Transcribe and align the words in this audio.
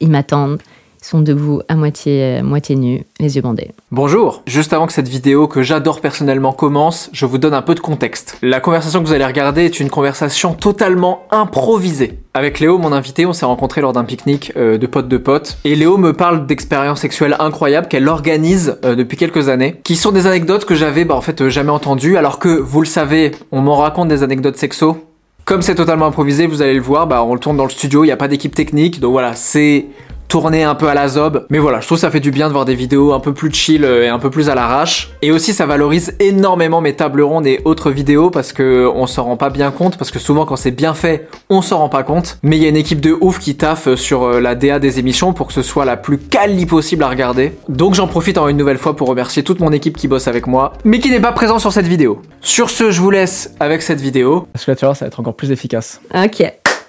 Ils 0.00 0.10
m'attendent, 0.10 0.60
sont 1.00 1.20
debout 1.20 1.62
à 1.68 1.76
moitié, 1.76 2.42
moitié 2.42 2.76
nus, 2.76 3.04
les 3.18 3.36
yeux 3.36 3.42
bandés. 3.42 3.70
Bonjour, 3.90 4.42
juste 4.46 4.72
avant 4.72 4.86
que 4.86 4.92
cette 4.92 5.08
vidéo 5.08 5.48
que 5.48 5.62
j'adore 5.62 6.00
personnellement 6.00 6.52
commence, 6.52 7.08
je 7.12 7.24
vous 7.24 7.38
donne 7.38 7.54
un 7.54 7.62
peu 7.62 7.74
de 7.74 7.80
contexte. 7.80 8.36
La 8.42 8.60
conversation 8.60 9.00
que 9.00 9.06
vous 9.06 9.14
allez 9.14 9.24
regarder 9.24 9.64
est 9.64 9.80
une 9.80 9.88
conversation 9.88 10.52
totalement 10.52 11.22
improvisée. 11.30 12.18
Avec 12.34 12.60
Léo, 12.60 12.76
mon 12.76 12.92
invité, 12.92 13.24
on 13.24 13.32
s'est 13.32 13.46
rencontrés 13.46 13.80
lors 13.80 13.94
d'un 13.94 14.04
pique-nique 14.04 14.52
euh, 14.56 14.76
de 14.76 14.86
potes 14.86 15.08
de 15.08 15.16
potes. 15.16 15.56
Et 15.64 15.76
Léo 15.76 15.96
me 15.96 16.12
parle 16.12 16.46
d'expériences 16.46 17.00
sexuelles 17.00 17.36
incroyables 17.38 17.88
qu'elle 17.88 18.08
organise 18.08 18.78
euh, 18.84 18.94
depuis 18.94 19.16
quelques 19.16 19.48
années, 19.48 19.80
qui 19.84 19.96
sont 19.96 20.12
des 20.12 20.26
anecdotes 20.26 20.66
que 20.66 20.74
j'avais 20.74 21.06
bah, 21.06 21.14
en 21.14 21.22
fait 21.22 21.40
euh, 21.40 21.48
jamais 21.48 21.70
entendues, 21.70 22.18
alors 22.18 22.38
que, 22.38 22.48
vous 22.48 22.80
le 22.80 22.86
savez, 22.86 23.30
on 23.52 23.62
m'en 23.62 23.76
raconte 23.76 24.08
des 24.08 24.22
anecdotes 24.22 24.58
sexo. 24.58 25.05
Comme 25.46 25.62
c'est 25.62 25.76
totalement 25.76 26.06
improvisé, 26.06 26.48
vous 26.48 26.60
allez 26.60 26.74
le 26.74 26.80
voir, 26.80 27.06
bah, 27.06 27.22
on 27.22 27.32
le 27.32 27.38
tourne 27.38 27.56
dans 27.56 27.66
le 27.66 27.70
studio, 27.70 28.02
il 28.02 28.08
n'y 28.08 28.12
a 28.12 28.16
pas 28.16 28.26
d'équipe 28.26 28.52
technique, 28.52 28.98
donc 28.98 29.12
voilà, 29.12 29.36
c'est 29.36 29.86
tourné 30.28 30.64
un 30.64 30.74
peu 30.74 30.88
à 30.88 30.94
la 30.94 31.08
zob. 31.08 31.46
Mais 31.50 31.58
voilà, 31.58 31.80
je 31.80 31.86
trouve 31.86 31.98
que 31.98 32.02
ça 32.02 32.10
fait 32.10 32.20
du 32.20 32.30
bien 32.30 32.48
de 32.48 32.52
voir 32.52 32.64
des 32.64 32.74
vidéos 32.74 33.12
un 33.12 33.20
peu 33.20 33.32
plus 33.32 33.52
chill 33.52 33.84
euh, 33.84 34.04
et 34.04 34.08
un 34.08 34.18
peu 34.18 34.30
plus 34.30 34.48
à 34.48 34.54
l'arrache. 34.54 35.10
Et 35.22 35.30
aussi, 35.32 35.52
ça 35.52 35.66
valorise 35.66 36.14
énormément 36.20 36.80
mes 36.80 36.94
tables 36.94 37.22
rondes 37.22 37.46
et 37.46 37.60
autres 37.64 37.90
vidéos 37.90 38.30
parce 38.30 38.52
que 38.52 38.90
on 38.94 39.06
s'en 39.06 39.24
rend 39.24 39.36
pas 39.36 39.50
bien 39.50 39.70
compte, 39.70 39.96
parce 39.96 40.10
que 40.10 40.18
souvent 40.18 40.44
quand 40.44 40.56
c'est 40.56 40.70
bien 40.70 40.94
fait, 40.94 41.28
on 41.50 41.62
s'en 41.62 41.78
rend 41.78 41.88
pas 41.88 42.02
compte. 42.02 42.38
Mais 42.42 42.56
il 42.56 42.62
y 42.62 42.66
a 42.66 42.68
une 42.68 42.76
équipe 42.76 43.00
de 43.00 43.16
ouf 43.20 43.38
qui 43.38 43.56
taffe 43.56 43.94
sur 43.94 44.24
euh, 44.24 44.40
la 44.40 44.54
DA 44.54 44.78
des 44.78 44.98
émissions 44.98 45.32
pour 45.32 45.46
que 45.46 45.52
ce 45.52 45.62
soit 45.62 45.84
la 45.84 45.96
plus 45.96 46.18
quali 46.18 46.66
possible 46.66 47.02
à 47.04 47.08
regarder. 47.08 47.52
Donc 47.68 47.94
j'en 47.94 48.08
profite 48.08 48.38
en 48.38 48.48
une 48.48 48.56
nouvelle 48.56 48.78
fois 48.78 48.96
pour 48.96 49.08
remercier 49.08 49.42
toute 49.42 49.60
mon 49.60 49.72
équipe 49.72 49.96
qui 49.96 50.08
bosse 50.08 50.28
avec 50.28 50.46
moi, 50.46 50.72
mais 50.84 50.98
qui 50.98 51.10
n'est 51.10 51.20
pas 51.20 51.32
présent 51.32 51.58
sur 51.58 51.72
cette 51.72 51.86
vidéo. 51.86 52.20
Sur 52.40 52.70
ce, 52.70 52.90
je 52.90 53.00
vous 53.00 53.10
laisse 53.10 53.54
avec 53.60 53.82
cette 53.82 54.00
vidéo. 54.00 54.46
Parce 54.52 54.64
que 54.64 54.70
là, 54.70 54.76
tu 54.76 54.84
vois, 54.84 54.94
ça 54.94 55.04
va 55.04 55.08
être 55.08 55.20
encore 55.20 55.34
plus 55.34 55.50
efficace. 55.50 56.00
Ok. 56.14 56.44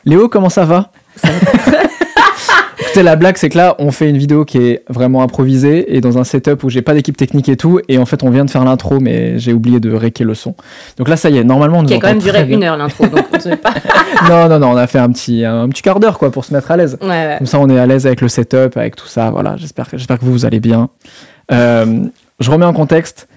Léo, 0.06 0.30
comment 0.30 0.50
ça 0.50 0.66
va? 0.66 0.92
Écoutez, 2.98 3.06
la 3.06 3.16
blague, 3.16 3.38
c'est 3.38 3.50
que 3.50 3.58
là, 3.59 3.76
on 3.78 3.92
fait 3.92 4.09
une 4.09 4.17
vidéo 4.17 4.44
qui 4.44 4.58
est 4.58 4.84
vraiment 4.90 5.22
improvisée 5.22 5.95
et 5.95 6.02
dans 6.02 6.17
un 6.17 6.23
setup 6.23 6.64
où 6.64 6.72
j'ai 6.72 6.81
pas 6.81 6.95
d'équipe 6.95 7.16
technique 7.16 7.48
et 7.48 7.56
tout. 7.56 7.80
Et 7.88 8.00
en 8.00 8.08
fait, 8.08 8.23
on 8.23 8.31
vient 8.31 8.44
de 8.44 8.50
faire 8.50 8.66
l'intro, 8.66 9.00
mais 9.00 9.38
j'ai 9.38 9.54
oublié 9.54 9.80
de 9.80 9.94
réquer 9.94 10.23
le 10.23 10.34
son. 10.34 10.56
Donc 10.98 11.08
là, 11.08 11.16
ça 11.16 11.30
y 11.30 11.38
est, 11.38 11.44
normalement, 11.44 11.78
on 11.78 11.81
nous 11.84 11.89
Qui 11.89 11.94
a 11.94 12.00
quand 12.00 12.08
même 12.08 12.17
duré 12.17 12.48
une 12.50 12.64
heure 12.64 12.76
l'intro, 12.76 13.06
donc 13.06 13.28
on 13.31 13.58
pas. 13.58 13.76
Non, 14.28 14.50
non, 14.50 14.58
non, 14.58 14.72
on 14.72 14.78
a 14.78 14.88
fait 14.88 14.98
un 14.98 15.12
petit, 15.12 15.45
un 15.45 15.70
petit 15.70 15.84
quart 15.84 16.00
d'heure, 16.00 16.17
quoi, 16.17 16.31
pour 16.31 16.44
se 16.44 16.52
mettre 16.52 16.72
à 16.72 16.78
l'aise. 16.78 16.98
Ouais, 17.00 17.08
ouais. 17.08 17.36
Comme 17.38 17.45
ça, 17.45 17.59
on 17.59 17.70
est 17.70 17.78
à 17.78 17.86
l'aise 17.86 18.08
avec 18.08 18.20
le 18.20 18.30
setup, 18.30 18.76
avec 18.76 18.95
tout 18.95 19.06
ça. 19.06 19.30
Voilà, 19.30 19.58
j'espère 19.58 19.92
que, 19.92 19.98
j'espère 20.00 20.17
que 20.17 20.26
vous, 20.26 20.32
vous 20.32 20.45
allez 20.48 20.59
bien. 20.59 20.89
Euh, 21.52 22.00
je 22.39 22.50
remets 22.50 22.66
en 22.66 22.73
contexte. 22.73 23.28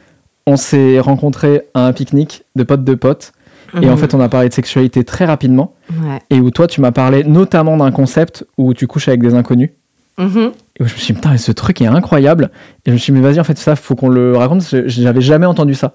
On 0.46 0.56
s'est 0.56 1.00
rencontrés 1.00 1.64
à 1.74 1.84
un 1.84 1.92
pique-nique 1.92 2.44
de 2.56 2.62
potes 2.62 2.84
de 2.84 2.94
potes. 2.94 3.34
Et 3.80 3.88
en 3.88 3.92
Mhm. 3.92 3.96
fait, 3.98 4.14
on 4.14 4.20
a 4.20 4.28
parlé 4.28 4.48
de 4.48 4.54
sexualité 4.54 5.04
très 5.04 5.24
rapidement. 5.24 5.74
Ouais. 5.90 6.18
Et 6.30 6.40
où 6.40 6.50
toi, 6.50 6.66
tu 6.66 6.80
m'as 6.80 6.92
parlé 6.92 7.24
notamment 7.24 7.76
d'un 7.76 7.90
concept 7.92 8.44
où 8.58 8.74
tu 8.74 8.86
couches 8.86 9.08
avec 9.08 9.22
des 9.22 9.34
inconnus. 9.34 9.70
Mhm. 10.18 10.52
Et 10.78 10.82
où 10.82 10.86
je 10.86 10.94
me 10.94 10.98
suis 10.98 11.06
dit, 11.08 11.12
putain, 11.14 11.30
mais 11.30 11.38
ce 11.38 11.52
truc 11.52 11.80
est 11.80 11.86
incroyable. 11.86 12.50
Et 12.84 12.90
je 12.90 12.92
me 12.92 12.98
suis 12.98 13.12
dit, 13.12 13.18
mais 13.20 13.26
vas-y, 13.28 13.40
en 13.40 13.44
fait, 13.44 13.58
ça, 13.58 13.76
faut 13.76 13.94
qu'on 13.94 14.08
le 14.08 14.36
raconte. 14.36 14.62
J'avais 14.86 15.20
jamais 15.20 15.46
entendu 15.46 15.74
ça. 15.74 15.94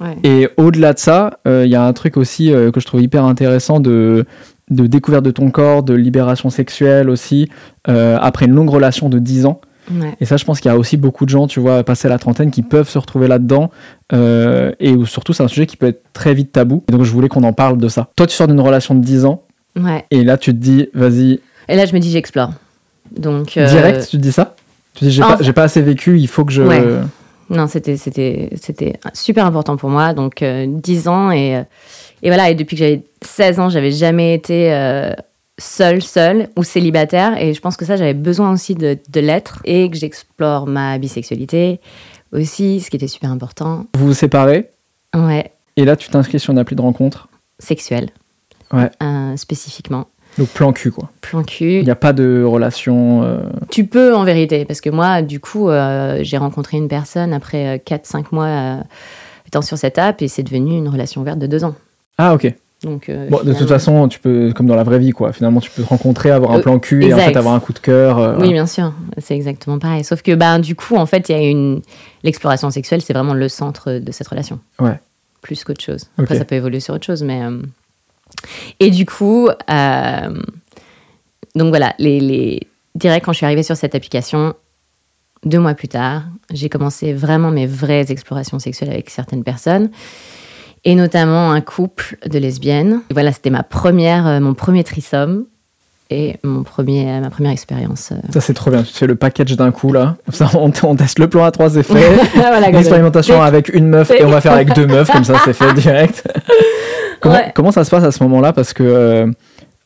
Ouais. 0.00 0.16
Et 0.24 0.48
au-delà 0.56 0.92
de 0.92 0.98
ça, 0.98 1.38
euh, 1.46 1.62
il 1.64 1.70
y 1.70 1.76
a 1.76 1.84
un 1.84 1.92
truc 1.92 2.16
aussi 2.16 2.52
euh, 2.52 2.70
que 2.70 2.80
je 2.80 2.86
trouve 2.86 3.00
hyper 3.00 3.24
intéressant 3.24 3.78
de, 3.80 4.24
de 4.70 4.86
découverte 4.86 5.24
de 5.24 5.30
ton 5.30 5.50
corps, 5.50 5.82
de 5.84 5.94
libération 5.94 6.50
sexuelle 6.50 7.08
aussi, 7.08 7.48
euh, 7.88 8.18
après 8.20 8.46
une 8.46 8.52
longue 8.54 8.70
relation 8.70 9.08
de 9.08 9.18
10 9.18 9.46
ans. 9.46 9.60
Ouais. 9.90 10.14
Et 10.20 10.24
ça, 10.24 10.36
je 10.36 10.44
pense 10.44 10.60
qu'il 10.60 10.70
y 10.70 10.74
a 10.74 10.78
aussi 10.78 10.96
beaucoup 10.96 11.24
de 11.24 11.30
gens, 11.30 11.46
tu 11.46 11.60
vois, 11.60 11.84
passé 11.84 12.08
la 12.08 12.18
trentaine, 12.18 12.50
qui 12.50 12.62
peuvent 12.62 12.88
se 12.88 12.98
retrouver 12.98 13.28
là-dedans. 13.28 13.70
euh, 14.12 14.72
et 14.80 14.92
où 14.92 15.06
surtout, 15.06 15.32
c'est 15.32 15.42
un 15.42 15.48
sujet 15.48 15.66
qui 15.66 15.76
peut 15.76 15.86
être 15.86 16.02
très 16.12 16.34
vite 16.34 16.52
tabou. 16.52 16.84
Et 16.88 16.92
donc, 16.92 17.02
je 17.04 17.10
voulais 17.10 17.28
qu'on 17.28 17.42
en 17.44 17.52
parle 17.52 17.78
de 17.78 17.88
ça. 17.88 18.08
Toi, 18.16 18.26
tu 18.26 18.34
sors 18.36 18.46
d'une 18.48 18.60
relation 18.60 18.94
de 18.94 19.00
10 19.04 19.24
ans, 19.24 19.42
Ouais. 19.80 20.04
et 20.10 20.22
là, 20.24 20.36
tu 20.38 20.52
te 20.52 20.56
dis, 20.58 20.88
vas-y, 20.94 21.40
Et 21.68 21.76
là, 21.76 21.84
je 21.86 21.92
me 21.94 21.98
dis, 21.98 22.10
j'explore. 22.10 22.52
Donc. 23.18 23.56
euh, 23.56 23.66
direct, 23.66 24.08
tu 24.10 24.16
te 24.18 24.22
dis 24.22 24.32
ça? 24.32 24.54
Tu 24.94 25.00
te 25.00 25.04
dis, 25.06 25.10
j'ai 25.12 25.22
en 25.22 25.28
pas, 25.36 25.38
j'ai 25.42 25.52
pas 25.52 25.64
assez 25.64 25.82
vécu, 25.82 26.18
il 26.18 26.28
faut 26.28 26.44
que 26.44 26.52
je. 26.52 26.62
Ouais. 26.62 26.82
Non, 27.50 27.66
c'était 27.66 27.96
c'était 27.98 28.48
c'était 28.58 28.94
super 29.12 29.44
important 29.44 29.76
pour 29.76 29.90
moi. 29.90 30.14
Donc 30.14 30.40
euh, 30.42 30.64
10 30.66 31.08
ans 31.08 31.30
et 31.30 31.56
euh, 31.56 31.62
et 32.22 32.28
voilà 32.28 32.48
et 32.50 32.54
depuis 32.54 32.74
que 32.76 32.80
j'avais 32.84 33.02
16 33.20 33.60
ans, 33.60 33.68
j'avais 33.68 33.90
jamais 33.90 34.32
été 34.34 34.72
euh, 34.72 35.12
seule 35.58 36.02
seule 36.02 36.48
ou 36.56 36.64
célibataire 36.64 37.40
et 37.40 37.54
je 37.54 37.60
pense 37.60 37.76
que 37.76 37.84
ça 37.84 37.96
j'avais 37.96 38.14
besoin 38.14 38.52
aussi 38.52 38.74
de, 38.74 38.98
de 39.08 39.20
l'être 39.20 39.60
et 39.64 39.88
que 39.88 39.96
j'explore 39.96 40.66
ma 40.66 40.98
bisexualité 40.98 41.80
aussi, 42.32 42.80
ce 42.80 42.90
qui 42.90 42.96
était 42.96 43.06
super 43.08 43.30
important. 43.30 43.86
Vous 43.94 44.06
vous 44.08 44.14
séparez, 44.14 44.70
Ouais, 45.14 45.52
et 45.76 45.84
là, 45.84 45.94
tu 45.94 46.08
t'inscris 46.08 46.40
sur 46.40 46.52
une 46.52 46.58
appli 46.58 46.74
de 46.74 46.80
rencontre? 46.82 47.28
sexuelle. 47.60 48.10
Ouais. 48.72 48.90
Euh, 49.00 49.36
spécifiquement. 49.36 50.08
Donc, 50.38 50.48
plan 50.48 50.72
cul, 50.72 50.90
quoi. 50.90 51.08
Plan 51.20 51.44
cul. 51.44 51.78
Il 51.78 51.84
n'y 51.84 51.90
a 51.90 51.94
pas 51.94 52.12
de 52.12 52.42
relation. 52.42 53.22
euh, 53.22 53.38
Tu 53.70 53.86
peux 53.86 54.12
en 54.16 54.24
vérité, 54.24 54.64
parce 54.64 54.80
que 54.80 54.90
moi, 54.90 55.22
du 55.22 55.38
coup, 55.38 55.68
euh, 55.68 56.18
j'ai 56.22 56.36
rencontré 56.36 56.76
une 56.78 56.88
personne 56.88 57.32
après 57.32 57.80
4-5 57.86 58.24
mois 58.32 58.78
étant 59.46 59.62
sur 59.62 59.78
cette 59.78 59.98
app 59.98 60.20
et 60.22 60.26
c'est 60.26 60.42
devenu 60.42 60.76
une 60.76 60.88
relation 60.88 61.20
ouverte 61.20 61.38
de 61.38 61.46
deux 61.46 61.62
ans. 61.62 61.76
Ah, 62.18 62.34
ok. 62.34 62.52
Donc, 62.84 63.08
euh, 63.08 63.28
Bon, 63.30 63.42
de 63.42 63.52
toute 63.54 63.68
façon, 63.68 64.06
tu 64.08 64.18
peux, 64.20 64.52
comme 64.54 64.66
dans 64.66 64.76
la 64.76 64.82
vraie 64.84 64.98
vie, 64.98 65.10
quoi. 65.12 65.32
Finalement, 65.32 65.60
tu 65.60 65.70
peux 65.70 65.82
te 65.82 65.88
rencontrer, 65.88 66.30
avoir 66.30 66.52
un 66.52 66.58
Euh, 66.58 66.62
plan 66.62 66.78
cul 66.78 67.04
et 67.04 67.14
en 67.14 67.18
fait 67.18 67.36
avoir 67.36 67.54
un 67.54 67.60
coup 67.60 67.72
de 67.72 67.78
cœur. 67.78 68.18
euh, 68.18 68.36
Oui, 68.38 68.52
bien 68.52 68.66
sûr, 68.66 68.92
c'est 69.18 69.34
exactement 69.34 69.78
pareil. 69.78 70.04
Sauf 70.04 70.22
que, 70.22 70.32
ben, 70.34 70.58
du 70.58 70.76
coup, 70.76 70.96
en 70.96 71.06
fait, 71.06 71.28
il 71.28 71.32
y 71.32 71.38
a 71.38 71.42
une 71.42 71.80
l'exploration 72.22 72.70
sexuelle, 72.70 73.00
c'est 73.02 73.12
vraiment 73.14 73.34
le 73.34 73.48
centre 73.48 73.92
de 73.92 74.12
cette 74.12 74.28
relation. 74.28 74.58
Ouais. 74.78 74.98
Plus 75.42 75.64
qu'autre 75.64 75.82
chose. 75.82 76.08
Après, 76.18 76.36
ça 76.38 76.44
peut 76.44 76.54
évoluer 76.54 76.80
sur 76.80 76.94
autre 76.94 77.04
chose, 77.06 77.22
mais. 77.22 77.40
Et 78.80 78.90
du 78.90 79.06
coup, 79.06 79.48
donc 81.54 81.68
voilà, 81.68 81.94
les, 81.98 82.20
les... 82.20 82.60
direct 82.94 83.24
quand 83.24 83.32
je 83.32 83.38
suis 83.38 83.46
arrivée 83.46 83.62
sur 83.62 83.76
cette 83.76 83.94
application, 83.94 84.54
deux 85.44 85.58
mois 85.58 85.74
plus 85.74 85.88
tard, 85.88 86.22
j'ai 86.52 86.68
commencé 86.68 87.12
vraiment 87.12 87.50
mes 87.50 87.66
vraies 87.66 88.10
explorations 88.10 88.58
sexuelles 88.58 88.90
avec 88.90 89.10
certaines 89.10 89.44
personnes. 89.44 89.90
Et 90.84 90.94
notamment 90.94 91.50
un 91.52 91.60
couple 91.60 92.16
de 92.26 92.38
lesbiennes. 92.38 93.00
Et 93.10 93.14
voilà, 93.14 93.32
c'était 93.32 93.50
ma 93.50 93.62
première, 93.62 94.26
euh, 94.26 94.40
mon 94.40 94.52
premier 94.54 94.84
trisome 94.84 95.44
et 96.10 96.36
mon 96.44 96.62
premier, 96.62 97.20
ma 97.20 97.30
première 97.30 97.52
expérience. 97.52 98.10
euh, 98.12 98.16
Ça, 98.32 98.40
c'est 98.42 98.52
trop 98.52 98.70
bien. 98.70 98.82
Tu 98.82 98.92
fais 98.92 99.06
le 99.06 99.14
package 99.14 99.56
d'un 99.56 99.70
coup, 99.72 99.92
là. 99.92 100.16
Comme 100.26 100.34
Ça, 100.34 100.50
on, 100.58 100.70
on 100.82 100.94
teste 100.96 101.18
le 101.18 101.28
plan 101.28 101.44
à 101.44 101.50
trois 101.50 101.74
effets. 101.76 101.94
voilà, 102.34 102.56
comme 102.56 102.64
ça. 102.64 102.70
L'expérimentation 102.72 103.40
avec 103.40 103.70
une 103.72 103.88
meuf 103.88 104.10
et 104.10 104.24
on 104.24 104.28
va 104.28 104.42
faire 104.42 104.52
avec 104.52 104.74
deux 104.74 104.86
meufs, 104.86 105.10
comme 105.10 105.24
ça, 105.24 105.36
c'est 105.44 105.54
fait 105.54 105.72
direct. 105.80 106.22
comment, 107.20 107.34
Ouais. 107.36 107.52
comment 107.54 107.72
ça 107.72 107.84
se 107.84 107.90
passe 107.90 108.04
à 108.04 108.12
ce 108.12 108.22
moment-là? 108.24 108.52
Parce 108.52 108.74
que, 108.74 108.82
euh, 108.82 109.26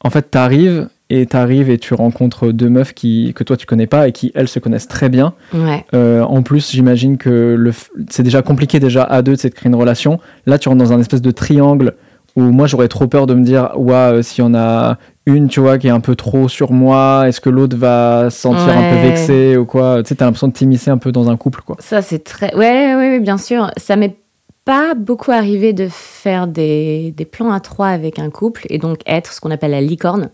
en 0.02 0.10
fait, 0.10 0.22
t'arrives 0.30 0.88
et 1.10 1.26
t'arrives 1.26 1.70
et 1.70 1.78
tu 1.78 1.94
rencontres 1.94 2.52
deux 2.52 2.68
meufs 2.68 2.92
qui, 2.92 3.32
que 3.34 3.42
toi 3.44 3.56
tu 3.56 3.66
connais 3.66 3.86
pas 3.86 4.08
et 4.08 4.12
qui, 4.12 4.30
elles, 4.34 4.48
se 4.48 4.58
connaissent 4.58 4.88
très 4.88 5.08
bien. 5.08 5.34
Ouais. 5.54 5.84
Euh, 5.94 6.22
en 6.22 6.42
plus, 6.42 6.70
j'imagine 6.70 7.16
que 7.16 7.54
le 7.58 7.72
c'est 8.10 8.22
déjà 8.22 8.42
compliqué 8.42 8.78
déjà 8.80 9.04
à 9.04 9.22
deux 9.22 9.36
de 9.36 9.48
créer 9.48 9.68
une 9.68 9.74
relation. 9.74 10.18
Là, 10.46 10.58
tu 10.58 10.68
rentres 10.68 10.82
dans 10.84 10.92
un 10.92 11.00
espèce 11.00 11.22
de 11.22 11.30
triangle 11.30 11.94
où 12.36 12.42
moi 12.42 12.66
j'aurais 12.66 12.88
trop 12.88 13.06
peur 13.06 13.26
de 13.26 13.34
me 13.34 13.42
dire, 13.42 13.70
ouais, 13.76 13.94
euh, 13.94 14.22
s'il 14.22 14.44
y 14.44 14.46
en 14.46 14.54
a 14.54 14.98
une, 15.26 15.48
tu 15.48 15.60
vois, 15.60 15.78
qui 15.78 15.88
est 15.88 15.90
un 15.90 16.00
peu 16.00 16.14
trop 16.14 16.48
sur 16.48 16.72
moi, 16.72 17.24
est-ce 17.26 17.40
que 17.40 17.50
l'autre 17.50 17.76
va 17.76 18.30
se 18.30 18.38
sentir 18.38 18.68
un 18.68 18.90
peu 18.90 18.96
Ouais. 18.96 19.08
vexé 19.08 19.56
ou 19.56 19.64
quoi? 19.64 20.02
Tu 20.02 20.08
sais, 20.10 20.14
t'as 20.14 20.24
l'impression 20.26 20.48
de 20.48 20.52
t'immiscer 20.52 20.90
un 20.90 20.98
peu 20.98 21.10
dans 21.12 21.28
un 21.30 21.36
couple, 21.36 21.60
quoi. 21.66 21.76
Ça, 21.80 22.00
c'est 22.00 22.20
très. 22.22 22.54
Ouais, 22.54 22.94
ouais, 22.94 22.96
ouais, 22.96 23.20
bien 23.20 23.38
sûr. 23.38 23.70
Ça 23.76 23.96
m'est 23.96 24.16
pas 24.64 24.94
beaucoup 24.94 25.32
arrivé 25.32 25.72
de 25.72 25.88
faire 25.90 26.46
des, 26.46 27.12
des 27.16 27.24
plans 27.24 27.52
à 27.52 27.60
trois 27.60 27.88
avec 27.88 28.18
un 28.18 28.28
couple 28.28 28.66
et 28.68 28.76
donc 28.78 28.98
être 29.06 29.32
ce 29.32 29.40
qu'on 29.40 29.50
appelle 29.50 29.70
la 29.70 29.80
licorne. 29.80 30.28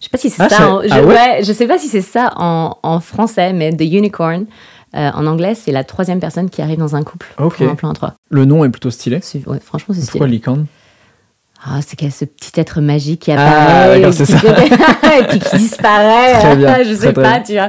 Je 0.00 0.04
sais 0.04 0.10
pas 0.10 0.18
si 0.18 0.30
c'est 0.30 0.42
Ah, 0.42 0.48
ça. 0.48 0.70
en- 0.70 0.82
je, 0.82 0.88
ah 0.90 1.02
ouais? 1.02 1.14
ouais, 1.14 1.40
je 1.44 1.52
sais 1.52 1.66
pas 1.66 1.78
si 1.78 1.88
c'est 1.88 2.00
ça 2.02 2.32
en, 2.36 2.76
en 2.82 3.00
français, 3.00 3.52
mais 3.52 3.72
the 3.72 3.82
unicorn. 3.82 4.46
euh, 4.94 5.10
en 5.12 5.26
anglais, 5.26 5.54
c'est 5.54 5.72
la 5.72 5.84
troisième 5.84 6.20
personne 6.20 6.48
qui 6.48 6.62
arrive 6.62 6.78
dans 6.78 6.96
un 6.96 7.02
couple 7.02 7.26
Ok. 7.38 7.56
pour 7.58 7.68
un 7.68 7.74
plan 7.74 7.90
à 7.90 7.94
trois. 7.94 8.14
Le 8.30 8.44
nom 8.46 8.64
est 8.64 8.70
plutôt 8.70 8.90
stylé. 8.90 9.20
Ouais, 9.46 9.58
franchement, 9.60 9.94
c'est 9.94 10.00
Pourquoi 10.02 10.26
stylé. 10.26 10.36
licorne? 10.38 10.66
Ah, 11.64 11.80
c'est 11.84 11.96
qu'il 11.96 12.06
y 12.06 12.10
a 12.10 12.14
ce 12.14 12.24
petit 12.24 12.60
être 12.60 12.80
magique 12.80 13.22
qui 13.22 13.32
Ah, 13.32 13.34
apparaît 13.34 14.00
d'accord, 14.00 14.08
et, 14.20 14.24
c'est 14.24 14.26
qui... 14.26 14.32
ça. 14.32 15.18
et 15.20 15.24
puis 15.28 15.38
qui 15.40 15.56
disparaît. 15.56 16.38
Très 16.40 16.56
bien, 16.56 16.82
je 16.84 16.94
sais 16.94 17.12
pas, 17.12 17.22
bien. 17.38 17.42
tu 17.42 17.52
vois. 17.54 17.68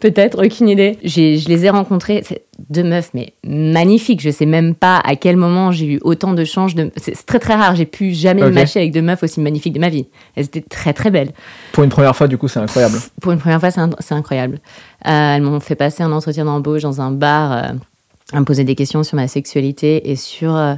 Peut-être, 0.00 0.44
aucune 0.46 0.68
idée. 0.68 0.98
J'ai- 1.02 1.36
Je 1.36 1.48
les 1.48 1.64
ai 1.66 1.70
rencontrés, 1.70 2.22
c'est 2.26 2.44
deux 2.70 2.84
meufs, 2.84 3.10
mais 3.12 3.34
magnifiques. 3.44 4.20
Je 4.22 4.30
sais 4.30 4.46
même 4.46 4.74
pas 4.74 4.98
à 5.04 5.16
quel 5.16 5.36
moment 5.36 5.72
j'ai 5.72 5.86
eu 5.86 6.00
autant 6.04 6.32
de 6.32 6.44
chances. 6.44 6.74
De... 6.74 6.90
C'est 6.96 7.14
c'est 7.16 7.26
très 7.26 7.38
très 7.40 7.54
rare. 7.54 7.74
J'ai 7.76 7.86
pu 7.86 8.12
jamais 8.12 8.40
me 8.42 8.48
Ok. 8.48 8.54
matcher 8.54 8.78
avec 8.80 8.92
deux 8.92 9.02
meufs 9.02 9.22
aussi 9.22 9.40
magnifiques 9.40 9.74
de 9.74 9.80
ma 9.80 9.88
vie. 9.90 10.06
Elles 10.36 10.44
étaient 10.46 10.60
très 10.62 10.92
très 10.92 11.10
belles. 11.10 11.32
Pour 11.72 11.82
une 11.84 11.90
première 11.90 12.14
fois, 12.16 12.28
du 12.28 12.38
coup, 12.38 12.48
c'est 12.48 12.60
incroyable. 12.60 12.98
Pour 13.20 13.32
une 13.32 13.38
première 13.40 13.60
fois, 13.60 13.70
c'est 13.70 13.80
c'est 13.98 14.14
incroyable. 14.14 14.58
Euh, 15.06 15.34
elles 15.36 15.42
m'ont 15.42 15.60
fait 15.60 15.74
passer 15.74 16.02
un 16.02 16.12
entretien 16.12 16.44
d'embauche 16.44 16.82
dans 16.82 17.00
un 17.00 17.10
bar, 17.10 17.52
euh, 17.52 17.62
à 18.32 18.40
me 18.40 18.44
poser 18.44 18.64
des 18.64 18.74
questions 18.76 19.02
sur 19.02 19.16
ma 19.16 19.26
sexualité 19.28 20.10
et 20.10 20.16
sur 20.16 20.54
euh, 20.56 20.74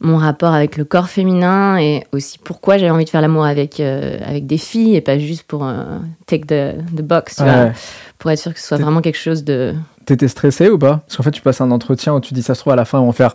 mon 0.00 0.16
rapport 0.16 0.54
avec 0.54 0.76
le 0.76 0.84
corps 0.84 1.08
féminin 1.08 1.76
et 1.78 2.04
aussi 2.12 2.38
pourquoi 2.38 2.78
j'avais 2.78 2.90
envie 2.90 3.04
de 3.04 3.10
faire 3.10 3.20
l'amour 3.20 3.44
avec, 3.44 3.80
euh, 3.80 4.18
avec 4.24 4.46
des 4.46 4.58
filles 4.58 4.94
et 4.94 5.00
pas 5.00 5.18
juste 5.18 5.42
pour 5.42 5.66
euh, 5.66 5.98
take 6.26 6.46
the, 6.46 6.76
the 6.94 7.02
box, 7.02 7.36
tu 7.36 7.42
Ouais. 7.42 7.50
vois, 7.50 7.72
pour 8.18 8.30
être 8.30 8.38
sûr 8.38 8.54
que 8.54 8.60
ce 8.60 8.66
soit 8.68 8.76
vraiment 8.78 9.00
quelque 9.00 9.18
chose 9.18 9.42
de... 9.42 9.74
T'étais 10.06 10.28
stressé 10.28 10.70
ou 10.70 10.78
pas? 10.78 11.00
Parce 11.06 11.16
qu'en 11.16 11.22
fait, 11.24 11.32
tu 11.32 11.42
passes 11.42 11.60
un 11.60 11.70
entretien 11.72 12.14
où 12.14 12.20
tu 12.20 12.32
dis 12.32 12.42
ça 12.42 12.54
se 12.54 12.60
trouve 12.60 12.72
à 12.72 12.76
la 12.76 12.84
fin, 12.84 12.98
ils 13.00 13.04
vont 13.04 13.12
faire 13.12 13.34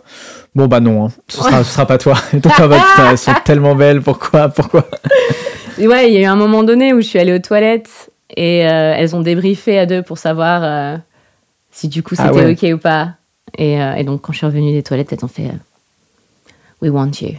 bon 0.54 0.66
bah 0.66 0.80
non, 0.80 1.04
hein, 1.06 1.08
ce, 1.28 1.36
sera, 1.38 1.62
ce 1.64 1.72
sera 1.72 1.86
pas 1.86 1.98
toi. 1.98 2.14
Et 2.32 2.40
toi, 2.40 2.52
mode, 2.66 2.78
putain, 2.90 3.10
elles 3.10 3.18
sont 3.18 3.34
tellement 3.44 3.74
belles, 3.74 4.00
pourquoi? 4.02 4.48
Pourquoi? 4.48 4.86
Ouais, 5.78 6.08
il 6.08 6.14
y 6.14 6.18
a 6.18 6.20
eu 6.20 6.24
un 6.26 6.36
moment 6.36 6.62
donné 6.62 6.92
où 6.92 7.00
je 7.00 7.06
suis 7.08 7.18
allée 7.18 7.32
aux 7.34 7.40
toilettes 7.40 8.10
et 8.36 8.64
euh, 8.64 8.94
elles 8.96 9.16
ont 9.16 9.20
débriefé 9.22 9.76
à 9.76 9.86
deux 9.86 10.02
pour 10.02 10.18
savoir 10.18 10.62
euh, 10.62 10.96
si 11.72 11.88
du 11.88 12.02
coup 12.04 12.14
c'était 12.14 12.28
Ah 12.28 12.32
ouais. 12.32 12.52
ok 12.52 12.74
ou 12.74 12.78
pas. 12.78 13.14
Et, 13.58 13.72
et 13.74 14.04
donc 14.04 14.20
quand 14.22 14.32
je 14.32 14.38
suis 14.38 14.46
revenue 14.46 14.72
des 14.72 14.84
toilettes, 14.84 15.12
elles 15.12 15.24
ont 15.24 15.28
fait 15.28 15.50
We 16.82 16.90
want 16.90 17.12
you. 17.20 17.34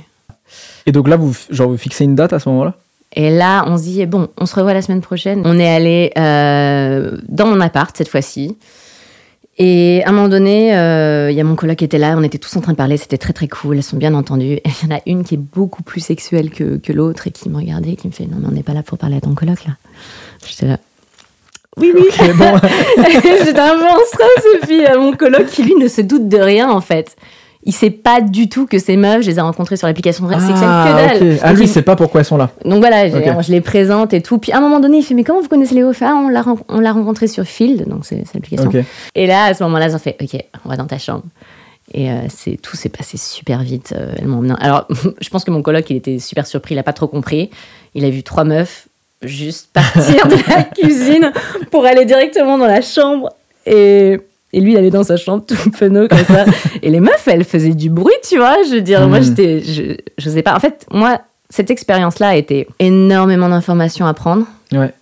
Et 0.86 0.92
donc 0.92 1.08
là, 1.08 1.16
vous, 1.16 1.36
genre, 1.50 1.70
vous 1.70 1.78
fixez 1.78 2.04
une 2.04 2.16
date 2.16 2.34
à 2.34 2.40
ce 2.40 2.50
moment-là? 2.50 2.76
Et 3.14 3.30
là, 3.30 3.64
on 3.68 3.78
se 3.78 3.84
dit, 3.84 4.06
bon, 4.06 4.28
on 4.38 4.46
se 4.46 4.56
revoit 4.56 4.74
la 4.74 4.82
semaine 4.82 5.02
prochaine. 5.02 5.42
On 5.46 5.58
est 5.58 5.74
allé 5.74 6.12
euh, 6.18 7.18
dans 7.30 7.48
mon 7.48 7.62
appart 7.62 7.96
cette 7.96 8.10
fois-ci. 8.10 8.58
Et 9.58 10.04
à 10.04 10.10
un 10.10 10.12
moment 10.12 10.28
donné, 10.28 10.76
euh, 10.76 11.32
il 11.32 11.38
y 11.38 11.40
a 11.40 11.44
mon 11.46 11.56
coloc 11.56 11.78
qui 11.78 11.86
était 11.86 11.98
là, 11.98 12.16
on 12.18 12.24
était 12.24 12.38
tous 12.38 12.58
en 12.58 12.62
train 12.62 12.74
de 12.74 12.78
parler, 12.78 12.98
c'était 12.98 13.18
très 13.18 13.32
très 13.32 13.48
cool, 13.48 13.78
elles 13.78 13.84
sont 13.84 13.96
bien 13.96 14.14
entendues. 14.14 14.56
Et 14.56 14.64
il 14.66 14.90
y 14.90 14.94
en 14.94 14.96
a 14.98 15.00
une 15.06 15.24
qui 15.24 15.36
est 15.36 15.40
beaucoup 15.40 15.82
plus 15.82 16.02
sexuelle 16.02 16.50
que, 16.50 16.76
que 16.76 16.92
l'autre 16.92 17.28
et 17.28 17.32
qui 17.32 17.48
me 17.48 17.56
regardait 17.56 17.92
et 17.92 17.96
qui 17.96 18.08
me 18.08 18.12
fait, 18.12 18.26
non 18.26 18.38
mais 18.42 18.48
on 18.48 18.52
n'est 18.52 18.64
pas 18.64 18.74
là 18.74 18.84
pour 18.84 18.98
parler 18.98 19.16
à 19.16 19.22
ton 19.22 19.34
coloc 19.34 19.64
là. 19.66 19.74
J'étais 20.46 20.68
là. 20.68 20.78
Oui, 21.78 21.94
oui. 21.96 22.04
Ok, 22.10 22.36
bon. 22.36 22.58
J'étais 23.46 23.60
un 23.60 23.78
stress 24.08 24.46
et 24.56 24.66
puis 24.66 24.86
euh, 24.86 25.00
mon 25.00 25.14
coloc 25.14 25.46
qui 25.48 25.64
lui 25.64 25.76
ne 25.76 25.88
se 25.88 26.02
doute 26.02 26.28
de 26.28 26.38
rien 26.38 26.70
en 26.70 26.82
fait. 26.82 27.16
Il 27.68 27.74
sait 27.74 27.90
pas 27.90 28.22
du 28.22 28.48
tout 28.48 28.68
que 28.68 28.78
ces 28.78 28.96
meufs, 28.96 29.24
je 29.24 29.30
les 29.32 29.38
ai 29.38 29.42
rencontrées 29.42 29.76
sur 29.76 29.88
l'application 29.88 30.30
sexuelle 30.30 30.54
que 30.54 30.64
Ah, 30.64 30.94
dalle. 31.20 31.34
ok. 31.34 31.40
Ah, 31.42 31.54
lui, 31.54 31.64
il- 31.64 31.68
sait 31.68 31.82
pas 31.82 31.96
pourquoi 31.96 32.22
elles 32.22 32.26
sont 32.26 32.38
là. 32.38 32.52
donc 32.64 32.80
voilà, 32.80 33.10
je 33.10 33.52
les 33.52 33.62
présente 33.62 34.14
et 34.14 34.22
tout. 34.22 34.38
Puis 34.38 34.52
à 34.52 34.58
un 34.58 34.62
moment 34.62 34.80
donné, 34.80 34.98
il 35.00 35.04
fait 35.04 35.16
Mais 35.16 35.24
comment 35.24 35.42
vous 35.42 35.48
connaissez 35.48 35.74
Léo? 35.76 35.92
Fait, 35.94 36.06
Ah, 36.06 36.14
on 36.16 36.30
l'a 36.30 36.44
on 36.70 36.80
l'a 36.80 36.92
rencontré 36.92 37.28
sur 37.28 37.44
Field, 37.46 37.88
donc 37.90 38.06
c'est 38.06 38.24
c'est 38.26 38.36
l'application. 38.36 38.70
Ok. 38.70 38.84
Et 39.16 39.26
là, 39.28 39.46
à 39.46 39.54
ce 39.54 39.64
moment-là, 39.64 39.88
ils 39.90 39.96
ont 39.96 40.00
fait 40.00 40.16
Ok, 40.22 40.40
on 40.66 40.70
va 40.70 40.78
dans 40.78 40.86
ta 40.86 40.98
chambre. 41.00 41.24
Et 41.94 42.10
euh, 42.12 42.16
c'est 42.30 42.58
tout 42.62 42.76
s'est 42.76 42.90
passé 42.90 43.18
super 43.18 43.62
vite. 43.62 43.94
euh, 43.96 44.12
elles 44.18 44.28
m'ont 44.28 44.42
emmené- 44.42 44.56
Alors, 44.60 44.88
je 45.22 45.30
pense 45.30 45.44
que 45.44 45.52
mon 45.52 45.62
coloc, 45.62 45.90
il 45.90 45.96
était 45.98 46.20
super 46.20 46.46
surpris, 46.48 46.76
il 46.76 46.80
a 46.80 46.84
pas 46.84 46.94
trop 46.94 47.08
compris. 47.08 47.50
Il 47.96 48.06
a 48.06 48.10
vu 48.10 48.22
trois 48.24 48.44
meufs 48.44 48.88
juste 49.24 49.70
partir 49.74 50.28
de 50.28 50.36
la 50.50 50.64
cuisine 50.78 51.32
pour 51.72 51.86
aller 51.86 52.06
directement 52.06 52.58
dans 52.58 52.68
la 52.68 52.82
chambre. 52.82 53.30
Et, 53.66 54.20
et 54.56 54.62
lui, 54.62 54.72
il 54.72 54.78
allait 54.78 54.90
dans 54.90 55.04
sa 55.04 55.18
chambre 55.18 55.44
tout 55.46 55.70
penaud 55.80 56.08
comme 56.08 56.26
ça. 56.26 56.46
Et 56.82 56.90
les 56.90 57.00
meufs, 57.00 57.28
elles 57.28 57.44
faisaient 57.44 57.74
du 57.76 57.90
bruit, 57.90 58.14
tu 58.28 58.38
vois. 58.38 58.56
Je 58.68 58.76
veux 58.76 58.82
dire, 58.82 59.08
moi, 59.08 59.20
Mhm. 59.20 59.24
j'étais. 59.26 59.62
Je, 59.62 59.84
je 60.18 60.30
sais 60.30 60.42
pas. 60.42 60.56
En 60.56 60.60
fait, 60.60 60.86
moi, 60.92 61.20
cette 61.50 61.70
expérience-là 61.70 62.30
a 62.30 62.36
été 62.36 62.68
énormément 62.80 63.50
d'informations 63.50 64.06
à 64.08 64.14
prendre. 64.14 64.46
Ouais. 64.72 64.94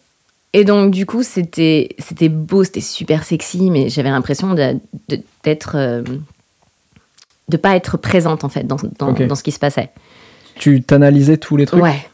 Et 0.54 0.66
donc, 0.66 0.92
du 0.92 1.06
coup, 1.06 1.24
c'était 1.24 1.90
c'était 2.00 2.30
beau, 2.30 2.64
c'était 2.64 2.82
super 2.82 3.24
sexy, 3.24 3.72
mais 3.72 3.90
j'avais 3.90 4.10
l'impression 4.10 4.54
de- 4.54 4.76
de- 5.10 5.22
d'être. 5.44 5.74
euh, 5.76 6.02
de 7.50 7.58
pas 7.58 7.76
être 7.76 7.98
présente, 7.98 8.44
en 8.46 8.50
fait, 8.50 8.66
dans, 8.66 8.78
dans, 9.00 9.36
ce 9.36 9.44
qui 9.44 9.52
se 9.52 9.60
passait. 9.60 9.90
Tu 10.56 10.82
t'analysais 10.82 11.38
tous 11.38 11.58
les 11.58 11.66
trucs? 11.66 11.84
Ouais. 11.84 12.08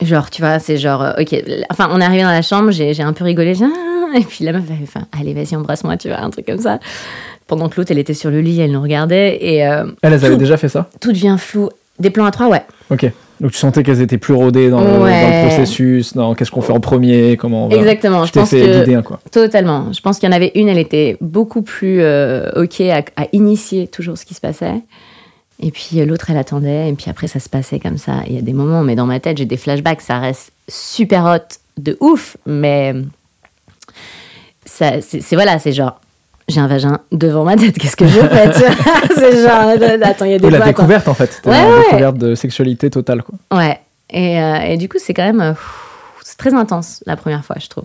Genre, 0.00 0.30
tu 0.30 0.40
vois, 0.40 0.58
c'est 0.58 0.78
genre, 0.78 1.02
euh, 1.02 1.12
ok. 1.20 1.34
Enfin, 1.70 1.88
on 1.92 2.00
est 2.00 2.04
arrivé 2.04 2.22
dans 2.22 2.30
la 2.30 2.40
chambre, 2.42 2.70
j'ai 2.70 2.94
j'ai 2.94 3.02
un 3.02 3.12
peu 3.12 3.24
rigolé, 3.24 3.54
j'ai, 3.54 3.66
Ah 3.66 3.68
et 4.16 4.20
puis 4.24 4.44
la 4.44 4.52
meuf, 4.52 4.62
elle 4.70 4.86
fait, 4.86 5.00
allez, 5.18 5.34
vas-y, 5.34 5.56
embrasse-moi, 5.56 5.96
tu 5.96 6.08
vois, 6.08 6.20
un 6.20 6.30
truc 6.30 6.46
comme 6.46 6.58
ça. 6.60 6.78
Pendant 7.46 7.68
que 7.68 7.76
l'autre, 7.76 7.90
elle 7.90 7.98
était 7.98 8.14
sur 8.14 8.30
le 8.30 8.40
lit, 8.40 8.60
elle 8.60 8.72
nous 8.72 8.82
regardait, 8.82 9.38
et 9.40 9.66
euh, 9.66 9.84
Elles, 10.02 10.12
elles 10.12 10.24
avaient 10.24 10.36
déjà 10.36 10.56
fait 10.56 10.68
ça? 10.68 10.88
tout 11.00 11.12
devient 11.12 11.36
flou. 11.38 11.68
Des 11.98 12.08
plans 12.10 12.24
à 12.24 12.30
trois, 12.30 12.48
ouais. 12.48 12.62
Ok. 12.90 13.10
Donc 13.40 13.52
tu 13.52 13.58
sentais 13.58 13.82
qu'elles 13.82 14.00
étaient 14.00 14.16
plus 14.18 14.32
rodées 14.34 14.70
dans, 14.70 14.80
le, 14.80 14.86
dans 14.86 15.02
Ouais. 15.02 15.42
le 15.42 15.48
processus, 15.48 16.14
dans 16.14 16.34
qu'est-ce 16.34 16.50
qu'on 16.50 16.60
fait 16.62 16.72
en 16.72 16.80
premier, 16.80 17.36
comment 17.36 17.66
on 17.66 17.68
va... 17.68 17.76
Exactement. 17.76 18.22
Tu 18.22 18.28
Je 18.28 18.32
pense 18.32 18.50
fait 18.50 18.60
que 18.62 18.84
guider, 18.84 19.00
quoi. 19.04 19.20
totalement. 19.30 19.92
Je 19.92 20.00
pense 20.00 20.18
qu'il 20.18 20.28
y 20.28 20.32
en 20.32 20.36
avait 20.36 20.52
une, 20.54 20.68
elle 20.68 20.78
était 20.78 21.16
beaucoup 21.20 21.60
plus 21.62 21.98
euh, 22.00 22.50
ok 22.56 22.80
à, 22.82 23.02
à 23.16 23.26
initier 23.32 23.86
toujours 23.88 24.16
ce 24.16 24.24
qui 24.24 24.32
se 24.34 24.40
passait. 24.40 24.74
Et 25.62 25.70
puis 25.70 26.00
euh, 26.00 26.06
l'autre, 26.06 26.30
elle 26.30 26.38
attendait. 26.38 26.88
Et 26.88 26.92
puis 26.94 27.10
après, 27.10 27.26
ça 27.28 27.38
se 27.40 27.48
passait 27.50 27.80
comme 27.80 27.98
ça. 27.98 28.14
Il 28.26 28.34
y 28.34 28.38
a 28.38 28.42
des 28.42 28.54
moments, 28.54 28.82
mais 28.82 28.94
dans 28.94 29.06
ma 29.06 29.20
tête, 29.20 29.36
j'ai 29.38 29.44
des 29.46 29.56
flashbacks. 29.58 30.00
Ça 30.00 30.18
reste 30.18 30.52
super 30.68 31.24
hot 31.24 31.54
de 31.82 31.96
ouf, 32.00 32.36
mais 32.46 32.94
ça, 34.70 35.00
c'est 35.00 35.34
voilà, 35.36 35.58
c'est 35.58 35.72
genre. 35.72 36.00
J'ai 36.48 36.58
un 36.60 36.66
vagin 36.66 36.98
devant 37.12 37.44
ma 37.44 37.54
tête, 37.54 37.78
qu'est-ce 37.78 37.94
que 37.94 38.08
je 38.08 38.18
fais 38.18 38.50
C'est 39.14 39.42
genre, 39.42 39.68
attends, 40.02 40.24
il 40.24 40.32
y 40.32 40.34
a 40.34 40.38
des 40.40 40.46
Oui, 40.46 40.50
la 40.50 40.58
découverte, 40.64 41.06
en 41.06 41.14
fait. 41.14 41.40
Ouais, 41.44 41.52
la 41.52 41.68
ouais. 41.68 41.82
découverte 41.84 42.18
de 42.18 42.34
sexualité 42.34 42.90
totale, 42.90 43.22
quoi. 43.22 43.36
Ouais. 43.56 43.78
Et, 44.10 44.40
euh, 44.42 44.56
et 44.62 44.76
du 44.76 44.88
coup, 44.88 44.96
c'est 45.00 45.14
quand 45.14 45.22
même. 45.22 45.40
euh, 45.40 45.52
c'est 46.24 46.36
très 46.36 46.52
intense 46.52 47.04
la 47.06 47.16
première 47.16 47.44
fois, 47.44 47.54
je 47.60 47.68
trouve. 47.68 47.84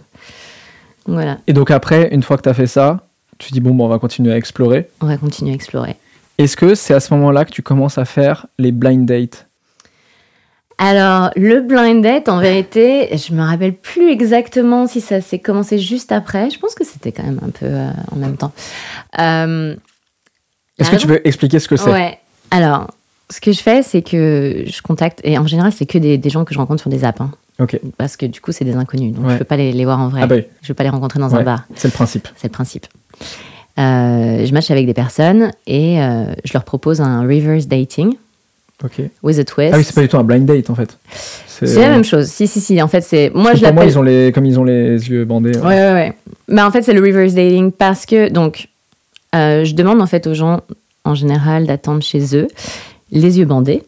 Voilà, 1.05 1.37
Et 1.45 1.53
donc 1.53 1.69
après, 1.69 2.09
une 2.11 2.23
fois 2.23 2.37
que 2.37 2.41
tu 2.41 2.49
as 2.49 2.55
fait 2.55 2.65
ça, 2.65 3.01
tu 3.37 3.51
dis, 3.51 3.59
bon, 3.59 3.75
bon, 3.75 3.85
on 3.85 3.89
va 3.89 3.99
continuer 3.99 4.33
à 4.33 4.37
explorer. 4.37 4.89
on 5.01 5.05
va 5.05 5.17
continuer 5.17 5.51
à 5.51 5.55
explorer. 5.55 5.95
Est-ce 6.39 6.57
que 6.57 6.73
c'est 6.73 6.95
à 6.95 6.99
ce 6.99 7.13
moment-là 7.13 7.45
que 7.45 7.51
tu 7.51 7.61
commences 7.61 7.99
à 7.99 8.05
faire 8.05 8.47
les 8.57 8.71
blind 8.71 9.05
dates? 9.05 9.45
Alors, 10.77 11.31
le 11.37 11.61
blind 11.61 12.03
date, 12.03 12.27
en 12.27 12.39
vérité, 12.39 13.09
je 13.15 13.33
me 13.33 13.41
rappelle 13.41 13.73
plus 13.73 14.11
exactement 14.11 14.87
si 14.87 14.99
ça 14.99 15.21
s'est 15.21 15.39
commencé 15.39 15.79
juste 15.79 16.11
après. 16.11 16.49
Je 16.49 16.59
pense 16.59 16.75
que 16.75 16.83
c'était 16.83 17.13
quand 17.13 17.23
même 17.23 17.39
un 17.45 17.49
peu 17.49 17.65
euh, 17.65 17.89
en 18.11 18.15
même 18.17 18.35
temps. 18.35 18.51
Euh, 19.19 19.73
Est-ce 20.77 20.91
que 20.91 20.97
tu 20.97 21.07
peux 21.07 21.21
expliquer 21.23 21.59
ce 21.59 21.69
que 21.69 21.77
c'est? 21.77 21.89
Ouais. 21.89 22.19
Alors, 22.51 22.91
ce 23.29 23.39
que 23.39 23.53
je 23.53 23.61
fais, 23.61 23.83
c'est 23.83 24.01
que 24.01 24.65
je 24.67 24.81
contacte, 24.81 25.21
et 25.23 25.37
en 25.37 25.47
général, 25.47 25.71
c'est 25.71 25.85
que 25.85 25.97
des, 25.97 26.17
des 26.17 26.29
gens 26.29 26.43
que 26.43 26.53
je 26.53 26.59
rencontre 26.59 26.81
sur 26.81 26.89
des 26.89 27.05
apps. 27.05 27.21
hein, 27.21 27.31
Ok. 27.57 27.79
parce 27.97 28.17
que 28.17 28.25
du 28.25 28.41
coup, 28.41 28.51
c'est 28.51 28.65
des 28.65 28.75
inconnus. 28.75 29.15
Donc, 29.15 29.27
Ouais. 29.27 29.33
je 29.33 29.37
peux 29.37 29.45
pas 29.45 29.55
les, 29.57 29.71
les 29.71 29.85
voir 29.85 30.01
en 30.01 30.09
vrai. 30.09 30.19
Ah 30.23 30.27
bah 30.27 30.35
oui. 30.35 30.43
Je 30.61 30.67
peux 30.67 30.73
pas 30.73 30.83
les 30.83 30.89
rencontrer 30.89 31.19
dans 31.21 31.29
Ouais, 31.29 31.39
un 31.39 31.43
bar. 31.43 31.63
C'est 31.75 31.87
le 31.87 31.93
principe. 31.93 32.27
C'est 32.35 32.47
le 32.47 32.51
principe. 32.53 32.87
Euh, 33.79 34.45
je 34.45 34.53
match 34.53 34.69
avec 34.71 34.85
des 34.85 34.93
personnes 34.93 35.51
et 35.67 35.97
je 36.43 36.53
leur 36.53 36.63
propose 36.65 36.99
un 37.01 37.21
reverse 37.21 37.67
dating 37.67 38.15
Ok. 38.83 39.01
with 39.23 39.39
a 39.39 39.43
twist. 39.45 39.71
Ah 39.73 39.77
oui, 39.77 39.83
c'est 39.83 39.95
pas 39.95 40.01
du 40.01 40.09
tout 40.09 40.17
un 40.17 40.23
blind 40.23 40.45
date, 40.45 40.69
en 40.69 40.75
fait. 40.75 40.97
C'est 41.47 41.79
la 41.79 41.89
même 41.89 42.03
chose. 42.03 42.27
Si, 42.27 42.47
si, 42.47 42.59
si. 42.59 42.81
En 42.81 42.87
fait, 42.89 43.01
c'est. 43.01 43.31
Moi, 43.33 43.53
je 43.53 43.61
moi, 43.61 43.71
l'appelle. 43.71 43.87
ils 43.89 43.97
ont 43.97 44.01
les, 44.03 44.31
comme 44.33 44.45
ils 44.45 44.59
ont 44.59 44.65
les 44.65 45.09
yeux 45.09 45.23
bandés. 45.23 45.55
Ouais, 45.57 45.63
ouais, 45.67 45.93
ouais. 45.93 46.13
Mais 46.49 46.61
en 46.61 46.69
fait, 46.71 46.81
c'est 46.81 46.93
le 46.93 46.99
reverse 47.01 47.33
dating 47.33 47.71
parce 47.71 48.05
que, 48.05 48.29
donc, 48.29 48.67
euh, 49.33 49.63
je 49.63 49.73
demande 49.73 50.01
en 50.01 50.07
fait 50.07 50.27
aux 50.27 50.33
gens, 50.33 50.59
en 51.05 51.15
général, 51.15 51.65
d'attendre 51.67 52.03
chez 52.03 52.35
eux, 52.35 52.47
les 53.11 53.39
yeux 53.39 53.45
bandés. 53.45 53.83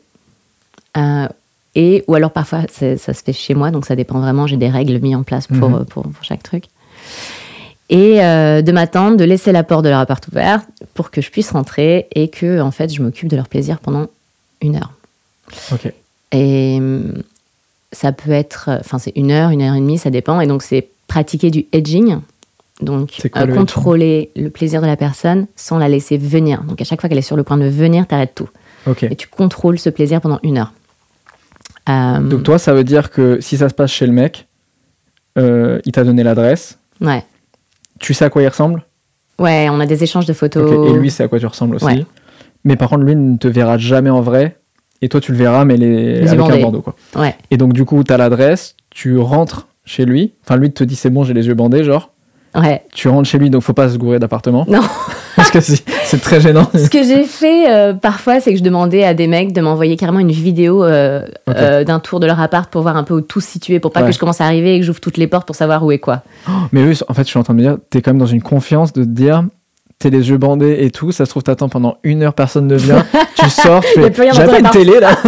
Euh, 0.96 1.28
et, 1.76 2.04
ou 2.08 2.16
alors 2.16 2.32
parfois, 2.32 2.62
ça 2.72 2.96
se 3.14 3.22
fait 3.24 3.34
chez 3.34 3.54
moi, 3.54 3.70
donc 3.72 3.86
ça 3.86 3.96
dépend 3.98 4.20
vraiment. 4.20 4.48
J'ai 4.48 4.58
des 4.58 4.70
règles 4.70 5.00
mises 5.00 5.16
en 5.16 5.24
place 5.24 5.48
pour, 5.48 5.70
Mhm. 5.70 5.76
euh, 5.76 5.84
pour, 5.84 6.04
pour 6.04 6.24
chaque 6.24 6.42
truc. 6.44 6.64
Et 7.90 8.22
euh, 8.24 8.62
de 8.62 8.72
m'attendre, 8.72 9.16
de 9.18 9.24
laisser 9.24 9.52
la 9.52 9.64
porte 9.64 9.84
de 9.86 9.90
leur 9.90 10.00
appart 10.00 10.26
ouverte 10.30 10.66
pour 10.94 11.12
que 11.12 11.22
je 11.22 11.30
puisse 11.30 11.52
rentrer 11.52 12.08
et 12.16 12.30
que, 12.30 12.60
en 12.62 12.72
fait, 12.72 12.94
je 12.94 13.02
m'occupe 13.02 13.30
de 13.30 13.36
leur 13.36 13.48
plaisir 13.48 13.80
pendant 13.80 14.08
une 14.62 14.76
heure. 14.76 14.92
Ok. 15.72 15.92
Et 16.32 16.78
hum, 16.78 17.22
ça 17.92 18.12
peut 18.12 18.32
être, 18.32 18.70
euh, 18.70 18.78
enfin 18.80 19.00
c'est 19.00 19.14
une 19.16 19.32
heure, 19.32 19.50
une 19.50 19.62
heure 19.62 19.76
et 19.76 19.80
demie, 19.80 19.98
ça 19.98 20.10
dépend. 20.10 20.40
Et 20.42 20.48
donc 20.48 20.64
c'est 20.64 20.88
pratiquer 21.08 21.52
du 21.52 21.66
edging, 21.72 22.18
donc 22.82 23.12
quoi, 23.32 23.42
euh, 23.42 23.46
le 23.46 23.54
contrôler 23.56 24.30
le 24.36 24.50
plaisir 24.50 24.82
de 24.82 24.88
la 24.88 24.98
personne 24.98 25.48
sans 25.56 25.78
la 25.78 25.88
laisser 25.88 26.18
venir. 26.18 26.64
Donc 26.64 26.82
à 26.82 26.84
chaque 26.84 27.00
fois 27.00 27.10
qu'elle 27.10 27.18
est 27.18 27.22
sur 27.22 27.38
le 27.38 27.44
point 27.44 27.58
de 27.58 27.68
venir, 27.68 28.06
t'arrêtes 28.08 28.36
tout 28.36 28.50
Ok. 28.86 29.04
et 29.04 29.16
tu 29.16 29.28
contrôles 29.28 29.80
ce 29.80 29.90
plaisir 29.90 30.20
pendant 30.22 30.40
une 30.44 30.58
heure. 30.58 30.74
Euh, 31.90 32.20
Donc 32.20 32.44
toi, 32.44 32.60
ça 32.60 32.74
veut 32.74 32.84
dire 32.84 33.10
que 33.10 33.40
si 33.40 33.58
ça 33.58 33.70
se 33.70 33.74
passe 33.74 33.92
chez 33.92 34.06
le 34.06 34.12
mec, 34.12 34.48
euh, 35.38 35.80
il 35.86 35.92
t'a 35.94 36.04
donné 36.04 36.24
l'adresse, 36.24 36.78
ouais, 37.00 37.24
tu 38.00 38.14
sais 38.14 38.26
à 38.26 38.30
quoi 38.30 38.42
il 38.44 38.48
ressemble? 38.48 38.84
Ouais, 39.40 39.70
on 39.70 39.80
a 39.80 39.86
des 39.86 40.04
échanges 40.04 40.26
de 40.26 40.34
photos. 40.34 40.70
Ok, 40.70 40.90
Et 40.90 40.94
lui, 41.00 41.12
c'est 41.12 41.24
à 41.24 41.28
quoi 41.28 41.40
tu 41.40 41.46
ressembles 41.46 41.76
aussi. 41.76 41.86
Ouais. 41.86 42.06
Mais 42.64 42.76
par 42.76 42.90
contre, 42.90 43.04
lui 43.04 43.16
ne 43.16 43.38
te 43.38 43.48
verra 43.48 43.78
jamais 43.78 44.10
en 44.10 44.22
vrai. 44.22 44.58
Et 45.02 45.10
toi, 45.10 45.22
tu 45.22 45.32
le 45.32 45.38
verras, 45.38 45.64
mais 45.64 45.78
les... 45.78 46.18
avec 46.28 46.34
un 46.34 46.36
bandés. 46.36 46.62
bandeau. 46.62 46.82
Quoi. 46.82 46.96
Ouais, 47.16 47.36
Et 47.52 47.58
donc, 47.58 47.74
du 47.74 47.86
coup, 47.86 48.04
tu 48.04 48.12
as 48.12 48.18
l'adresse, 48.18 48.76
tu 48.90 49.18
rentres 49.20 49.68
chez 49.86 50.06
lui. 50.06 50.34
Enfin, 50.44 50.58
lui 50.58 50.72
te 50.72 50.84
dit 50.84 50.96
c'est 50.96 51.10
bon, 51.12 51.24
j'ai 51.24 51.34
les 51.34 51.48
yeux 51.48 51.54
bandés, 51.54 51.84
genre. 51.84 52.12
ouais. 52.56 52.82
Tu 52.94 53.08
rentres 53.08 53.30
chez 53.30 53.38
lui, 53.38 53.50
donc 53.50 53.62
faut 53.62 53.74
pas 53.74 53.90
se 53.90 53.98
gourer 53.98 54.20
d'appartement. 54.20 54.66
Non. 54.68 54.82
Parce 55.36 55.52
que 55.52 55.60
C'est 55.62 56.20
très 56.20 56.42
gênant. 56.42 56.68
Ce 56.74 56.90
que 56.90 57.04
j'ai 57.04 57.24
fait 57.26 57.70
euh, 57.72 57.94
parfois, 57.94 58.40
c'est 58.40 58.52
que 58.52 58.58
je 58.58 58.64
demandais 58.64 59.04
à 59.04 59.14
des 59.14 59.28
mecs 59.28 59.54
de 59.54 59.62
m'envoyer 59.62 59.96
carrément 59.96 60.18
une 60.20 60.32
vidéo 60.32 60.84
euh, 60.84 61.22
euh, 61.48 61.84
d'un 61.84 62.00
tour 62.00 62.20
de 62.20 62.26
leur 62.26 62.40
appart 62.42 62.72
pour 62.72 62.82
voir 62.82 62.98
un 62.98 63.04
peu 63.04 63.14
où 63.14 63.22
tout 63.22 63.40
se 63.40 63.48
situait, 63.52 63.80
pour 63.80 63.92
pas 63.92 64.02
Ouais. 64.02 64.08
que 64.08 64.14
je 64.14 64.18
commence 64.20 64.42
à 64.42 64.46
arriver 64.46 64.74
et 64.76 64.80
que 64.80 64.86
j'ouvre 64.86 65.00
toutes 65.00 65.18
les 65.18 65.28
portes 65.28 65.46
pour 65.46 65.56
savoir 65.56 65.86
où 65.86 65.92
est 65.92 66.00
quoi. 66.00 66.24
Mais 66.72 66.84
oui, 66.84 66.98
en 67.08 67.14
fait, 67.14 67.22
je 67.22 67.28
suis 67.28 67.38
en 67.38 67.44
train 67.44 67.54
de 67.54 67.60
me 67.60 67.64
dire, 67.64 67.78
t'es 67.92 68.02
quand 68.02 68.10
même 68.10 68.18
dans 68.20 68.26
une 68.26 68.42
confiance 68.42 68.94
de 68.94 69.04
te 69.04 69.10
dire, 69.10 69.44
t'es 70.00 70.10
les 70.10 70.30
yeux 70.30 70.38
bandés 70.38 70.78
et 70.82 70.92
tout, 70.92 71.12
ça 71.12 71.26
se 71.26 71.30
trouve, 71.32 71.44
t'attends 71.44 71.70
pendant 71.70 71.98
une 72.04 72.24
heure, 72.24 72.34
personne 72.34 72.68
ne 72.68 72.76
vient, 72.76 73.06
tu 73.36 73.50
sors, 73.50 73.84
tu 73.84 74.00
fais, 74.02 74.32
j'avais 74.34 74.60
ton 74.60 74.66
une 74.66 74.70
télé 74.72 75.00
là. 75.00 75.18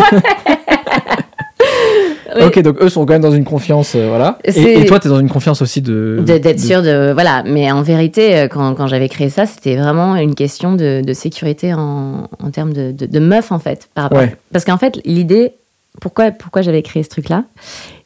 Oui. 2.35 2.43
Ok, 2.43 2.59
donc 2.61 2.77
eux 2.79 2.89
sont 2.89 3.05
quand 3.07 3.13
même 3.13 3.23
dans 3.23 3.31
une 3.31 3.43
confiance, 3.43 3.93
euh, 3.95 4.07
voilà. 4.07 4.37
Et, 4.43 4.81
et 4.81 4.85
toi, 4.85 4.99
t'es 4.99 5.09
dans 5.09 5.19
une 5.19 5.29
confiance 5.31 5.63
aussi 5.63 5.81
de. 5.81 6.19
D'être 6.23 6.57
de- 6.57 6.61
sûr 6.61 6.83
de. 6.83 7.11
Voilà. 7.11 7.41
Mais 7.43 7.71
en 7.71 7.81
vérité, 7.81 8.37
euh, 8.37 8.47
quand, 8.47 8.75
quand 8.75 8.85
j'avais 8.85 9.09
créé 9.09 9.29
ça, 9.29 9.47
c'était 9.47 9.75
vraiment 9.75 10.15
une 10.15 10.35
question 10.35 10.73
de, 10.75 11.01
de 11.03 11.13
sécurité 11.13 11.73
en, 11.73 12.29
en 12.39 12.51
termes 12.51 12.71
de, 12.71 12.91
de, 12.91 13.07
de 13.07 13.19
meuf, 13.19 13.51
en 13.51 13.57
fait. 13.57 13.89
Par 13.95 14.03
rapport- 14.05 14.19
Ouais. 14.19 14.35
Parce 14.53 14.63
qu'en 14.63 14.77
fait, 14.77 14.99
l'idée, 15.05 15.53
pourquoi, 16.01 16.29
pourquoi 16.29 16.61
j'avais 16.61 16.83
créé 16.83 17.01
ce 17.01 17.09
truc-là, 17.09 17.45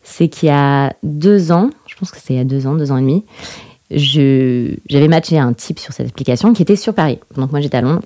c'est 0.04 0.30
qu'il 0.30 0.48
y 0.48 0.52
a 0.54 0.94
deux 1.04 1.52
ans, 1.52 1.70
je 1.88 1.96
pense 1.96 2.10
que 2.10 2.18
c'est 2.24 2.34
il 2.34 2.38
y 2.38 2.42
a 2.42 2.46
deux 2.46 2.66
ans, 2.66 2.76
deux 2.76 2.94
ans 2.94 2.98
et 2.98 3.02
demi, 3.02 3.26
j'avais 3.96 5.08
matché 5.08 5.38
un 5.40 5.54
type 5.54 5.80
sur 5.80 5.94
cette 5.94 6.08
application 6.08 6.54
qui 6.54 6.62
était 6.62 6.76
sur 6.76 6.94
Paris. 6.94 7.20
Donc 7.38 7.52
moi, 7.52 7.62
j'étais 7.62 7.78
à 7.78 7.82
Londres. 7.82 8.02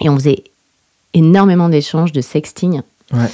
Et 0.00 0.08
on 0.08 0.14
faisait 0.16 0.44
énormément 1.14 1.68
d'échanges 1.68 2.12
de 2.12 2.20
sexting. 2.20 2.82
Ouais. 3.12 3.28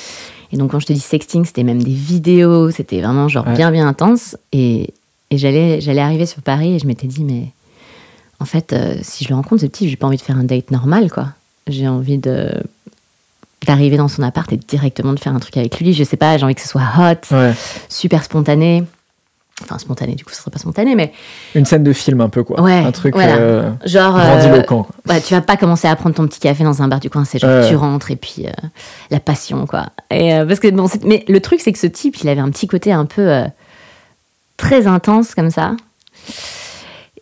Et 0.53 0.57
donc, 0.57 0.71
quand 0.73 0.81
je 0.81 0.87
te 0.87 0.93
dis 0.93 1.01
sexting, 1.01 1.45
c'était 1.45 1.63
même 1.65 1.83
des 1.83 1.93
vidéos, 1.95 2.71
c'était 2.71 3.01
vraiment 3.01 3.29
genre 3.29 3.47
Ouais. 3.47 3.55
bien, 3.55 3.71
bien 3.71 3.87
intense. 3.89 4.37
Et, 4.53 4.93
et 5.31 5.39
j'allais, 5.39 5.81
j'allais 5.81 6.01
arriver 6.03 6.27
sur 6.27 6.43
Paris 6.43 6.75
et 6.75 6.79
je 6.79 6.87
m'étais 6.87 7.07
dit, 7.07 7.25
mais 7.25 7.47
en 8.39 8.45
fait, 8.45 8.73
euh, 8.73 8.95
si 9.03 9.25
je 9.25 9.31
le 9.31 9.35
rencontre, 9.37 9.63
ce 9.63 9.67
petit, 9.67 9.89
j'ai 9.89 9.97
pas 9.97 10.07
envie 10.07 10.19
de 10.19 10.23
faire 10.23 10.37
un 10.37 10.45
date 10.45 10.71
normal, 10.71 11.11
quoi. 11.11 11.29
J'ai 11.69 11.89
envie 11.89 12.19
de 12.19 12.51
d'arriver 13.67 13.97
dans 13.97 14.09
son 14.09 14.25
appart 14.25 14.53
et 14.53 14.57
directement 14.57 15.13
de 15.13 15.21
faire 15.21 15.33
un 15.35 15.39
truc 15.39 15.57
avec 15.57 15.79
lui. 15.79 15.93
Je 15.95 16.03
sais 16.03 16.17
pas, 16.17 16.37
j'ai 16.37 16.45
envie 16.45 16.55
que 16.57 16.61
ce 16.61 16.67
soit 16.69 16.83
hot, 16.99 17.35
Ouais. 17.35 17.53
super 17.89 18.25
spontané. 18.25 18.83
Enfin, 19.63 19.79
spontané, 19.79 20.15
du 20.15 20.25
coup, 20.25 20.33
ce 20.33 20.39
serait 20.39 20.51
pas 20.51 20.59
spontané, 20.59 20.95
mais 20.97 21.13
Une 21.55 21.65
scène 21.67 21.85
de 21.85 21.93
film 21.93 22.21
un 22.21 22.29
peu, 22.29 22.43
quoi. 22.43 22.61
Ouais, 22.61 22.79
Un 22.85 22.91
truc 22.91 23.15
voilà. 23.15 23.37
euh, 23.37 23.71
genre. 23.85 24.17
euh, 24.19 24.39
grandiloquent. 24.41 24.83
quoi. 24.85 24.95
Ouais, 25.15 25.21
tu 25.21 25.35
vas 25.35 25.41
pas 25.41 25.57
commencer 25.57 25.87
à 25.87 25.95
prendre 25.95 26.15
ton 26.17 26.27
petit 26.27 26.41
café 26.41 26.65
dans 26.65 26.83
un 26.83 26.89
bar 26.89 26.99
du 26.99 27.11
coin, 27.11 27.25
c'est 27.25 27.39
genre 27.39 27.69
tu 27.69 27.77
rentres 27.77 28.11
et 28.11 28.17
puis 28.17 28.47
euh, 28.47 28.51
la 29.11 29.21
passion 29.21 29.67
quoi. 29.67 29.87
Et 30.11 30.35
euh, 30.35 30.47
parce 30.47 30.59
que 30.59 30.69
bon, 30.69 30.89
mais 31.05 31.25
le 31.29 31.41
truc 31.41 31.61
c'est 31.61 31.71
que 31.73 31.79
ce 31.79 31.87
type, 31.87 32.17
il 32.23 32.29
avait 32.29 32.41
un 32.41 32.51
petit 32.51 32.67
côté 32.67 32.93
un 32.93 33.05
peu 33.05 33.23
euh, 33.31 33.45
très 34.57 34.87
intense 34.89 35.35
comme 35.35 35.51
ça. 35.51 35.77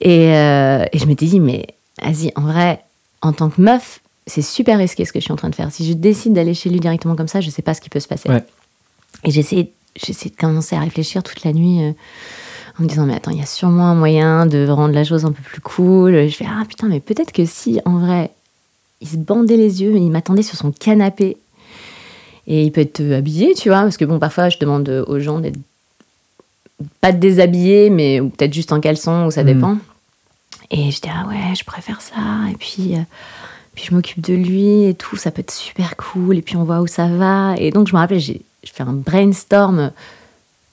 Et, 0.00 0.34
euh, 0.34 0.84
et 0.92 0.98
je 0.98 1.06
m'étais 1.06 1.26
dit 1.26 1.40
mais 1.40 1.66
vas-y, 2.02 2.32
en 2.36 2.42
vrai, 2.42 2.80
en 3.22 3.32
tant 3.32 3.50
que 3.50 3.60
meuf, 3.60 4.00
c'est 4.26 4.42
super 4.42 4.78
risqué 4.78 5.04
ce 5.04 5.12
que 5.12 5.18
je 5.18 5.24
suis 5.24 5.32
en 5.32 5.36
train 5.36 5.50
de 5.50 5.54
faire. 5.54 5.70
Si 5.70 5.86
je 5.86 5.92
décide 5.92 6.32
d'aller 6.32 6.54
chez 6.54 6.70
lui 6.70 6.80
directement 6.80 7.16
comme 7.16 7.28
ça, 7.28 7.40
je 7.40 7.50
sais 7.50 7.62
pas 7.62 7.74
ce 7.74 7.80
qui 7.82 7.90
peut 7.90 8.00
se 8.00 8.08
passer. 8.08 8.28
Ouais. 8.30 8.44
Et 9.24 9.30
j'ai 9.30 9.40
essayé, 9.40 9.72
j'ai 9.96 10.10
essayé 10.10 10.30
de 10.30 10.36
commencer 10.36 10.76
à 10.76 10.80
réfléchir 10.80 11.22
toute 11.22 11.44
la 11.44 11.52
nuit. 11.52 11.82
euh, 11.84 11.92
en 12.78 12.84
me 12.84 12.88
disant, 12.88 13.04
mais 13.04 13.14
attends, 13.14 13.30
il 13.32 13.38
y 13.38 13.42
a 13.42 13.46
sûrement 13.46 13.88
un 13.88 13.94
moyen 13.94 14.46
de 14.46 14.66
rendre 14.68 14.94
la 14.94 15.04
chose 15.04 15.24
un 15.26 15.32
peu 15.32 15.42
plus 15.42 15.60
cool. 15.60 16.28
Je 16.28 16.34
fais, 16.34 16.46
ah 16.48 16.62
putain, 16.66 16.88
mais 16.88 17.00
peut-être 17.00 17.30
que 17.32 17.44
si, 17.44 17.78
en 17.84 17.98
vrai, 17.98 18.30
il 19.02 19.08
se 19.08 19.16
bandait 19.16 19.56
les 19.58 19.82
yeux, 19.82 19.94
il 19.96 20.10
m'attendait 20.10 20.42
sur 20.42 20.56
son 20.56 20.72
canapé. 20.72 21.36
Et 22.46 22.64
il 22.64 22.72
peut 22.72 22.80
être 22.80 23.00
euh, 23.00 23.18
habillé, 23.18 23.54
tu 23.54 23.68
vois, 23.68 23.82
parce 23.82 23.96
que 23.98 24.04
bon, 24.06 24.18
parfois, 24.18 24.48
je 24.48 24.58
demande 24.58 24.88
aux 25.06 25.20
gens 25.20 25.40
d'être 25.40 25.58
pas 27.02 27.12
déshabillés, 27.12 27.90
mais 27.90 28.20
peut-être 28.22 28.54
juste 28.54 28.72
en 28.72 28.80
caleçon, 28.80 29.26
ou 29.26 29.30
ça 29.30 29.42
Mhm. 29.44 29.54
dépend. 29.54 29.76
Et 30.70 30.90
j'étais, 30.90 31.10
ah 31.12 31.26
ouais, 31.28 31.54
je 31.54 31.64
préfère 31.64 32.00
ça. 32.00 32.14
Et 32.50 32.56
puis, 32.56 32.94
euh, 32.94 33.00
puis 33.74 33.84
je 33.90 33.94
m'occupe 33.94 34.20
de 34.22 34.32
lui 34.34 34.84
et 34.84 34.94
tout, 34.94 35.16
ça 35.16 35.30
peut 35.30 35.40
être 35.40 35.50
super 35.50 35.96
cool. 35.96 36.38
Et 36.38 36.42
puis 36.42 36.56
on 36.56 36.64
voit 36.64 36.80
où 36.80 36.86
ça 36.86 37.08
va. 37.08 37.54
Et 37.58 37.70
donc, 37.72 37.88
je 37.88 37.92
me 37.94 37.98
rappelle, 37.98 38.20
j'ai 38.20 38.40
je 38.64 38.70
fais 38.72 38.82
un 38.82 38.92
brainstorm 38.92 39.90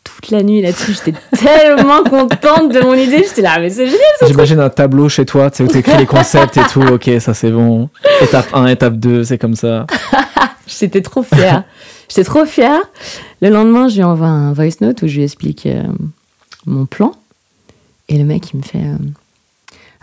toute 0.03 0.31
la 0.31 0.41
nuit 0.43 0.61
là-dessus. 0.61 0.93
J'étais 0.93 1.17
tellement 1.37 2.03
contente 2.03 2.71
de 2.73 2.79
mon 2.81 2.93
idée. 2.93 3.23
J'étais 3.27 3.41
là, 3.41 3.59
mais 3.59 3.69
c'est 3.69 3.85
génial. 3.87 4.01
J'imagine 4.25 4.59
un 4.59 4.69
tableau 4.69 5.09
chez 5.09 5.25
toi, 5.25 5.49
tu 5.51 5.57
sais, 5.57 5.63
où 5.63 5.67
t'écris 5.67 5.97
les 5.97 6.05
concepts 6.05 6.57
et 6.57 6.63
tout. 6.71 6.81
Ok, 6.91 7.09
ça 7.19 7.33
c'est 7.33 7.51
bon. 7.51 7.89
Étape 8.21 8.47
1, 8.53 8.67
étape 8.67 8.95
2, 8.95 9.23
c'est 9.25 9.37
comme 9.37 9.55
ça. 9.55 9.85
J'étais 10.67 11.01
trop 11.01 11.23
fière. 11.23 11.63
J'étais 12.09 12.23
trop 12.23 12.45
fière. 12.45 12.79
Le 13.41 13.49
lendemain, 13.49 13.87
je 13.89 13.95
lui 13.97 14.03
envoie 14.03 14.27
un 14.27 14.53
voice 14.53 14.79
note 14.81 15.01
où 15.01 15.07
je 15.07 15.17
lui 15.17 15.23
explique 15.23 15.65
euh, 15.65 15.83
mon 16.65 16.85
plan. 16.85 17.13
Et 18.09 18.17
le 18.17 18.23
mec, 18.23 18.51
il 18.53 18.57
me 18.57 18.63
fait 18.63 18.79
euh, 18.79 18.95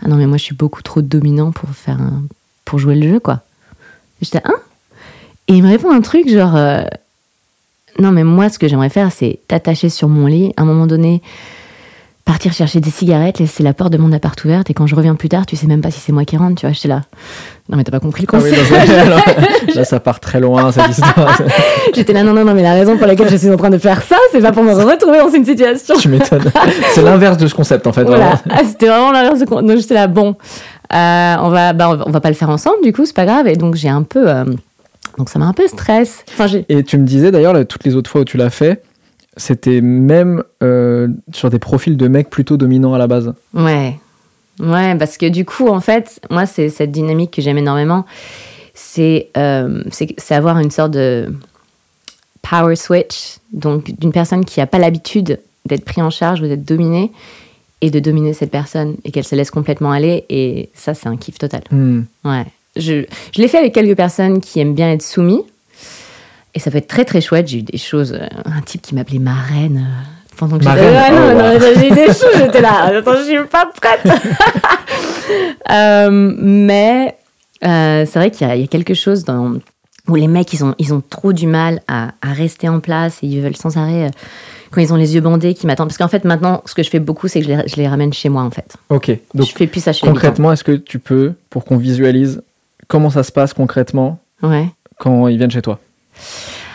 Ah 0.03 0.07
non, 0.07 0.15
mais 0.15 0.27
moi, 0.27 0.37
je 0.37 0.43
suis 0.43 0.55
beaucoup 0.55 0.81
trop 0.83 1.01
dominant 1.01 1.51
pour, 1.51 1.69
faire 1.69 1.99
un- 1.99 2.23
pour 2.63 2.77
jouer 2.79 2.95
le 2.95 3.09
jeu, 3.13 3.19
quoi. 3.19 3.41
J'étais 4.21 4.41
Hein? 4.45 4.55
Et 5.47 5.53
il 5.53 5.63
me 5.63 5.67
répond 5.69 5.91
un 5.91 6.01
truc 6.01 6.29
genre 6.29 6.55
euh, 6.55 6.83
Non, 7.99 8.11
mais 8.11 8.23
moi, 8.23 8.49
ce 8.49 8.59
que 8.59 8.67
j'aimerais 8.67 8.89
faire, 8.89 9.11
c'est 9.11 9.39
t'attacher 9.47 9.89
sur 9.89 10.07
mon 10.09 10.27
lit, 10.27 10.51
à 10.57 10.63
un 10.63 10.65
moment 10.65 10.85
donné, 10.87 11.21
partir 12.25 12.51
chercher 12.53 12.79
des 12.79 12.89
cigarettes, 12.89 13.37
laisser 13.39 13.61
la 13.61 13.73
porte 13.73 13.93
de 13.93 13.97
mon 13.99 14.11
appart 14.11 14.43
ouverte, 14.43 14.69
et 14.69 14.73
quand 14.73 14.87
je 14.87 14.95
reviens 14.95 15.13
plus 15.15 15.29
tard, 15.29 15.45
tu 15.45 15.55
sais 15.55 15.67
même 15.67 15.81
pas 15.81 15.91
si 15.91 15.99
c'est 15.99 16.11
moi 16.11 16.25
qui 16.25 16.35
rentre, 16.37 16.55
tu 16.59 16.65
vois. 16.65 16.73
J'étais 16.73 16.87
là. 16.87 17.03
Non, 17.69 17.77
mais 17.77 17.83
t'as 17.83 17.91
pas 17.91 17.99
compris 17.99 18.23
le 18.23 18.27
Ah 18.33 18.39
oui, 18.43 18.49
concept. 18.49 18.71
là, 18.71 19.17
ça- 19.17 19.75
là, 19.75 19.83
ça 19.85 19.99
part 19.99 20.19
très 20.19 20.39
loin, 20.39 20.71
cette 20.71 20.89
histoire. 20.89 21.39
J'étais 21.95 22.13
là, 22.13 22.23
non, 22.23 22.33
non, 22.33 22.43
non, 22.43 22.53
mais 22.53 22.63
la 22.63 22.73
raison 22.73 22.97
pour 22.97 23.05
laquelle 23.07 23.29
je 23.29 23.37
suis 23.37 23.49
en 23.49 23.57
train 23.57 23.69
de 23.69 23.77
faire 23.77 24.01
ça, 24.01 24.17
c'est 24.31 24.41
pas 24.41 24.51
pour 24.51 24.63
me 24.63 24.73
retrouver 24.73 25.19
dans 25.19 25.29
une 25.29 25.45
situation. 25.45 25.95
tu 25.97 26.09
m'étonnes. 26.09 26.51
C'est 26.93 27.01
l'inverse 27.03 27.37
de 27.37 27.47
ce 27.47 27.53
concept, 27.53 27.85
en 27.87 27.93
fait. 27.93 28.03
Voilà. 28.03 28.41
Ah, 28.49 28.61
c'était 28.65 28.87
vraiment 28.87 29.11
l'inverse 29.11 29.39
de. 29.39 29.45
con- 29.45 29.61
Donc 29.61 29.77
j'étais 29.77 29.93
là, 29.93 30.07
bon, 30.07 30.35
euh, 30.93 31.35
on, 31.41 31.49
va, 31.49 31.73
bah, 31.73 31.89
on 31.91 31.95
va- 31.95 32.03
on 32.07 32.11
va 32.11 32.21
pas 32.21 32.29
le 32.29 32.35
faire 32.35 32.49
ensemble, 32.49 32.77
du 32.83 32.91
coup, 32.91 33.05
c'est 33.05 33.15
pas 33.15 33.25
grave. 33.25 33.47
Et 33.47 33.55
donc 33.55 33.75
j'ai 33.75 33.89
un 33.89 34.03
peu. 34.03 34.27
euh, 34.29 34.45
donc 35.17 35.29
ça 35.29 35.39
m'a 35.39 35.45
un 35.45 35.53
peu 35.53 35.67
stress. 35.67 36.23
Enfin. 36.33 36.47
Et 36.69 36.83
tu 36.83 36.97
me 36.97 37.05
disais 37.05 37.31
d'ailleurs, 37.31 37.65
toutes 37.67 37.83
les 37.83 37.95
autres 37.95 38.09
fois 38.09 38.21
où 38.21 38.25
tu 38.25 38.37
l'as 38.37 38.49
fait, 38.49 38.83
c'était 39.37 39.81
même 39.81 40.43
euh, 40.63 41.07
sur 41.33 41.49
des 41.49 41.59
profils 41.59 41.97
de 41.97 42.07
mecs 42.07 42.29
plutôt 42.29 42.57
dominants 42.57 42.93
à 42.93 42.97
la 42.97 43.07
base. 43.07 43.33
Ouais. 43.53 43.99
Ouais, 44.59 44.95
parce 44.97 45.17
que 45.17 45.27
du 45.27 45.43
coup, 45.43 45.67
en 45.67 45.81
fait, 45.81 46.21
moi, 46.29 46.45
c'est 46.45 46.69
cette 46.69 46.91
dynamique 46.91 47.31
que 47.31 47.41
j'aime 47.41 47.57
énormément. 47.57 48.05
C'est 48.73 49.29
euh, 49.37 49.83
avoir 50.29 50.59
une 50.59 50.71
sorte 50.71 50.91
de 50.91 51.33
power 52.41 52.75
switch, 52.75 53.37
donc 53.51 53.91
d'une 53.99 54.11
personne 54.11 54.45
qui 54.45 54.59
n'a 54.59 54.67
pas 54.67 54.79
l'habitude 54.79 55.39
d'être 55.65 55.83
pris 55.83 56.01
en 56.01 56.09
charge 56.09 56.41
ou 56.41 56.47
d'être 56.47 56.63
dominée, 56.63 57.11
et 57.81 57.91
de 57.91 57.99
dominer 57.99 58.33
cette 58.33 58.51
personne, 58.51 58.95
et 59.03 59.11
qu'elle 59.11 59.25
se 59.25 59.35
laisse 59.35 59.51
complètement 59.51 59.91
aller. 59.91 60.25
Et 60.29 60.69
ça, 60.73 60.93
c'est 60.93 61.07
un 61.07 61.17
kiff 61.17 61.37
total. 61.37 61.63
Hmm. 61.71 62.03
Ouais. 62.23 62.45
Je, 62.75 63.05
je 63.35 63.41
l'ai 63.41 63.47
fait 63.47 63.57
avec 63.59 63.73
quelques 63.73 63.95
personnes 63.95 64.41
qui 64.41 64.59
aiment 64.59 64.73
bien 64.75 64.91
être 64.91 65.01
soumis. 65.03 65.41
Et 66.53 66.59
ça 66.59 66.71
peut 66.71 66.77
être 66.77 66.87
très 66.87 67.05
très 67.05 67.21
chouette. 67.21 67.47
J'ai 67.47 67.59
eu 67.59 67.63
des 67.63 67.77
choses. 67.77 68.13
euh, 68.13 68.27
Un 68.45 68.61
type 68.61 68.81
qui 68.81 68.95
m'appelait 68.95 69.19
ma 69.19 69.33
reine. 69.35 69.77
euh, 69.87 70.35
Pendant 70.37 70.57
que 70.57 70.63
j'étais- 70.63 70.91
non, 70.91 71.31
Oh, 71.31 71.33
non, 71.37 71.53
wow. 71.53 71.59
j'ai 71.77 71.87
eu 71.87 71.91
des 71.91 72.05
choses, 72.07 72.35
j'étais 72.37 72.61
là. 72.61 72.85
Attends, 72.97 73.15
je 73.17 73.23
suis 73.23 73.37
pas 73.49 73.69
prête. 73.81 74.01
Euh, 75.71 76.09
mais 76.11 77.17
euh, 77.65 78.05
c'est 78.05 78.19
vrai 78.19 78.29
qu'il 78.29 78.45
y, 78.47 78.49
a- 78.49 78.55
il 78.55 78.61
y 78.61 78.63
a 78.63 78.67
quelque 78.67 78.93
chose 78.93 79.23
dans, 79.23 79.53
où 80.07 80.15
les 80.15 80.27
mecs, 80.27 80.53
ils 80.53 80.63
ont, 80.63 80.75
ils 80.77 80.93
ont 80.93 81.01
trop 81.09 81.33
du 81.33 81.47
mal 81.47 81.81
à, 81.87 82.09
à 82.21 82.31
rester 82.33 82.69
en 82.69 82.79
place 82.79 83.17
et 83.23 83.27
ils 83.27 83.41
veulent 83.41 83.55
sans 83.55 83.75
arrêt, 83.77 84.05
euh, 84.05 84.09
quand 84.69 84.81
ils 84.81 84.93
ont 84.93 84.97
les 84.97 85.15
yeux 85.15 85.21
bandés, 85.21 85.55
qui 85.55 85.65
m'attendent. 85.65 85.87
Parce 85.87 85.97
qu'en 85.97 86.07
fait, 86.07 86.23
maintenant, 86.25 86.61
ce 86.65 86.75
que 86.75 86.83
je 86.83 86.89
fais 86.91 86.99
beaucoup, 86.99 87.27
c'est 87.27 87.39
que 87.41 87.47
je 87.47 87.51
les, 87.53 87.67
je 87.67 87.75
les 87.77 87.87
ramène 87.87 88.13
chez 88.13 88.29
moi, 88.29 88.43
en 88.43 88.51
fait. 88.51 88.75
Ok. 88.89 89.09
Donc 89.33 89.47
je 89.47 89.53
fais 89.55 89.65
plus 89.65 89.81
ça 89.81 89.93
chez 89.93 90.05
concrètement, 90.05 90.51
est-ce 90.51 90.63
que 90.63 90.73
tu 90.73 90.99
peux, 90.99 91.33
pour 91.49 91.65
qu'on 91.65 91.77
visualise 91.77 92.43
comment 92.87 93.09
ça 93.09 93.23
se 93.23 93.31
passe 93.31 93.53
concrètement. 93.53 94.19
Ouais. 94.43 94.67
quand 94.99 95.27
ils 95.27 95.37
viennent 95.37 95.51
chez 95.51 95.61
toi? 95.61 95.79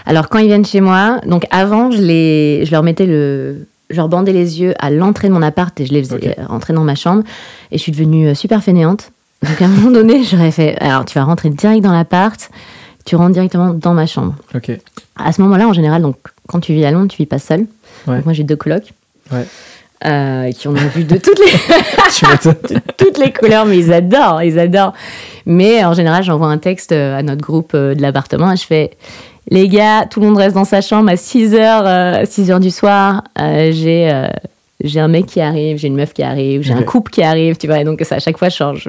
Alors 0.07 0.29
quand 0.29 0.39
ils 0.39 0.47
viennent 0.47 0.65
chez 0.65 0.81
moi, 0.81 1.21
donc 1.27 1.47
avant 1.51 1.91
je 1.91 2.01
les, 2.01 2.65
je 2.65 2.71
leur 2.73 2.83
mettais 2.83 3.07
le, 3.07 3.67
je 3.91 3.97
leur 3.97 4.09
bandais 4.09 4.33
les 4.33 4.61
yeux 4.61 4.75
à 4.79 4.91
l'entrée 4.91 5.29
de 5.29 5.33
mon 5.35 5.43
appart 5.43 5.79
et 5.81 5.87
je 5.87 5.93
les 5.93 6.03
faisais 6.03 6.15
Ok. 6.17 6.27
euh, 6.39 6.47
rentrer 6.47 6.73
dans 6.73 6.85
ma 6.85 6.95
chambre. 6.95 7.23
Et 7.71 7.79
je 7.79 7.83
suis 7.83 7.93
devenue 7.93 8.29
euh, 8.29 8.35
super 8.35 8.63
fainéante. 8.63 9.13
Donc 9.43 9.61
à 9.61 9.67
un 9.67 9.69
moment 9.77 9.91
donné, 9.91 10.25
j'aurais 10.25 10.51
fait, 10.51 10.77
alors 10.81 11.05
tu 11.05 11.15
vas 11.19 11.25
rentrer 11.25 11.51
direct 11.51 11.83
dans 11.83 11.93
l'appart, 11.93 12.51
tu 13.05 13.17
rentres 13.17 13.33
directement 13.33 13.73
dans 13.73 13.95
ma 13.95 14.07
chambre. 14.07 14.35
Ok. 14.55 14.71
À 15.17 15.33
ce 15.33 15.41
moment-là, 15.43 15.69
en 15.69 15.73
général, 15.73 16.03
donc 16.03 16.17
quand 16.49 16.61
tu 16.61 16.73
vis 16.73 16.85
à 16.85 16.91
Londres, 16.91 17.09
tu 17.09 17.17
vis 17.19 17.27
pas 17.27 17.39
seul. 17.39 17.67
Ouais. 18.07 18.21
Moi 18.25 18.33
j'ai 18.33 18.43
deux 18.45 18.57
colocs. 18.57 18.93
Ouais. 19.33 19.45
euh, 20.07 20.51
qui 20.53 20.67
en 20.67 20.73
ont 20.73 20.89
vu 20.95 21.05
de 21.05 21.17
toutes 21.19 21.39
les, 21.39 21.53
m'étonnes. 22.29 22.81
toutes 22.97 23.19
les 23.19 23.33
couleurs, 23.33 23.67
mais 23.67 23.79
ils 23.79 23.93
adorent, 23.93 24.43
ils 24.43 24.59
adorent. 24.59 24.95
Mais 25.47 25.85
en 25.85 25.95
général, 25.95 26.23
j'envoie 26.23 26.49
un 26.49 26.59
texte 26.59 26.93
euh, 26.93 27.19
à 27.19 27.23
notre 27.23 27.41
groupe 27.43 27.73
euh, 27.75 27.95
de 27.95 28.03
l'appartement 28.03 28.53
et 28.53 28.57
je 28.57 28.65
fais 28.65 28.91
Les 29.51 29.69
gars, 29.69 30.07
tout 30.09 30.21
le 30.21 30.27
monde 30.27 30.37
reste 30.37 30.55
dans 30.55 30.65
sa 30.65 30.81
chambre 30.81 31.11
à 31.11 31.17
6 31.17 31.55
heures, 31.55 31.85
euh, 31.87 32.25
6 32.25 32.51
heures 32.51 32.61
du 32.61 32.71
soir. 32.71 33.23
J'ai, 33.37 34.27
j'ai 34.83 35.01
un 35.01 35.09
mec 35.09 35.27
qui 35.27 35.41
arrive, 35.41 35.77
j'ai 35.79 35.89
une 35.89 35.97
meuf 35.97 36.13
qui 36.13 36.23
arrive, 36.23 36.63
j'ai 36.63 36.73
un 36.73 36.83
couple 36.83 37.11
qui 37.11 37.23
arrive, 37.23 37.57
tu 37.57 37.67
vois, 37.67 37.81
et 37.81 37.85
donc 37.85 38.01
ça 38.03 38.17
à 38.17 38.19
chaque 38.21 38.39
fois 38.39 38.49
change. 38.51 38.89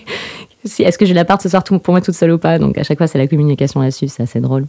si, 0.64 0.82
est-ce 0.82 0.98
que 0.98 1.06
j'ai 1.06 1.14
l'appart 1.14 1.40
ce 1.40 1.48
soir 1.48 1.64
tout- 1.64 1.78
pour 1.78 1.92
moi 1.92 2.00
toute 2.00 2.14
seule 2.14 2.32
ou 2.32 2.38
pas? 2.38 2.58
Donc 2.58 2.76
à 2.78 2.82
chaque 2.82 2.98
fois, 2.98 3.06
c'est 3.06 3.18
la 3.18 3.26
communication 3.26 3.80
là-dessus, 3.80 4.08
c'est 4.08 4.22
assez 4.24 4.40
drôle. 4.40 4.66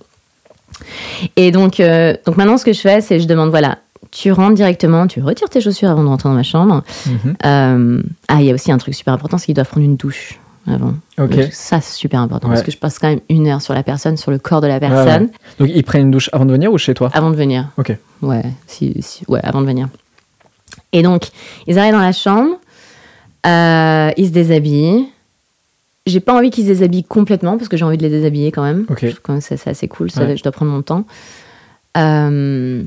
Et 1.35 1.51
donc, 1.51 1.79
euh, 1.79 2.15
donc 2.25 2.37
maintenant, 2.37 2.57
ce 2.57 2.65
que 2.65 2.73
je 2.73 2.79
fais, 2.81 3.01
c'est 3.01 3.19
je 3.19 3.27
demande 3.27 3.49
voilà, 3.49 3.79
tu 4.11 4.31
rentres 4.31 4.53
directement, 4.55 5.07
tu 5.07 5.21
retires 5.21 5.49
tes 5.49 5.61
chaussures 5.61 5.89
avant 5.89 6.03
de 6.03 6.09
rentrer 6.09 6.29
dans 6.29 6.35
ma 6.35 6.43
chambre. 6.43 6.83
Mhm. 7.05 7.35
Euh, 7.45 8.01
ah, 8.27 8.35
il 8.39 8.45
y 8.45 8.51
a 8.51 8.53
aussi 8.53 8.71
un 8.71 8.77
truc 8.77 8.93
super 8.93 9.13
important, 9.13 9.37
c'est 9.37 9.45
qu'ils 9.47 9.55
doivent 9.55 9.69
prendre 9.69 9.85
une 9.85 9.95
douche 9.95 10.39
avant. 10.67 10.93
Donc, 11.17 11.33
ça, 11.51 11.79
c'est 11.81 11.93
super 11.95 12.19
important 12.21 12.47
Ouais. 12.49 12.53
parce 12.55 12.65
que 12.65 12.71
je 12.71 12.77
passe 12.77 12.99
quand 12.99 13.07
même 13.09 13.21
une 13.29 13.47
heure 13.47 13.61
sur 13.61 13.73
la 13.73 13.83
personne, 13.83 14.17
sur 14.17 14.31
le 14.31 14.39
corps 14.39 14.61
de 14.61 14.67
la 14.67 14.79
personne, 14.79 15.23
ouais. 15.23 15.29
Donc 15.59 15.69
ils 15.73 15.83
prennent 15.83 16.03
une 16.03 16.11
douche 16.11 16.29
avant 16.33 16.45
de 16.45 16.51
venir 16.51 16.71
ou 16.71 16.77
chez 16.77 16.93
toi? 16.93 17.09
Avant 17.13 17.29
de 17.31 17.35
venir. 17.35 17.69
Ok. 17.77 17.95
Ouais, 18.21 18.43
si, 18.67 18.95
si- 19.01 19.23
ouais, 19.27 19.39
avant 19.43 19.61
de 19.61 19.65
venir. 19.67 19.87
Et 20.93 21.01
donc, 21.01 21.27
ils 21.67 21.77
arrivent 21.79 21.93
dans 21.93 21.99
la 21.99 22.11
chambre, 22.11 22.55
euh, 23.45 24.11
ils 24.17 24.27
se 24.27 24.31
déshabillent. 24.31 25.05
J'ai 26.05 26.19
pas 26.21 26.33
envie 26.33 26.49
qu'ils 26.51 26.63
se 26.65 26.69
déshabillent 26.69 27.03
complètement 27.03 27.57
parce 27.57 27.67
que 27.67 27.75
j'ai 27.77 27.83
envie 27.85 27.97
de 27.97 28.03
les 28.03 28.09
déshabiller 28.09 28.51
quand 28.51 28.63
même. 28.63 28.85
Ok. 28.89 28.99
Je 29.01 29.07
trouve 29.15 29.35
que 29.37 29.39
c'est 29.41 29.57
c'est 29.57 29.69
assez 29.69 29.87
cool, 29.87 30.09
ça, 30.11 30.23
Ouais. 30.25 30.37
je 30.37 30.43
dois 30.43 30.51
prendre 30.51 30.71
mon 30.71 30.81
temps. 30.81 31.05
Euh, 31.97 32.83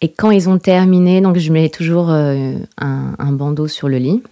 et 0.00 0.08
quand 0.10 0.30
ils 0.30 0.48
ont 0.48 0.58
terminé, 0.58 1.20
donc 1.20 1.36
je 1.38 1.52
mets 1.52 1.68
toujours 1.68 2.10
euh, 2.10 2.54
un, 2.78 3.12
un 3.18 3.32
bandeau 3.32 3.68
sur 3.68 3.88
le 3.88 3.98
lit. 3.98 4.22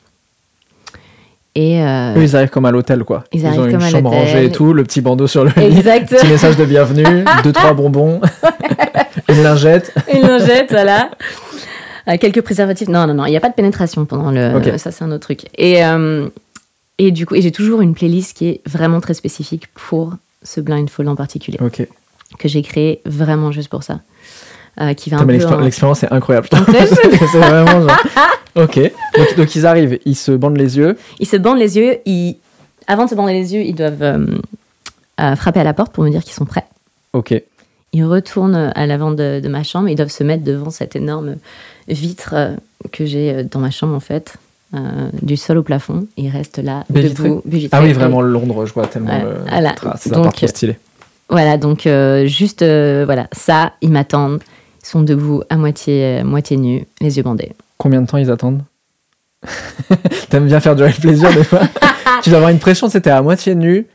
Et 1.55 1.83
euh, 1.83 2.15
Eux, 2.17 2.23
ils 2.23 2.37
arrivent 2.37 2.51
comme 2.51 2.65
à 2.67 2.71
l'hôtel, 2.71 3.03
quoi. 3.05 3.25
Ils 3.33 3.45
ont 3.45 3.49
arrivent 3.49 3.65
une 3.67 3.73
comme 3.73 3.83
à 3.83 3.91
chambre 3.91 4.11
rangée 4.11 4.45
et 4.45 4.53
tout, 4.53 4.73
le 4.73 4.85
petit 4.85 5.01
bandeau 5.01 5.27
sur 5.27 5.45
le 5.45 5.51
lit. 5.57 5.79
Exact. 5.79 6.09
Petit 6.09 6.29
message 6.29 6.57
de 6.57 6.65
bienvenue, 6.65 7.25
deux, 7.45 7.53
trois 7.53 7.73
bonbons, 7.75 8.21
une 9.29 9.43
lingette. 9.43 9.93
une 10.13 10.23
lingette, 10.23 10.71
voilà. 10.71 11.11
Euh, 12.09 12.17
quelques 12.21 12.41
préservatifs. 12.43 12.89
Non, 12.89 13.07
non, 13.07 13.15
non, 13.15 13.27
il 13.27 13.31
n'y 13.31 13.37
a 13.37 13.41
pas 13.41 13.49
de 13.49 13.55
pénétration 13.55 14.05
pendant 14.05 14.31
le. 14.31 14.79
Ça, 14.79 14.93
c'est 14.93 15.03
un 15.05 15.11
autre 15.11 15.25
truc. 15.25 15.41
Et, 15.59 15.85
euh, 15.85 16.29
et 16.99 17.11
du 17.11 17.27
coup, 17.27 17.35
j'ai 17.37 17.51
toujours 17.53 17.81
une 17.83 17.95
playlist 17.95 18.37
qui 18.37 18.49
est 18.49 18.61
vraiment 18.67 19.01
très 19.01 19.15
spécifique 19.15 19.65
pour 19.75 20.15
ce 20.43 20.61
blindfold 20.61 21.09
en 21.09 21.17
particulier, 21.17 21.59
Ok. 21.61 21.87
que 22.39 22.49
j'ai 22.49 22.63
créé 22.63 23.01
vraiment 23.05 23.51
juste 23.53 23.69
pour 23.69 23.83
ça. 23.83 24.01
Euh, 24.81 24.95
qui 24.95 25.11
va 25.11 25.19
un 25.19 25.27
peu. 25.27 25.47
en- 25.47 25.61
l'expérience 25.61 26.03
est 26.05 26.13
incroyable. 26.13 26.49
C'est 26.71 27.39
vraiment 27.39 27.81
genre. 27.87 27.97
Ok. 28.57 28.81
Donc, 29.17 29.37
donc 29.37 29.55
ils 29.55 29.67
arrivent, 29.67 29.99
ils 30.07 30.15
se 30.17 30.33
bandent 30.33 30.57
les 30.57 30.79
yeux. 30.79 30.97
Ils 31.19 31.27
se 31.27 31.37
bandent 31.37 31.59
les 31.59 31.77
yeux. 31.77 31.99
Ils... 32.07 32.37
Avant 32.87 33.05
de 33.05 33.11
se 33.11 33.15
bander 33.15 33.35
les 33.35 33.55
yeux, 33.55 33.61
ils 33.63 33.75
doivent 33.75 34.03
euh, 34.03 34.27
euh, 35.21 35.37
frapper 35.37 35.61
à 35.61 35.65
la 35.65 35.75
porte 35.75 35.93
pour 35.93 36.03
me 36.05 36.11
dire 36.11 36.25
qu'ils 36.25 36.33
sont 36.33 36.47
prêts. 36.47 36.65
Ok. 37.13 37.35
Ils 37.93 38.05
retournent 38.05 38.73
à 38.75 38.87
l'avant 38.87 39.11
de, 39.11 39.41
de 39.41 39.49
ma 39.49 39.63
chambre. 39.65 39.89
Ils 39.89 39.97
doivent 39.97 40.09
se 40.11 40.25
mettre 40.25 40.45
devant 40.45 40.71
cette 40.71 40.97
énorme 40.97 41.37
vitre 41.89 42.35
que 42.93 43.05
j'ai 43.05 43.45
dans 43.45 43.61
ma 43.61 43.71
chambre, 43.71 43.95
en 43.95 44.01
fait, 44.01 44.35
euh, 44.75 44.79
du 45.21 45.37
sol 45.37 45.59
au 45.59 45.63
plafond. 45.63 46.07
Ils 46.17 46.31
restent 46.31 46.59
là, 46.59 46.85
Baie 46.89 47.03
vitrée 47.03 47.29
debout, 47.29 47.43
baie 47.45 47.59
vitrée. 47.59 47.79
Ah 47.79 47.83
oui, 47.85 47.93
vraiment 47.93 48.23
Londres, 48.23 48.65
je 48.65 48.73
vois 48.73 48.87
tellement 48.87 49.11
Ouais, 49.13 49.25
le. 49.25 49.35
voilà. 49.49 49.75
Ah, 49.85 49.97
c'est 49.99 50.11
Donc, 50.13 50.27
un 50.27 50.31
trop 50.31 50.47
stylé. 50.47 50.79
Voilà, 51.29 51.57
donc 51.59 51.87
euh, 51.87 52.27
juste, 52.27 52.63
euh, 52.63 53.03
voilà, 53.05 53.27
ça, 53.33 53.73
ils 53.83 53.91
m'attendent. 53.91 54.41
Sont 54.83 55.03
debout, 55.03 55.43
à 55.51 55.57
moitié, 55.57 56.23
moitié 56.25 56.57
nus, 56.57 56.87
les 57.01 57.17
yeux 57.19 57.23
bandés. 57.23 57.53
Combien 57.79 58.01
de 58.03 58.07
temps 58.07 58.17
ils 58.19 58.31
attendent 58.31 58.63
T'aimes 60.31 60.47
bien 60.47 60.61
faire 60.61 60.77
durer 60.77 60.91
le 60.97 61.01
plaisir 61.01 61.33
des 61.33 61.45
fois 61.45 61.61
Tu 62.23 62.31
dois 62.31 62.39
avoir 62.39 62.51
une 62.51 62.59
pression, 62.59 62.89
c'était 62.89 63.11
à 63.11 63.23
moitié 63.23 63.55
nu, 63.55 63.87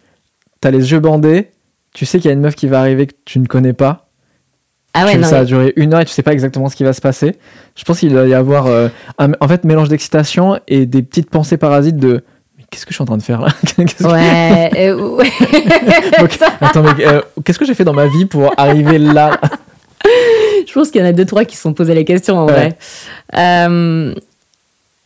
t'as 0.61 0.71
les 0.71 0.91
yeux 0.91 0.99
bandés, 0.99 1.51
tu 1.93 2.05
sais 2.05 2.17
qu'il 2.19 2.29
y 2.29 2.31
a 2.31 2.33
une 2.33 2.41
meuf 2.41 2.55
qui 2.55 2.67
va 2.67 2.79
arriver 2.79 3.07
que 3.07 3.13
tu 3.25 3.39
ne 3.39 3.45
connais 3.45 3.73
pas. 3.73 4.07
Ah 4.93 5.05
ouais, 5.05 5.17
non, 5.17 5.27
ça 5.27 5.39
a 5.39 5.43
duré 5.45 5.73
une 5.75 5.93
heure 5.93 5.99
et 6.01 6.05
tu 6.05 6.11
sais 6.13 6.23
pas 6.23 6.31
exactement 6.33 6.69
ce 6.69 6.75
qui 6.75 6.83
va 6.85 6.93
se 6.93 7.01
passer. 7.01 7.35
Je 7.75 7.83
pense 7.83 7.99
qu'il 7.99 8.11
doit 8.13 8.25
y 8.27 8.33
avoir 8.33 8.67
euh, 8.67 8.87
un 9.19 9.31
en 9.41 9.47
fait 9.47 9.63
mélange 9.65 9.89
d'excitation 9.89 10.59
et 10.67 10.85
des 10.85 11.01
petites 11.03 11.29
pensées 11.29 11.57
parasites 11.57 11.97
de 11.97 12.23
mais 12.57 12.63
qu'est-ce 12.71 12.85
que 12.85 12.91
je 12.91 12.95
suis 12.95 13.01
en 13.03 13.05
train 13.05 13.17
de 13.17 13.21
faire 13.23 13.41
là 13.41 13.49
Qu'est-ce 13.75 13.95
que- 13.95 14.03
Ouais, 14.05 14.71
euh, 14.89 15.15
ouais. 15.17 15.29
Donc, 16.19 16.37
Attends, 16.61 16.81
mais 16.83 17.05
euh, 17.05 17.21
qu'est-ce 17.43 17.59
que 17.59 17.65
j'ai 17.65 17.73
fait 17.75 17.83
dans 17.83 17.93
ma 17.93 18.07
vie 18.07 18.25
pour 18.25 18.53
arriver 18.57 18.97
là 18.97 19.39
Je 20.67 20.73
pense 20.73 20.91
qu'il 20.91 21.01
y 21.01 21.03
en 21.03 21.07
a 21.07 21.13
deux, 21.13 21.25
trois 21.25 21.45
qui 21.45 21.55
se 21.55 21.61
sont 21.61 21.73
posé 21.73 21.93
la 21.93 22.03
question 22.03 22.37
en 22.39 22.45
Ouais. 22.47 22.51
vrai. 22.53 22.77
Euh, 23.37 24.13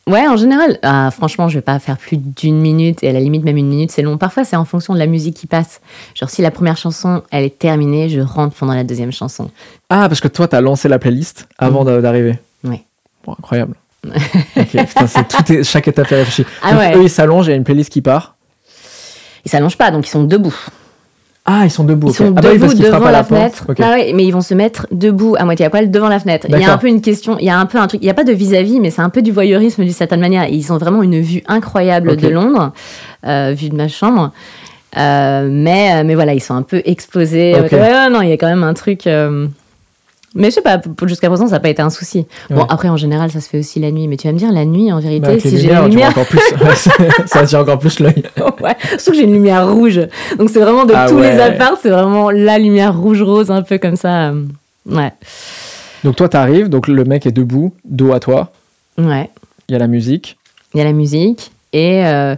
ouais, 0.07 0.27
en 0.27 0.37
général, 0.37 0.79
ah, 0.81 1.09
franchement, 1.11 1.47
je 1.49 1.55
vais 1.55 1.61
pas 1.61 1.77
faire 1.79 1.97
plus 1.97 2.17
d'une 2.17 2.59
minute 2.59 3.03
et 3.03 3.09
à 3.09 3.13
la 3.13 3.19
limite, 3.19 3.43
même 3.43 3.57
une 3.57 3.67
minute, 3.67 3.91
c'est 3.91 4.01
long. 4.01 4.17
Parfois, 4.17 4.43
c'est 4.45 4.55
en 4.55 4.65
fonction 4.65 4.93
de 4.93 4.99
la 4.99 5.05
musique 5.07 5.35
qui 5.35 5.47
passe. 5.47 5.81
Genre, 6.15 6.29
si 6.29 6.41
la 6.41 6.51
première 6.51 6.77
chanson, 6.77 7.23
elle 7.31 7.43
est 7.43 7.57
terminée, 7.59 8.09
je 8.09 8.19
rentre 8.21 8.55
pendant 8.55 8.73
la 8.73 8.83
deuxième 8.83 9.11
chanson. 9.11 9.49
Ah, 9.89 10.07
parce 10.07 10.21
que 10.21 10.27
toi, 10.27 10.47
t'as 10.47 10.61
lancé 10.61 10.87
la 10.87 10.99
playlist 10.99 11.47
avant 11.57 11.83
d'a- 11.83 12.01
d'arriver. 12.01 12.39
Ouais. 12.63 12.83
Bon, 13.25 13.33
incroyable. 13.37 13.75
ok, 14.07 14.65
putain, 14.87 15.07
c'est 15.07 15.27
tout 15.27 15.51
est, 15.51 15.63
chaque 15.63 15.87
étape 15.89 16.09
est 16.11 16.15
réfléchie. 16.15 16.45
Ah 16.63 16.77
ouais. 16.77 16.95
Eux, 16.95 17.03
ils 17.03 17.09
s'allongent, 17.09 17.47
il 17.47 17.49
y 17.49 17.53
a 17.53 17.57
une 17.57 17.65
playlist 17.65 17.91
qui 17.91 18.01
part. 18.01 18.35
Ils 19.45 19.49
s'allongent 19.51 19.77
pas, 19.77 19.91
donc 19.91 20.07
ils 20.07 20.09
sont 20.11 20.23
debout. 20.23 20.55
Ah, 21.51 21.65
ils 21.65 21.71
sont 21.71 21.83
debout. 21.83 22.09
Ils 22.09 22.13
sont 22.13 22.33
ah 22.37 22.41
bah 22.41 22.49
oui, 22.51 22.59
debout 22.59 22.73
devant 22.75 23.09
la, 23.09 23.23
fenêtre. 23.23 23.65
Ah 23.79 23.93
ouais, 23.93 24.13
mais 24.13 24.23
ils 24.23 24.31
vont 24.31 24.41
se 24.41 24.53
mettre 24.53 24.85
debout 24.91 25.35
à 25.39 25.45
moitié 25.45 25.65
à 25.65 25.71
poil 25.71 25.89
devant 25.89 26.07
la 26.07 26.19
fenêtre. 26.19 26.45
Il 26.47 26.59
y 26.59 26.63
a 26.63 26.71
un 26.71 26.77
peu 26.77 26.87
une 26.87 27.01
question, 27.01 27.37
il 27.39 27.45
y 27.45 27.49
a 27.49 27.57
un 27.57 27.65
peu 27.65 27.79
un 27.79 27.87
truc, 27.87 28.01
il 28.03 28.05
n'y 28.05 28.11
a 28.11 28.13
pas 28.13 28.23
de 28.23 28.31
vis-à-vis, 28.31 28.79
mais 28.79 28.91
c'est 28.91 29.01
un 29.01 29.09
peu 29.09 29.23
du 29.23 29.31
voyeurisme 29.31 29.83
d'une 29.83 29.91
certaine 29.91 30.19
manière. 30.19 30.47
Ils 30.47 30.71
ont 30.71 30.77
vraiment 30.77 31.01
une 31.01 31.19
vue 31.21 31.41
incroyable 31.47 32.17
de 32.17 32.27
Londres, 32.27 32.71
euh, 33.25 33.53
vue 33.57 33.69
de 33.69 33.75
ma 33.75 33.87
chambre. 33.87 34.31
Euh, 34.97 35.47
mais, 35.51 36.03
mais 36.03 36.13
voilà, 36.13 36.35
ils 36.35 36.39
sont 36.39 36.53
un 36.53 36.61
peu 36.61 36.83
exposés. 36.85 37.55
Ouais, 37.71 38.09
non, 38.11 38.21
il 38.21 38.29
y 38.29 38.31
a 38.31 38.37
quand 38.37 38.49
même 38.49 38.63
un 38.63 38.75
truc. 38.75 39.07
euh, 39.07 39.47
Mais 40.35 40.49
je 40.49 40.55
sais 40.55 40.61
pas, 40.61 40.79
jusqu'à 41.07 41.27
présent, 41.27 41.47
ça 41.47 41.53
n'a 41.53 41.59
pas 41.59 41.69
été 41.69 41.81
un 41.81 41.89
souci. 41.89 42.27
Bon, 42.51 42.63
après, 42.63 42.87
en 42.87 42.97
général, 42.97 43.31
ça 43.31 43.41
se 43.41 43.49
fait 43.49 43.57
aussi 43.59 43.79
la 43.79 43.89
nuit. 43.91 44.07
Mais 44.07 44.15
tu 44.15 44.27
vas 44.27 44.33
me 44.33 44.37
dire, 44.37 44.51
la 44.51 44.63
nuit, 44.65 44.91
en 44.91 44.99
vérité, 44.99 45.27
Bah, 45.35 45.39
si 45.39 45.57
j'ai 45.57 45.69
vois 45.73 45.87
lumière. 45.87 46.09
encore 46.09 46.27
plus. 46.27 46.39
Ça 47.25 47.39
attire 47.39 47.59
encore 47.59 47.79
plus 47.79 47.99
l'œil. 47.99 48.23
ouais, 48.61 48.75
surtout 48.89 49.11
que 49.11 49.17
j'ai 49.17 49.23
une 49.23 49.33
lumière 49.33 49.67
rouge. 49.71 49.99
Donc 50.37 50.49
c'est 50.51 50.59
vraiment 50.59 50.85
de 50.85 50.93
Ah 50.95 51.07
tous 51.09 51.17
les 51.19 51.39
apparts, 51.39 51.77
c'est 51.81 51.89
vraiment 51.89 52.29
la 52.29 52.59
lumière 52.59 52.95
rouge-rose, 52.97 53.49
un 53.49 53.61
peu 53.63 53.77
comme 53.79 53.95
ça. 53.95 54.29
euh, 54.29 54.43
Ouais, 54.85 55.11
Donc 56.03 56.15
toi, 56.15 56.29
t'arrives, 56.29 56.69
donc 56.69 56.87
le 56.87 57.03
mec 57.05 57.25
est 57.25 57.31
debout, 57.31 57.73
dos 57.85 58.13
à 58.13 58.19
toi. 58.19 58.51
ouais. 58.97 59.29
Il 59.67 59.73
y 59.73 59.75
a 59.75 59.79
la 59.79 59.87
musique. 59.87 60.37
Il 60.73 60.77
y 60.77 60.81
a 60.81 60.83
la 60.83 60.93
musique. 60.93 61.51
Et, 61.73 62.05
euh, 62.05 62.35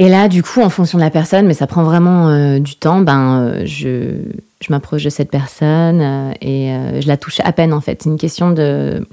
et 0.00 0.08
là, 0.08 0.28
du 0.28 0.42
coup, 0.42 0.62
en 0.62 0.70
fonction 0.70 0.96
de 0.96 1.02
la 1.02 1.10
personne, 1.10 1.46
mais 1.46 1.52
ça 1.54 1.66
prend 1.66 1.82
vraiment 1.82 2.28
euh, 2.28 2.58
du 2.60 2.76
temps, 2.76 3.00
ben, 3.00 3.42
euh, 3.42 3.62
je, 3.66 4.12
je 4.60 4.66
m'approche 4.72 5.02
de 5.04 5.10
cette 5.10 5.30
personne 5.30 6.00
euh, 6.00 6.30
et 6.40 6.70
euh, 6.72 7.00
je 7.00 7.08
la 7.08 7.16
touche 7.16 7.40
à 7.44 7.52
peine, 7.52 7.72
en 7.72 7.80
fait. 7.80 8.02
C'est 8.02 8.08
une 8.08 8.16
question 8.18 8.50
de... 8.52 9.06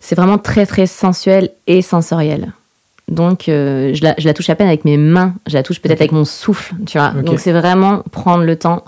C'est 0.00 0.14
vraiment 0.14 0.38
très, 0.38 0.64
très 0.66 0.86
sensuel 0.86 1.50
et 1.66 1.82
sensoriel. 1.82 2.52
Donc, 3.08 3.42
je, 3.46 4.02
la, 4.02 4.14
je 4.16 4.26
la 4.26 4.32
touche 4.34 4.48
à 4.50 4.54
peine 4.54 4.68
avec 4.68 4.84
mes 4.84 4.96
mains. 4.96 5.34
Je 5.46 5.54
la 5.54 5.62
touche 5.62 5.80
peut-être 5.80 6.00
avec 6.00 6.12
mon 6.12 6.24
souffle, 6.24 6.74
tu 6.86 6.96
vois. 6.98 7.10
Donc, 7.10 7.40
c'est 7.40 7.52
vraiment 7.52 8.02
prendre 8.10 8.42
le 8.44 8.56
temps, 8.56 8.84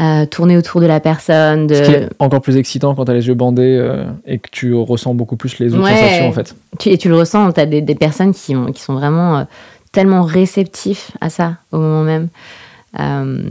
euh, 0.00 0.26
tourner 0.26 0.56
autour 0.56 0.80
de 0.80 0.86
la 0.86 1.00
personne, 1.00 1.66
de... 1.66 1.74
Ce 1.74 1.82
qui 1.82 1.90
est 1.92 2.08
encore 2.18 2.40
plus 2.40 2.56
excitant 2.56 2.94
quand 2.94 3.04
t'as 3.04 3.14
les 3.14 3.26
yeux 3.28 3.34
bandés 3.34 3.76
euh, 3.80 4.04
et 4.26 4.38
que 4.38 4.48
tu 4.50 4.74
ressens 4.74 5.14
beaucoup 5.14 5.36
plus 5.36 5.58
les 5.60 5.72
autres 5.74 5.82
Ouais. 5.84 5.96
sensations 5.96 6.28
en 6.28 6.32
fait. 6.32 6.54
Tu, 6.78 6.88
et 6.90 6.98
tu 6.98 7.08
le 7.08 7.16
ressens, 7.16 7.52
tu 7.52 7.60
as 7.60 7.66
des, 7.66 7.80
des 7.80 7.94
personnes 7.94 8.32
qui, 8.34 8.54
ont- 8.54 8.66
qui 8.72 8.80
sont 8.82 8.94
vraiment 8.94 9.38
euh, 9.38 9.44
tellement 9.92 10.22
réceptifs 10.22 11.12
à 11.20 11.30
ça 11.30 11.56
au 11.70 11.78
moment 11.78 12.02
même. 12.02 12.28
Euh, 12.98 13.42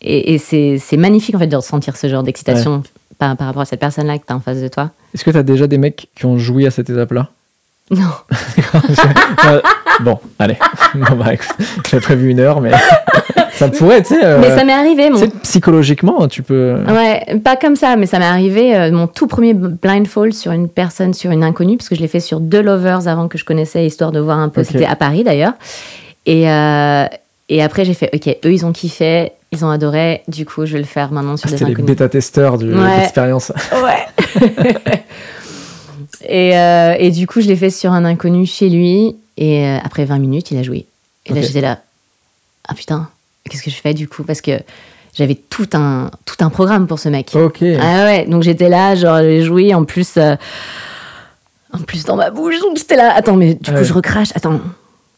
et 0.00 0.34
et 0.34 0.38
c'est 0.38 0.96
magnifique 0.96 1.34
en 1.34 1.38
fait 1.38 1.46
de 1.46 1.56
ressentir 1.56 1.96
ce 1.96 2.08
genre 2.08 2.22
d'excitation 2.22 2.82
par, 3.18 3.36
par 3.36 3.46
rapport 3.46 3.62
à 3.62 3.66
cette 3.66 3.80
personne-là 3.80 4.18
que 4.18 4.26
tu 4.26 4.32
as 4.32 4.36
en 4.36 4.40
face 4.40 4.60
de 4.60 4.68
toi. 4.68 4.90
Est-ce 5.14 5.24
que 5.24 5.30
t'as 5.30 5.42
déjà 5.42 5.66
des 5.66 5.78
mecs 5.78 6.08
qui 6.14 6.26
ont 6.26 6.38
joui 6.38 6.66
à 6.66 6.70
cette 6.70 6.90
étape-là? 6.90 7.28
Non, 7.90 8.10
Bon, 10.00 10.18
allez. 10.38 10.56
Bon, 10.94 11.16
bah, 11.16 11.32
j'avais 11.88 12.02
prévu 12.02 12.30
une 12.30 12.40
heure, 12.40 12.60
mais 12.60 12.72
ça 13.66 13.78
pourrait, 13.78 14.02
tu 14.02 14.14
sais. 14.14 14.24
euh, 14.24 14.38
mais 14.40 14.48
ça 14.56 14.64
m'est 14.64 14.72
arrivé. 14.72 15.10
Mon... 15.10 15.28
psychologiquement, 15.42 16.28
tu 16.28 16.42
peux. 16.42 16.76
Ouais, 16.88 17.38
pas 17.42 17.56
comme 17.56 17.76
ça, 17.76 17.96
mais 17.96 18.06
ça 18.06 18.18
m'est 18.18 18.24
arrivé 18.24 18.76
euh, 18.76 18.90
mon 18.92 19.06
tout 19.06 19.26
premier 19.26 19.54
blindfold 19.54 20.32
sur 20.34 20.52
une 20.52 20.68
personne, 20.68 21.14
sur 21.14 21.30
une 21.30 21.44
inconnue, 21.44 21.76
parce 21.76 21.88
que 21.88 21.94
je 21.94 22.00
l'ai 22.00 22.08
fait 22.08 22.20
sur 22.20 22.40
deux 22.40 22.62
lovers 22.62 23.06
avant 23.08 23.28
que 23.28 23.38
je 23.38 23.44
connaissais, 23.44 23.86
histoire 23.86 24.12
de 24.12 24.20
voir 24.20 24.38
un 24.38 24.48
peu. 24.48 24.64
C'était 24.64 24.84
à 24.86 24.96
Paris 24.96 25.24
d'ailleurs. 25.24 25.52
Et, 26.26 26.48
euh, 26.50 27.04
et 27.48 27.62
après, 27.62 27.84
j'ai 27.84 27.94
fait, 27.94 28.10
ok, 28.14 28.36
eux, 28.44 28.52
ils 28.52 28.64
ont 28.64 28.72
kiffé, 28.72 29.32
ils 29.52 29.64
ont 29.64 29.70
adoré, 29.70 30.22
du 30.28 30.46
coup, 30.46 30.64
je 30.66 30.72
vais 30.74 30.78
le 30.78 30.84
faire 30.84 31.10
maintenant 31.12 31.36
sur 31.36 31.48
Ah, 31.48 31.50
des 31.50 31.56
C'était 31.58 31.68
les 31.70 31.72
inconnus. 31.74 31.88
bêta-testeurs 31.96 32.58
de 32.58 32.72
Ouais. 32.72 32.96
l'expérience. 33.00 33.52
Ouais. 33.82 34.52
et, 36.28 36.52
et 37.06 37.10
du 37.10 37.26
coup, 37.26 37.40
je 37.40 37.48
l'ai 37.48 37.56
fait 37.56 37.70
sur 37.70 37.92
un 37.92 38.04
inconnu 38.04 38.46
chez 38.46 38.68
lui. 38.68 39.16
Et 39.38 39.66
après 39.82 40.04
20 40.04 40.18
minutes, 40.18 40.50
il 40.50 40.58
a 40.58 40.62
joué. 40.62 40.86
Et 41.26 41.32
là, 41.32 41.40
j'étais 41.40 41.60
là. 41.62 41.78
Ah 42.68 42.74
putain, 42.74 43.08
qu'est-ce 43.52 43.62
que 43.62 43.70
je 43.70 43.76
fais 43.76 43.94
du 43.94 44.08
coup 44.08 44.24
Parce 44.24 44.40
que 44.40 44.52
j'avais 45.14 45.34
tout 45.34 45.68
un, 45.74 46.10
tout 46.24 46.36
un 46.40 46.48
programme 46.48 46.86
pour 46.86 46.98
ce 46.98 47.08
mec. 47.08 47.30
Ok. 47.34 47.58
Ah 47.80 48.04
ouais, 48.04 48.24
donc 48.26 48.42
j'étais 48.42 48.68
là, 48.68 48.94
genre, 48.94 49.18
j'ai 49.18 49.42
joué 49.42 49.74
en 49.74 49.84
plus. 49.84 50.14
euh, 50.16 50.34
en 51.74 51.78
plus 51.78 52.04
dans 52.04 52.16
ma 52.16 52.30
bouche, 52.30 52.58
donc 52.60 52.76
j'étais 52.76 52.96
là. 52.96 53.12
Attends, 53.14 53.36
mais 53.36 53.54
du 53.54 53.70
coup, 53.70 53.76
Ouais. 53.78 53.84
je 53.84 53.92
recrache. 53.94 54.28
Attends. 54.34 54.60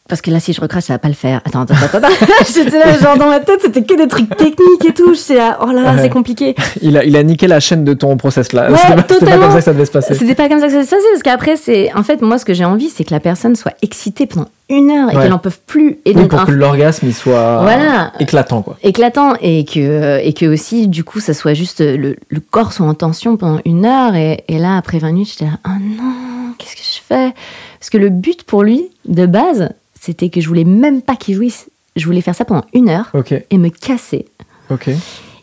Parce 0.07 0.21
que 0.21 0.29
là, 0.29 0.39
si 0.39 0.53
je 0.53 0.61
recrache, 0.61 0.83
ça 0.83 0.93
va 0.93 0.99
pas 0.99 1.07
le 1.07 1.15
faire. 1.15 1.41
Attends, 1.45 1.61
attends, 1.61 1.73
attends. 1.83 1.97
attends. 1.97 2.15
j'étais 2.53 2.77
là, 2.77 2.95
genre, 2.99 3.17
dans 3.17 3.25
ma 3.27 3.39
tête, 3.39 3.59
c'était 3.63 3.81
que 3.83 3.97
des 3.97 4.07
trucs 4.07 4.29
techniques 4.37 4.85
et 4.87 4.93
tout. 4.93 5.15
J'étais 5.15 5.37
là, 5.37 5.57
oh 5.63 5.71
là 5.71 5.81
là, 5.81 5.93
Ouais. 5.95 6.01
c'est 6.03 6.09
compliqué. 6.11 6.53
Il, 6.83 6.95
a, 6.95 7.03
il 7.03 7.15
a 7.17 7.23
niqué 7.23 7.47
la 7.47 7.59
chaîne 7.59 7.83
de 7.83 7.93
ton 7.95 8.15
process 8.15 8.53
là. 8.53 8.69
Ouais, 8.71 8.77
C'était 8.77 8.93
pas, 9.25 9.37
comme 9.39 9.49
ça 9.51 9.57
que 9.57 9.63
ça 9.63 9.73
devait 9.73 9.85
se 9.85 9.91
passer. 9.91 10.13
C'était 10.13 10.35
pas 10.35 10.47
comme 10.47 10.59
ça 10.59 10.67
que 10.67 10.73
ça 10.73 10.83
se 10.83 10.89
passait, 10.91 11.01
parce 11.11 11.23
qu'après, 11.23 11.55
c'est. 11.57 11.91
En 11.95 12.03
fait, 12.03 12.21
moi, 12.21 12.37
ce 12.37 12.45
que 12.45 12.53
j'ai 12.53 12.65
envie, 12.65 12.89
c'est 12.89 13.03
que 13.03 13.11
la 13.15 13.19
personne 13.19 13.55
soit 13.55 13.73
excitée 13.81 14.27
pendant 14.27 14.45
une 14.69 14.91
heure 14.91 15.11
et 15.11 15.15
Ouais. 15.15 15.23
qu'elle 15.23 15.33
en 15.33 15.39
peut 15.39 15.49
plus. 15.65 15.97
Et 16.05 16.11
Oui, 16.11 16.21
donc, 16.21 16.29
pour 16.29 16.39
un- 16.41 16.45
que 16.45 16.51
l'orgasme 16.51 17.07
il 17.07 17.13
soit 17.15 17.61
Voilà. 17.63 18.11
éclatant 18.19 18.61
quoi. 18.61 18.77
éclatant 18.83 19.33
et 19.41 19.65
que, 19.65 20.19
et 20.23 20.33
que 20.33 20.45
aussi, 20.45 20.87
du 20.87 21.03
coup, 21.03 21.19
ça 21.19 21.33
soit 21.33 21.55
juste. 21.55 21.79
Le, 21.81 22.15
le 22.29 22.39
corps 22.39 22.73
soit 22.73 22.85
en 22.85 22.93
tension 22.93 23.37
pendant 23.37 23.59
une 23.65 23.85
heure. 23.87 24.13
Et, 24.13 24.43
et 24.49 24.59
là, 24.59 24.77
après 24.77 24.99
20 24.99 25.13
minutes, 25.13 25.29
j'étais 25.31 25.45
là, 25.45 25.57
oh 25.65 25.69
non, 25.81 26.53
qu'est-ce 26.59 26.75
que 26.75 26.81
je 26.83 27.01
fais? 27.07 27.33
Parce 27.79 27.89
que 27.89 27.97
le 27.97 28.09
but 28.09 28.43
pour 28.43 28.61
lui, 28.61 28.83
de 29.07 29.25
base, 29.25 29.69
c'était 30.05 30.29
que 30.29 30.39
je 30.41 30.47
voulais 30.47 30.63
même 30.63 31.01
pas 31.01 31.15
qu'il 31.15 31.35
jouisse. 31.35 31.67
Je 31.95 32.05
voulais 32.05 32.21
faire 32.21 32.35
ça 32.35 32.45
pendant 32.45 32.65
une 32.73 32.89
heure 32.89 33.11
et 33.49 33.57
me 33.57 33.69
casser. 33.69 34.25
ok. 34.69 34.89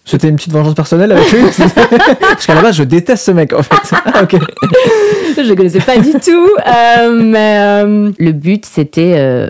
C'était 0.05 0.29
une 0.29 0.35
petite 0.35 0.53
vengeance 0.53 0.75
personnelle 0.75 1.13
avec 1.13 1.31
lui 1.31 1.43
Parce 2.21 2.45
qu'à 2.47 2.55
la 2.57 2.63
base, 2.63 2.75
je 2.77 2.83
déteste 2.83 3.25
ce 3.25 3.31
mec, 3.31 3.53
en 3.53 3.63
fait. 3.63 3.97
Ah, 4.05 4.23
ok. 4.25 4.37
je 5.37 5.41
ne 5.49 5.55
connaissais 5.55 5.79
pas 5.81 5.97
du 5.97 6.11
tout. 6.13 6.49
euh, 6.67 7.23
mais 7.23 7.59
euh, 7.61 8.11
le 8.19 8.33
but, 8.33 8.67
c'était 8.67 9.15
euh, 9.17 9.49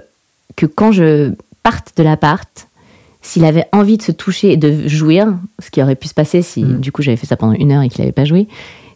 que 0.55 0.66
quand 0.66 0.92
je 0.92 1.33
parte 1.62 1.92
de 1.96 2.03
l'appart, 2.03 2.68
s'il 3.22 3.46
avait 3.46 3.64
envie 3.72 3.96
de 3.96 4.03
se 4.03 4.12
toucher 4.12 4.53
et 4.53 4.57
de 4.59 4.87
jouir, 4.88 5.29
ce 5.59 5.70
qui 5.70 5.83
aurait 5.83 5.94
pu 5.96 6.09
se 6.09 6.14
passer 6.14 6.42
si 6.42 6.64
Mm. 6.64 6.81
du 6.81 6.92
coup 6.92 7.01
j'avais 7.03 7.16
fait 7.16 7.27
ça 7.27 7.37
pendant 7.37 7.55
une 7.55 7.72
heure 7.72 7.83
et 7.83 7.88
qu'il 7.88 8.01
n'avait 8.01 8.12
pas 8.12 8.25
joué, 8.27 8.46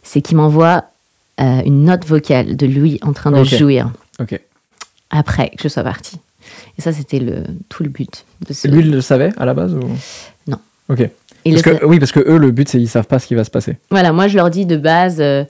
c'est 0.03 0.21
qu'il 0.21 0.37
m'envoie 0.37 0.83
une 1.39 1.83
note 1.85 2.05
vocale 2.05 2.55
de 2.55 2.65
lui 2.67 2.99
en 3.03 3.13
train 3.13 3.31
de 3.31 3.43
jouir 3.43 3.89
Ok. 4.19 4.39
Après 5.09 5.49
que 5.49 5.63
je 5.63 5.67
sois 5.67 5.83
partie. 5.83 6.19
Et 6.77 6.81
ça, 6.81 6.91
c'était 6.91 7.19
le, 7.19 7.43
tout 7.69 7.83
le 7.83 7.89
but 7.89 8.25
de 8.47 8.53
ce. 8.53 8.67
Lui, 8.67 8.81
il 8.81 8.91
le 8.91 9.01
savait 9.01 9.31
à 9.37 9.45
la 9.45 9.53
base 9.53 9.73
ou... 9.73 9.81
Non. 10.47 10.57
Ok. 10.89 11.09
Il 11.45 11.61
Parce 11.61 11.79
que, 11.79 11.85
oui, 11.85 11.99
parce 11.99 12.11
que 12.11 12.19
eux, 12.19 12.37
le 12.37 12.51
but, 12.51 12.67
c'est 12.67 12.77
qu'ils 12.77 12.89
savent 12.89 13.07
pas 13.07 13.19
ce 13.19 13.27
qui 13.27 13.35
va 13.35 13.43
se 13.43 13.51
passer. 13.51 13.77
Voilà, 13.89 14.11
moi 14.11 14.27
je 14.27 14.35
leur 14.35 14.49
dis 14.49 14.65
de 14.65 14.75
base, 14.75 15.17
euh, 15.19 15.45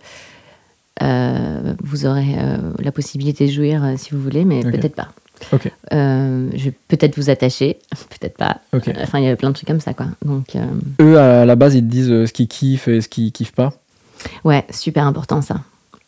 euh, 1.02 1.74
vous 1.82 2.06
aurez 2.06 2.36
euh, 2.38 2.58
la 2.80 2.92
possibilité 2.92 3.48
de 3.48 3.52
jouir 3.52 3.84
si 3.98 4.12
vous 4.12 4.22
voulez, 4.22 4.46
mais 4.46 4.62
peut-être 4.62 4.96
pas. 4.96 5.10
Ok. 5.52 5.72
Je 5.92 6.64
vais 6.64 6.74
peut-être 6.88 7.16
vous 7.18 7.30
attacher, 7.30 7.80
peut-être 8.20 8.38
pas. 8.38 8.58
Ok. 8.74 8.92
Enfin, 9.02 9.20
il 9.20 9.26
y 9.26 9.30
a 9.30 9.36
plein 9.36 9.50
de 9.50 9.56
trucs 9.56 9.68
comme 9.68 9.80
ça, 9.80 9.94
quoi. 9.94 10.08
Donc, 10.24 10.56
Eux, 11.02 11.18
à 11.18 11.46
la 11.46 11.56
base, 11.56 11.74
ils 11.74 11.84
te 11.84 11.90
disent 11.90 12.26
ce 12.26 12.32
qu'ils 12.32 12.48
kiffent 12.48 12.88
et 12.88 13.02
ce 13.02 13.08
qu'ils 13.08 13.32
kiffent 13.32 13.54
pas. 13.54 13.74
ouais, 14.44 14.66
super 14.72 15.06
important 15.06 15.42
ça. 15.42 15.62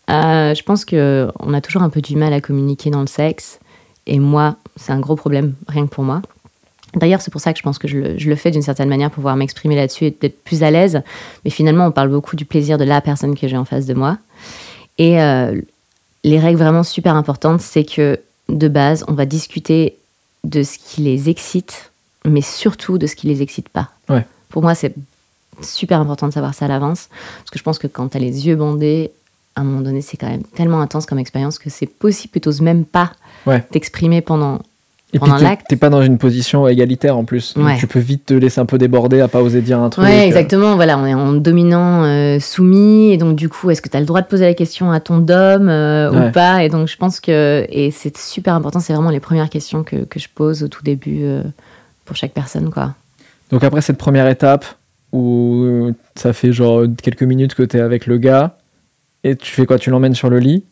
Euh, 0.10 0.56
je 0.56 0.64
pense 0.64 0.86
que 0.86 1.30
on 1.40 1.54
a 1.54 1.62
toujours 1.62 1.84
un 1.84 1.90
peu 1.90 2.02
du 2.02 2.16
mal 2.16 2.34
à 2.34 2.42
communiquer 2.42 2.90
dans 2.90 3.02
le 3.02 3.08
sexe, 3.08 3.60
et 4.08 4.20
moi, 4.20 4.56
c'est 4.76 4.92
un 4.92 5.00
gros 5.00 5.16
problème, 5.16 5.54
rien 5.68 5.86
que 5.86 5.94
pour 5.94 6.04
moi. 6.04 6.22
D'ailleurs, 6.96 7.22
c'est 7.22 7.30
pour 7.30 7.42
ça 7.42 7.54
que 7.54 7.60
je 7.60 7.64
pense 7.64 7.78
que 7.78 7.88
je 7.88 7.98
le, 7.98 8.18
je 8.18 8.30
le 8.30 8.36
fais 8.36 8.50
d'une 8.50 8.64
certaine 8.64 8.90
manière 8.90 9.10
pour 9.10 9.16
pouvoir 9.16 9.36
m'exprimer 9.36 9.76
là-dessus 9.76 10.06
et 10.06 10.18
d'être 10.20 10.44
plus 10.44 10.64
à 10.64 10.72
l'aise. 10.72 11.04
Mais 11.46 11.52
finalement, 11.52 11.86
on 11.86 11.92
parle 11.92 12.10
beaucoup 12.10 12.36
du 12.36 12.46
plaisir 12.46 12.80
de 12.80 12.84
la 12.84 13.00
personne 13.02 13.38
que 13.38 13.48
j'ai 13.48 13.58
en 13.58 13.66
face 13.66 13.86
de 13.86 13.94
moi. 13.94 14.18
Et 14.98 15.22
euh, 15.22 15.62
les 16.24 16.40
règles 16.40 16.58
vraiment 16.58 16.84
super 16.84 17.16
importantes, 17.16 17.62
c'est 17.62 17.84
que 17.84 18.20
de 18.50 18.68
base, 18.68 19.06
on 19.08 19.14
va 19.14 19.28
discuter 19.28 19.98
de 20.44 20.64
ce 20.64 20.80
qui 20.80 21.02
les 21.02 21.30
excite, 21.30 21.92
mais 22.26 22.42
surtout 22.42 22.98
de 22.98 23.06
ce 23.06 23.16
qui 23.16 23.28
les 23.28 23.44
excite 23.44 23.70
pas. 23.70 23.90
Ouais. 24.10 24.26
Pour 24.50 24.64
moi, 24.64 24.74
c'est 24.74 24.96
super 25.62 26.00
important 26.00 26.28
de 26.28 26.34
savoir 26.34 26.56
ça 26.56 26.66
à 26.66 26.68
l'avance, 26.68 27.10
parce 27.38 27.52
que 27.52 27.60
je 27.60 27.64
pense 27.64 27.78
que 27.78 27.88
quand 27.88 28.10
tu 28.10 28.18
as 28.18 28.20
les 28.20 28.48
yeux 28.48 28.56
bandés, 28.56 29.12
à 29.60 29.62
un 29.62 29.66
moment 29.66 29.82
donné, 29.82 30.02
c'est 30.02 30.18
quand 30.18 30.30
même 30.30 30.44
tellement 30.44 30.82
intense 30.82 31.06
comme 31.06 31.20
expérience 31.20 31.60
que 31.60 31.70
c'est 31.70 31.86
possible 31.86 32.40
tu 32.42 32.50
même 32.64 32.86
pas 32.86 33.12
Ouais. 33.46 33.64
t'exprimer 33.72 34.22
pendant 34.22 34.60
Et 35.14 35.18
Pendant 35.18 35.38
puis, 35.38 35.48
t'es- 35.68 35.76
pas 35.76 35.90
dans 35.90 36.04
une 36.04 36.20
position 36.20 36.68
égalitaire 36.68 37.18
en 37.18 37.24
plus. 37.24 37.56
Donc, 37.56 37.68
tu 37.80 37.88
peux 37.88 37.98
vite 37.98 38.28
te 38.28 38.34
laisser 38.36 38.60
un 38.62 38.68
peu 38.68 38.78
déborder 38.78 39.22
à 39.22 39.28
pas 39.28 39.42
oser 39.42 39.62
dire 39.62 39.80
un 39.80 39.90
truc. 39.90 40.06
Ouais, 40.06 40.20
euh. 40.22 40.26
exactement. 40.28 40.76
Voilà, 40.76 41.00
on 41.00 41.06
est 41.08 41.16
en 41.16 41.32
dominant 41.34 42.04
euh, 42.04 42.40
soumis. 42.40 43.10
Et 43.12 43.18
donc, 43.18 43.36
du 43.36 43.50
coup, 43.50 43.72
est-ce 43.72 43.82
que 43.82 43.90
tu 43.90 43.98
as 43.98 44.02
le 44.02 44.06
droit 44.06 44.22
de 44.22 44.28
poser 44.28 44.46
la 44.46 44.54
question 44.54 44.92
à 44.92 45.00
ton 45.00 45.18
dom 45.18 45.68
euh, 45.68 46.12
Ouais. 46.12 46.28
ou 46.28 46.32
pas? 46.32 46.64
Et 46.64 46.70
donc, 46.70 46.88
je 46.88 46.96
pense 46.96 47.20
que. 47.20 47.66
Et 47.70 47.90
c'est 47.90 48.16
super 48.18 48.54
important. 48.54 48.80
C'est 48.80 48.94
vraiment 48.94 49.10
les 49.10 49.20
premières 49.20 49.50
questions 49.50 49.84
que, 49.84 49.96
que 50.06 50.20
je 50.20 50.28
pose 50.34 50.62
au 50.62 50.68
tout 50.68 50.84
début 50.84 51.22
euh, 51.24 51.42
pour 52.06 52.16
chaque 52.16 52.34
personne, 52.34 52.70
quoi. 52.70 52.94
Donc 53.52 53.64
après 53.64 53.82
cette 53.82 53.98
première 53.98 54.28
étape 54.28 54.64
où 55.12 55.92
ça 56.16 56.34
fait 56.34 56.54
genre 56.54 56.84
quelques 57.02 57.24
minutes 57.24 57.56
que 57.56 57.64
t'es 57.64 57.80
avec 57.80 58.06
le 58.06 58.18
gars 58.20 58.58
et 59.24 59.36
tu 59.36 59.52
fais 59.52 59.66
quoi? 59.66 59.80
Tu 59.80 59.90
l'emmènes 59.90 60.16
sur 60.16 60.30
le 60.30 60.40
lit? 60.40 60.64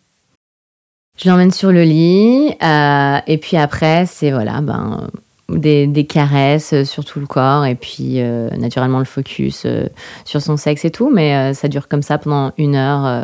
Je 1.17 1.29
l'emmène 1.29 1.51
sur 1.51 1.71
le 1.71 1.83
lit. 1.83 2.53
euh, 2.61 3.17
et 3.27 3.37
puis 3.37 3.57
après, 3.57 4.05
c'est 4.05 4.31
voilà, 4.31 4.61
ben, 4.61 5.09
des, 5.49 6.05
caresses 6.05 6.83
sur 6.83 7.03
tout 7.05 7.19
le 7.19 7.25
corps. 7.25 7.65
Et 7.65 7.75
puis, 7.75 8.21
euh, 8.21 8.49
naturellement, 8.51 8.99
le 8.99 9.05
focus 9.05 9.63
euh, 9.65 9.87
sur 10.25 10.41
son 10.41 10.57
sexe 10.57 10.85
et 10.85 10.91
tout. 10.91 11.09
Mais 11.11 11.35
euh, 11.35 11.53
ça 11.53 11.67
dure 11.67 11.87
comme 11.87 12.03
ça 12.03 12.17
pendant 12.17 12.53
une 12.57 12.75
heure. 12.75 13.05
euh. 13.05 13.23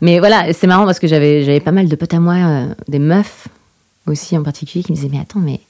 Mais 0.00 0.18
voilà, 0.18 0.52
c'est 0.52 0.66
marrant 0.66 0.84
parce 0.84 0.98
que 0.98 1.06
j'avais 1.06 1.60
pas 1.60 1.72
mal 1.72 1.88
de 1.88 1.96
potes 1.96 2.14
à 2.14 2.20
moi, 2.20 2.34
euh, 2.34 2.74
des 2.88 2.98
meufs 2.98 3.48
aussi 4.06 4.36
en 4.36 4.42
particulier, 4.42 4.84
qui 4.84 4.92
me 4.92 4.96
disaient 4.96 5.08
Mais 5.10 5.20
attends, 5.20 5.40
mais 5.40 5.60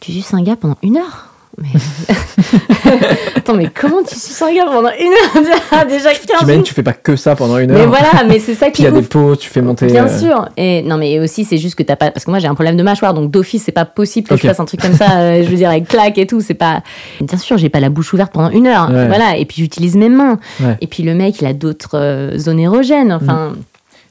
tu 0.00 0.12
suces 0.12 0.34
un 0.34 0.42
gars 0.42 0.56
pendant 0.56 0.78
une 0.82 0.98
heure? 0.98 1.30
Mais... 1.58 1.68
Attends, 3.36 3.54
mais 3.54 3.68
comment 3.74 4.02
tu 4.02 4.14
suces 4.14 4.40
un 4.42 4.52
gars 4.54 4.66
pendant 4.66 4.90
une 4.90 5.12
heure 5.12 5.86
Déjà? 5.88 6.10
15 6.10 6.20
J'imagine 6.26 6.46
minutes. 6.48 6.66
tu 6.66 6.74
fais 6.74 6.82
pas 6.82 6.92
que 6.92 7.16
ça 7.16 7.34
pendant 7.34 7.58
une 7.58 7.70
heure. 7.70 7.78
Mais 7.78 7.86
voilà, 7.86 8.24
mais 8.28 8.38
c'est 8.38 8.54
ça 8.54 8.70
qui 8.72 8.82
il 8.82 8.84
y 8.84 8.88
a 8.88 8.90
des 8.90 9.02
pots, 9.02 9.36
tu 9.36 9.48
fais 9.48 9.62
monter. 9.62 9.86
Bien 9.86 10.06
euh, 10.06 10.18
sûr. 10.20 10.48
Et 10.56 10.82
non, 10.82 10.96
mais 10.98 11.18
aussi, 11.20 11.44
c'est 11.44 11.58
juste 11.58 11.74
que 11.74 11.82
t'as 11.82 11.96
pas. 11.96 12.10
Parce 12.10 12.24
que 12.24 12.30
moi, 12.30 12.38
j'ai 12.38 12.48
un 12.48 12.54
problème 12.54 12.76
de 12.76 12.82
mâchoire, 12.82 13.14
donc 13.14 13.30
d'office, 13.30 13.62
c'est 13.64 13.72
pas 13.72 13.84
possible 13.84 14.28
que 14.28 14.36
je 14.36 14.46
fasse 14.46 14.60
un 14.60 14.64
truc 14.64 14.80
comme 14.80 14.94
ça. 14.94 15.18
euh, 15.20 15.42
je 15.42 15.48
veux 15.48 15.56
dire, 15.56 15.70
avec 15.70 15.88
claque 15.88 16.18
et 16.18 16.26
tout. 16.26 16.40
C'est 16.40 16.54
pas. 16.54 16.82
Bien 17.20 17.38
sûr, 17.38 17.56
j'ai 17.58 17.68
pas 17.68 17.80
la 17.80 17.88
bouche 17.88 18.12
ouverte 18.12 18.32
pendant 18.32 18.50
une 18.50 18.66
heure. 18.66 18.90
Ouais. 18.90 19.06
Voilà. 19.06 19.36
Et 19.36 19.44
puis, 19.46 19.56
j'utilise 19.58 19.96
mes 19.96 20.08
mains. 20.08 20.38
Ouais. 20.60 20.76
Et 20.80 20.86
puis, 20.86 21.02
le 21.02 21.14
mec, 21.14 21.40
il 21.40 21.46
a 21.46 21.52
d'autres 21.52 21.98
euh, 21.98 22.38
zones 22.38 22.60
érogènes. 22.60 23.12
Enfin, 23.12 23.52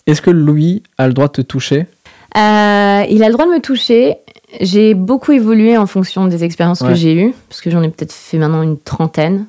Est-ce 0.08 0.22
que 0.22 0.32
Louis 0.32 0.84
a 0.98 1.08
le 1.08 1.14
droit 1.14 1.28
de 1.28 1.34
te 1.34 1.42
toucher? 1.42 1.86
Il 2.36 2.42
a 2.42 3.06
le 3.08 3.32
droit 3.32 3.46
de 3.46 3.52
me 3.52 3.62
toucher. 3.62 4.18
J'ai 4.62 4.94
beaucoup 4.94 5.32
évolué 5.32 5.78
en 5.78 5.86
fonction 5.88 6.26
des 6.28 6.44
expériences 6.44 6.82
Ouais. 6.82 6.89
que 6.89 6.96
j'ai 6.96 7.13
eues, 7.13 7.34
parce 7.50 7.62
que 7.62 7.70
j'en 7.70 7.82
ai 7.84 7.89
peut-être 7.89 8.13
fait 8.13 8.38
maintenant 8.38 8.62
une 8.62 8.78
trentaine. 8.80 9.46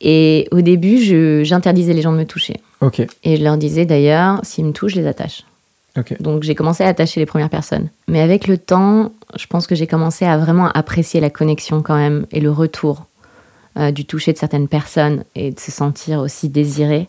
Et 0.00 0.48
au 0.50 0.60
début, 0.62 0.98
j'interdisais 1.44 1.92
les 1.92 2.00
gens 2.02 2.12
de 2.12 2.18
me 2.18 2.24
toucher. 2.24 2.56
Et 3.24 3.36
je 3.36 3.44
leur 3.44 3.58
disais 3.58 3.84
d'ailleurs, 3.84 4.40
s'ils 4.44 4.64
me 4.64 4.72
touchent, 4.72 4.94
je 4.94 5.00
les 5.00 5.06
attache. 5.06 5.44
Donc 6.20 6.42
j'ai 6.44 6.54
commencé 6.54 6.82
à 6.82 6.86
attacher 6.88 7.20
les 7.20 7.26
premières 7.26 7.50
personnes. 7.50 7.88
Mais 8.08 8.20
avec 8.22 8.46
le 8.46 8.56
temps, 8.56 9.12
je 9.36 9.46
pense 9.46 9.66
que 9.66 9.74
j'ai 9.74 9.86
commencé 9.86 10.24
à 10.24 10.38
vraiment 10.38 10.68
apprécier 10.70 11.20
la 11.20 11.28
connexion 11.28 11.82
quand 11.82 11.96
même 11.96 12.24
et 12.32 12.40
le 12.40 12.50
retour 12.50 13.04
euh, 13.76 13.90
du 13.90 14.06
toucher 14.06 14.32
de 14.32 14.38
certaines 14.38 14.68
personnes 14.68 15.24
et 15.34 15.50
de 15.50 15.60
se 15.60 15.70
sentir 15.70 16.20
aussi 16.20 16.48
désiré. 16.48 17.08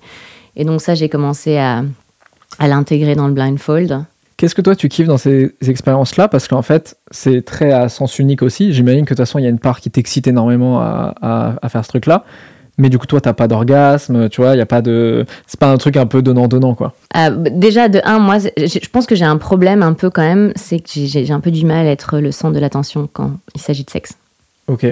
Et 0.57 0.65
donc 0.65 0.81
ça, 0.81 0.93
j'ai 0.95 1.07
commencé 1.07 1.57
à, 1.57 1.83
à 2.59 2.67
l'intégrer 2.67 3.15
dans 3.15 3.27
le 3.27 3.33
blindfold. 3.33 4.03
Qu'est-ce 4.41 4.55
que 4.55 4.61
toi 4.63 4.75
tu 4.75 4.89
kiffes 4.89 5.05
dans 5.05 5.19
ces 5.19 5.53
expériences-là? 5.67 6.27
Parce 6.27 6.47
qu'en 6.47 6.63
fait, 6.63 6.97
c'est 7.11 7.45
très 7.45 7.71
à 7.71 7.89
sens 7.89 8.17
unique 8.17 8.41
aussi. 8.41 8.73
J'imagine 8.73 9.01
que 9.05 9.13
de 9.13 9.15
toute 9.15 9.17
façon, 9.17 9.37
il 9.37 9.43
y 9.43 9.45
a 9.45 9.51
une 9.51 9.59
part 9.59 9.79
qui 9.79 9.91
t'excite 9.91 10.25
énormément 10.25 10.79
à, 10.81 11.13
à- 11.21 11.53
à 11.61 11.69
faire 11.69 11.83
ce 11.85 11.89
truc-là. 11.89 12.25
Mais 12.79 12.89
du 12.89 12.97
coup, 12.97 13.05
toi, 13.05 13.21
t'as 13.21 13.33
pas 13.33 13.47
d'orgasme, 13.47 14.29
tu 14.29 14.41
vois, 14.41 14.55
il 14.55 14.57
y 14.57 14.61
a 14.61 14.65
pas 14.65 14.81
de. 14.81 15.27
C'est 15.45 15.59
pas 15.59 15.69
un 15.71 15.77
truc 15.77 15.95
un 15.95 16.07
peu 16.07 16.23
donnant-donnant, 16.23 16.73
quoi. 16.73 16.95
Euh, 17.15 17.29
b- 17.29 17.59
déjà, 17.59 17.87
de 17.87 18.01
un, 18.03 18.17
moi, 18.17 18.39
je 18.39 18.89
pense 18.91 19.05
que 19.05 19.13
j'ai 19.13 19.25
un 19.25 19.37
problème 19.37 19.83
un 19.83 19.93
peu 19.93 20.09
quand 20.09 20.23
même, 20.23 20.53
c'est 20.55 20.79
que 20.79 20.89
j'ai 20.95 21.31
un 21.31 21.39
peu 21.39 21.51
du 21.51 21.63
mal 21.63 21.85
à 21.85 21.91
être 21.91 22.17
le 22.17 22.31
centre 22.31 22.55
de 22.55 22.59
l'attention 22.59 23.07
quand 23.13 23.33
il 23.53 23.61
s'agit 23.61 23.83
de 23.83 23.91
sexe. 23.91 24.13
Ok. 24.67 24.87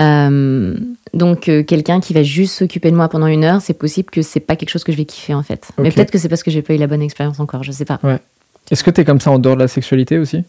Euh, 0.00 0.74
donc 1.14 1.48
euh, 1.48 1.62
quelqu'un 1.62 2.00
qui 2.00 2.12
va 2.14 2.22
juste 2.22 2.54
s'occuper 2.54 2.90
de 2.90 2.96
moi 2.96 3.08
pendant 3.08 3.26
une 3.26 3.44
heure, 3.44 3.60
c'est 3.60 3.74
possible 3.74 4.10
que 4.10 4.22
c'est 4.22 4.40
pas 4.40 4.56
quelque 4.56 4.70
chose 4.70 4.84
que 4.84 4.92
je 4.92 4.96
vais 4.96 5.04
kiffer 5.04 5.34
en 5.34 5.42
fait. 5.42 5.68
Mais 5.78 5.90
peut-être 5.90 6.10
que 6.10 6.18
c'est 6.18 6.28
parce 6.28 6.42
que 6.42 6.50
j'ai 6.50 6.62
pas 6.62 6.74
eu 6.74 6.78
la 6.78 6.86
bonne 6.86 7.02
expérience 7.02 7.40
encore, 7.40 7.64
je 7.64 7.72
sais 7.72 7.84
pas. 7.84 7.98
Est-ce 8.70 8.84
que 8.84 8.90
t'es 8.90 9.04
comme 9.04 9.20
ça 9.20 9.30
en 9.30 9.38
dehors 9.38 9.56
de 9.56 9.60
la 9.62 9.68
sexualité 9.68 10.18
aussi? 10.18 10.44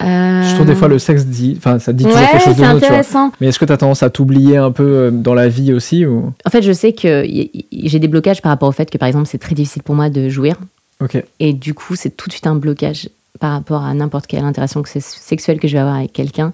Euh, 0.00 0.42
Je 0.44 0.54
trouve 0.54 0.66
des 0.66 0.76
fois 0.76 0.86
le 0.86 1.00
sexe 1.00 1.24
dit. 1.24 1.54
Enfin, 1.58 1.80
ça 1.80 1.92
dit 1.92 2.04
toujours 2.04 2.20
Ouais, 2.20 2.28
quelque 2.30 2.44
chose 2.44 2.54
de 2.56 2.60
tu 2.62 2.66
vois. 2.68 2.76
intéressant. 2.76 3.32
Mais 3.40 3.48
est-ce 3.48 3.58
que 3.58 3.64
t'as 3.64 3.76
tendance 3.78 4.04
à 4.04 4.10
t'oublier 4.10 4.56
un 4.56 4.70
peu 4.70 4.84
euh, 4.84 5.10
dans 5.10 5.34
la 5.34 5.48
vie 5.48 5.72
aussi 5.72 6.06
ou... 6.06 6.32
En 6.44 6.50
fait, 6.50 6.62
je 6.62 6.72
sais 6.72 6.92
que 6.92 7.24
j'ai 7.72 7.98
des 7.98 8.06
blocages 8.08 8.40
par 8.40 8.50
rapport 8.50 8.68
au 8.68 8.72
fait 8.72 8.88
que 8.90 8.98
par 8.98 9.08
exemple 9.08 9.26
c'est 9.26 9.38
très 9.38 9.56
difficile 9.56 9.82
pour 9.82 9.96
moi 9.96 10.08
de 10.10 10.28
jouir 10.28 10.54
Ok. 11.00 11.20
et 11.40 11.52
du 11.52 11.74
coup 11.74 11.96
c'est 11.96 12.10
tout 12.16 12.28
de 12.28 12.32
suite 12.32 12.46
un 12.46 12.54
blocage 12.54 13.08
par 13.40 13.52
rapport 13.52 13.82
à 13.84 13.92
n'importe 13.94 14.26
quelle 14.28 14.44
interaction 14.44 14.82
que 14.82 14.88
sexuelle 15.00 15.58
que 15.58 15.66
je 15.66 15.72
vais 15.72 15.78
avoir 15.80 15.96
avec 15.96 16.12
quelqu'un 16.12 16.52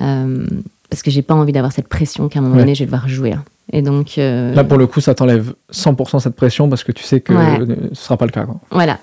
Euh, 0.00 0.44
parce 0.90 1.02
que 1.02 1.10
j'ai 1.10 1.22
pas 1.22 1.34
envie 1.34 1.52
d'avoir 1.52 1.72
cette 1.72 1.88
pression 1.88 2.28
qu'à 2.28 2.38
un 2.38 2.42
moment 2.42 2.54
Ouais. 2.56 2.62
donné 2.62 2.74
je 2.74 2.80
vais 2.80 2.86
devoir 2.86 3.08
jouir. 3.08 3.42
Et 3.72 3.82
donc 3.82 4.18
euh, 4.18 4.54
Là, 4.54 4.62
pour 4.64 4.78
le 4.78 4.86
coup, 4.86 5.00
ça 5.00 5.14
t'enlève 5.14 5.52
100% 5.72 6.20
cette 6.20 6.36
pression 6.36 6.68
parce 6.68 6.84
que 6.84 6.92
tu 6.92 7.02
sais 7.02 7.20
que 7.20 7.32
Ouais. 7.32 7.60
euh, 7.60 7.76
ce 7.92 8.04
sera 8.04 8.16
pas 8.16 8.26
le 8.26 8.30
cas, 8.30 8.44
quoi. 8.44 8.56
Voilà. 8.70 8.98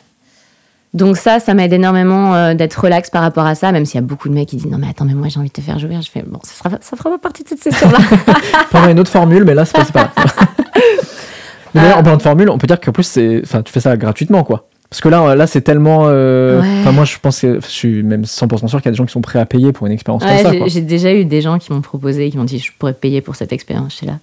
Donc 0.94 1.18
ça, 1.18 1.40
ça 1.40 1.54
m'aide 1.56 1.74
énormément 1.74 2.36
euh, 2.36 2.54
d'être 2.54 2.76
relax 2.76 3.10
par 3.10 3.24
rapport 3.24 3.46
à 3.48 3.56
ça, 3.56 3.72
même 3.72 3.84
s'il 3.86 3.96
y 3.96 4.04
a 4.04 4.06
beaucoup 4.06 4.30
de 4.30 4.34
mecs 4.36 4.48
qui 4.50 4.58
disent 4.58 4.68
non 4.68 4.78
mais 4.78 4.88
attends 4.88 5.06
mais 5.06 5.16
moi 5.16 5.28
j'ai 5.28 5.40
envie 5.40 5.48
de 5.50 5.54
te 5.54 5.60
faire 5.62 5.80
jouir. 5.80 6.02
Je 6.04 6.10
fais 6.12 6.22
bon 6.22 6.40
ça 6.44 6.54
sera 6.54 6.78
ça 6.82 6.96
fera 6.96 7.10
pas 7.10 7.18
partie 7.18 7.44
de 7.44 7.50
cette 7.50 7.64
session 7.64 7.90
là. 7.90 7.98
Prendre 8.70 8.90
une 8.90 9.00
autre 9.00 9.10
formule, 9.12 9.44
mais 9.44 9.56
là, 9.56 9.66
c'est 9.66 9.92
pas. 9.92 10.12
Mais 11.76 11.82
D'ailleurs, 11.82 11.98
en 11.98 12.04
parlant 12.04 12.18
de 12.18 12.22
formule, 12.22 12.50
on 12.52 12.60
peut 12.60 12.68
dire 12.68 12.80
qu'en 12.80 12.92
plus, 12.92 13.02
c'est, 13.02 13.42
enfin, 13.44 13.64
tu 13.64 13.74
fais 13.74 13.80
ça 13.80 13.98
gratuitement, 13.98 14.44
quoi. 14.44 14.68
Parce 14.94 15.02
que 15.02 15.10
là, 15.10 15.36
là, 15.36 15.48
c'est 15.48 15.62
tellement. 15.62 16.04
euh, 16.06 16.62
Ouais. 16.62 16.68
Enfin, 16.82 16.92
moi, 16.92 17.04
je 17.04 17.18
pense 17.20 17.42
que 17.42 17.60
je 17.62 17.68
suis 17.68 18.04
même 18.04 18.22
100% 18.26 18.68
sûr 18.68 18.80
qu'il 18.80 18.86
y 18.86 18.90
a 18.90 18.92
des 18.92 18.96
gens 18.98 19.06
qui 19.06 19.12
sont 19.12 19.22
prêts 19.22 19.40
à 19.40 19.46
payer 19.48 19.72
pour 19.72 19.88
une 19.88 19.94
expérience 19.94 20.24
Ouais, 20.24 20.44
comme 20.44 20.54
ça, 20.60 20.68
j'ai- 20.68 20.82
déjà 20.82 21.12
eu 21.14 21.26
des 21.26 21.42
gens 21.42 21.58
qui 21.58 21.74
m'ont 21.74 21.82
proposé, 21.82 22.30
qui 22.30 22.38
m'ont 22.38 22.44
dit 22.44 22.60
je 22.60 22.72
pourrais 22.78 22.94
payer 22.94 23.20
pour 23.22 23.36
cette 23.36 23.52
expérience. 23.52 23.96
J'étais 24.00 24.06
là. 24.12 24.20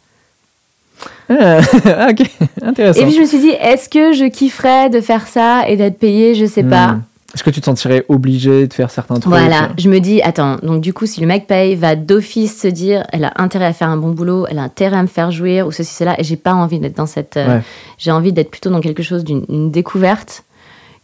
Ah, 1.30 2.08
ok, 2.10 2.22
intéressant. 2.62 3.00
Et 3.00 3.04
puis 3.04 3.14
je 3.14 3.20
me 3.20 3.26
suis 3.26 3.38
dit 3.38 3.50
est-ce 3.60 3.88
que 3.88 4.12
je 4.12 4.24
kifferais 4.28 4.90
de 4.90 5.00
faire 5.00 5.26
ça 5.26 5.64
et 5.68 5.76
d'être 5.76 5.98
payé 5.98 6.34
Je 6.34 6.46
sais 6.46 6.62
pas. 6.64 6.88
Hmm. 6.92 7.02
Est-ce 7.34 7.44
que 7.44 7.50
tu 7.50 7.60
te 7.60 7.66
sentirais 7.66 8.04
obligé 8.08 8.66
de 8.66 8.74
faire 8.74 8.90
certains 8.90 9.14
trucs? 9.14 9.26
Voilà, 9.26 9.64
euh, 9.66 9.68
je 9.78 9.88
me 9.88 10.00
dis, 10.00 10.20
attends, 10.20 10.56
donc 10.64 10.80
du 10.80 10.92
coup, 10.92 11.06
si 11.06 11.20
le 11.20 11.28
mec 11.28 11.46
paye, 11.46 11.76
va 11.76 11.94
d'office 11.94 12.60
se 12.60 12.66
dire, 12.66 13.04
elle 13.12 13.24
a 13.24 13.32
intérêt 13.36 13.66
à 13.66 13.72
faire 13.72 13.88
un 13.88 13.96
bon 13.96 14.10
boulot, 14.10 14.46
elle 14.50 14.58
a 14.58 14.62
intérêt 14.62 14.96
à 14.96 15.02
me 15.02 15.06
faire 15.06 15.30
jouir, 15.30 15.64
ou 15.68 15.70
ceci, 15.70 15.94
cela, 15.94 16.18
et 16.18 16.24
j'ai 16.24 16.34
pas 16.34 16.54
envie 16.54 16.80
d'être 16.80 16.96
dans 16.96 17.06
cette. 17.06 17.36
euh, 17.36 17.58
Ouais. 17.58 17.62
J'ai 17.98 18.10
envie 18.10 18.32
d'être 18.32 18.50
plutôt 18.50 18.70
dans 18.70 18.80
quelque 18.80 19.04
chose 19.04 19.22
d'une 19.22 19.44
une 19.48 19.70
découverte 19.70 20.42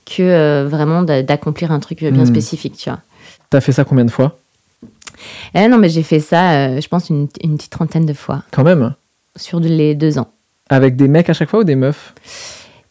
que 0.06 0.22
euh, 0.22 0.66
vraiment 0.68 1.02
d'a- 1.02 1.22
d'accomplir 1.22 1.70
un 1.72 1.80
truc 1.80 2.02
euh, 2.02 2.10
bien 2.10 2.22
Mm. 2.22 2.26
spécifique, 2.26 2.76
tu 2.76 2.88
vois. 2.88 3.00
T'as 3.50 3.60
fait 3.60 3.72
ça 3.72 3.84
combien 3.84 4.04
de 4.04 4.10
fois? 4.10 4.38
Eh 5.54 5.68
non, 5.68 5.78
mais 5.78 5.88
j'ai 5.88 6.02
fait 6.02 6.20
ça, 6.20 6.52
euh, 6.68 6.80
je 6.80 6.88
pense, 6.88 7.10
une, 7.10 7.28
une 7.42 7.56
petite 7.56 7.72
trentaine 7.72 8.06
de 8.06 8.12
fois 8.12 8.42
Quand 8.52 8.64
même. 8.64 8.94
sur 9.36 9.60
les 9.60 9.94
deux 9.94 10.18
ans. 10.18 10.28
Avec 10.68 10.96
des 10.96 11.08
mecs 11.08 11.28
à 11.30 11.32
chaque 11.32 11.48
fois 11.50 11.60
ou 11.60 11.64
des 11.64 11.74
meufs? 11.76 12.14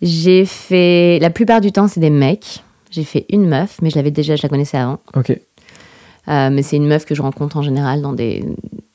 J'ai 0.02 0.46
fait, 0.46 1.20
la 1.22 1.30
plupart 1.30 1.62
du 1.62 1.72
temps, 1.72 1.88
c'est 1.88 2.00
des 2.00 2.10
mecs. 2.10 2.64
J'ai 2.92 3.04
fait 3.04 3.26
une 3.30 3.48
meuf, 3.48 3.78
mais 3.82 3.90
je 3.90 3.96
l'avais 3.96 4.12
déjà, 4.12 4.36
je 4.36 4.44
la 4.44 4.50
connaissais 4.50 4.78
avant. 4.78 5.00
Ok. 5.16 5.32
Euh, 5.32 6.50
mais 6.50 6.64
c'est 6.64 6.76
une 6.78 6.88
meuf 6.88 7.06
que 7.06 7.14
je 7.16 7.22
rencontre 7.22 7.58
en 7.58 7.62
général 7.62 8.02
dans 8.02 8.14
des 8.14 8.44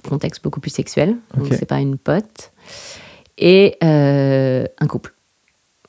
contextes 0.09 0.43
beaucoup 0.43 0.61
plus 0.61 0.71
sexuels. 0.71 1.17
Donc, 1.37 1.47
Ok. 1.47 1.57
c'est 1.59 1.67
pas 1.67 1.79
une 1.81 1.97
pote. 1.99 2.53
Et 3.39 3.77
un 3.83 4.87
couple 4.89 5.15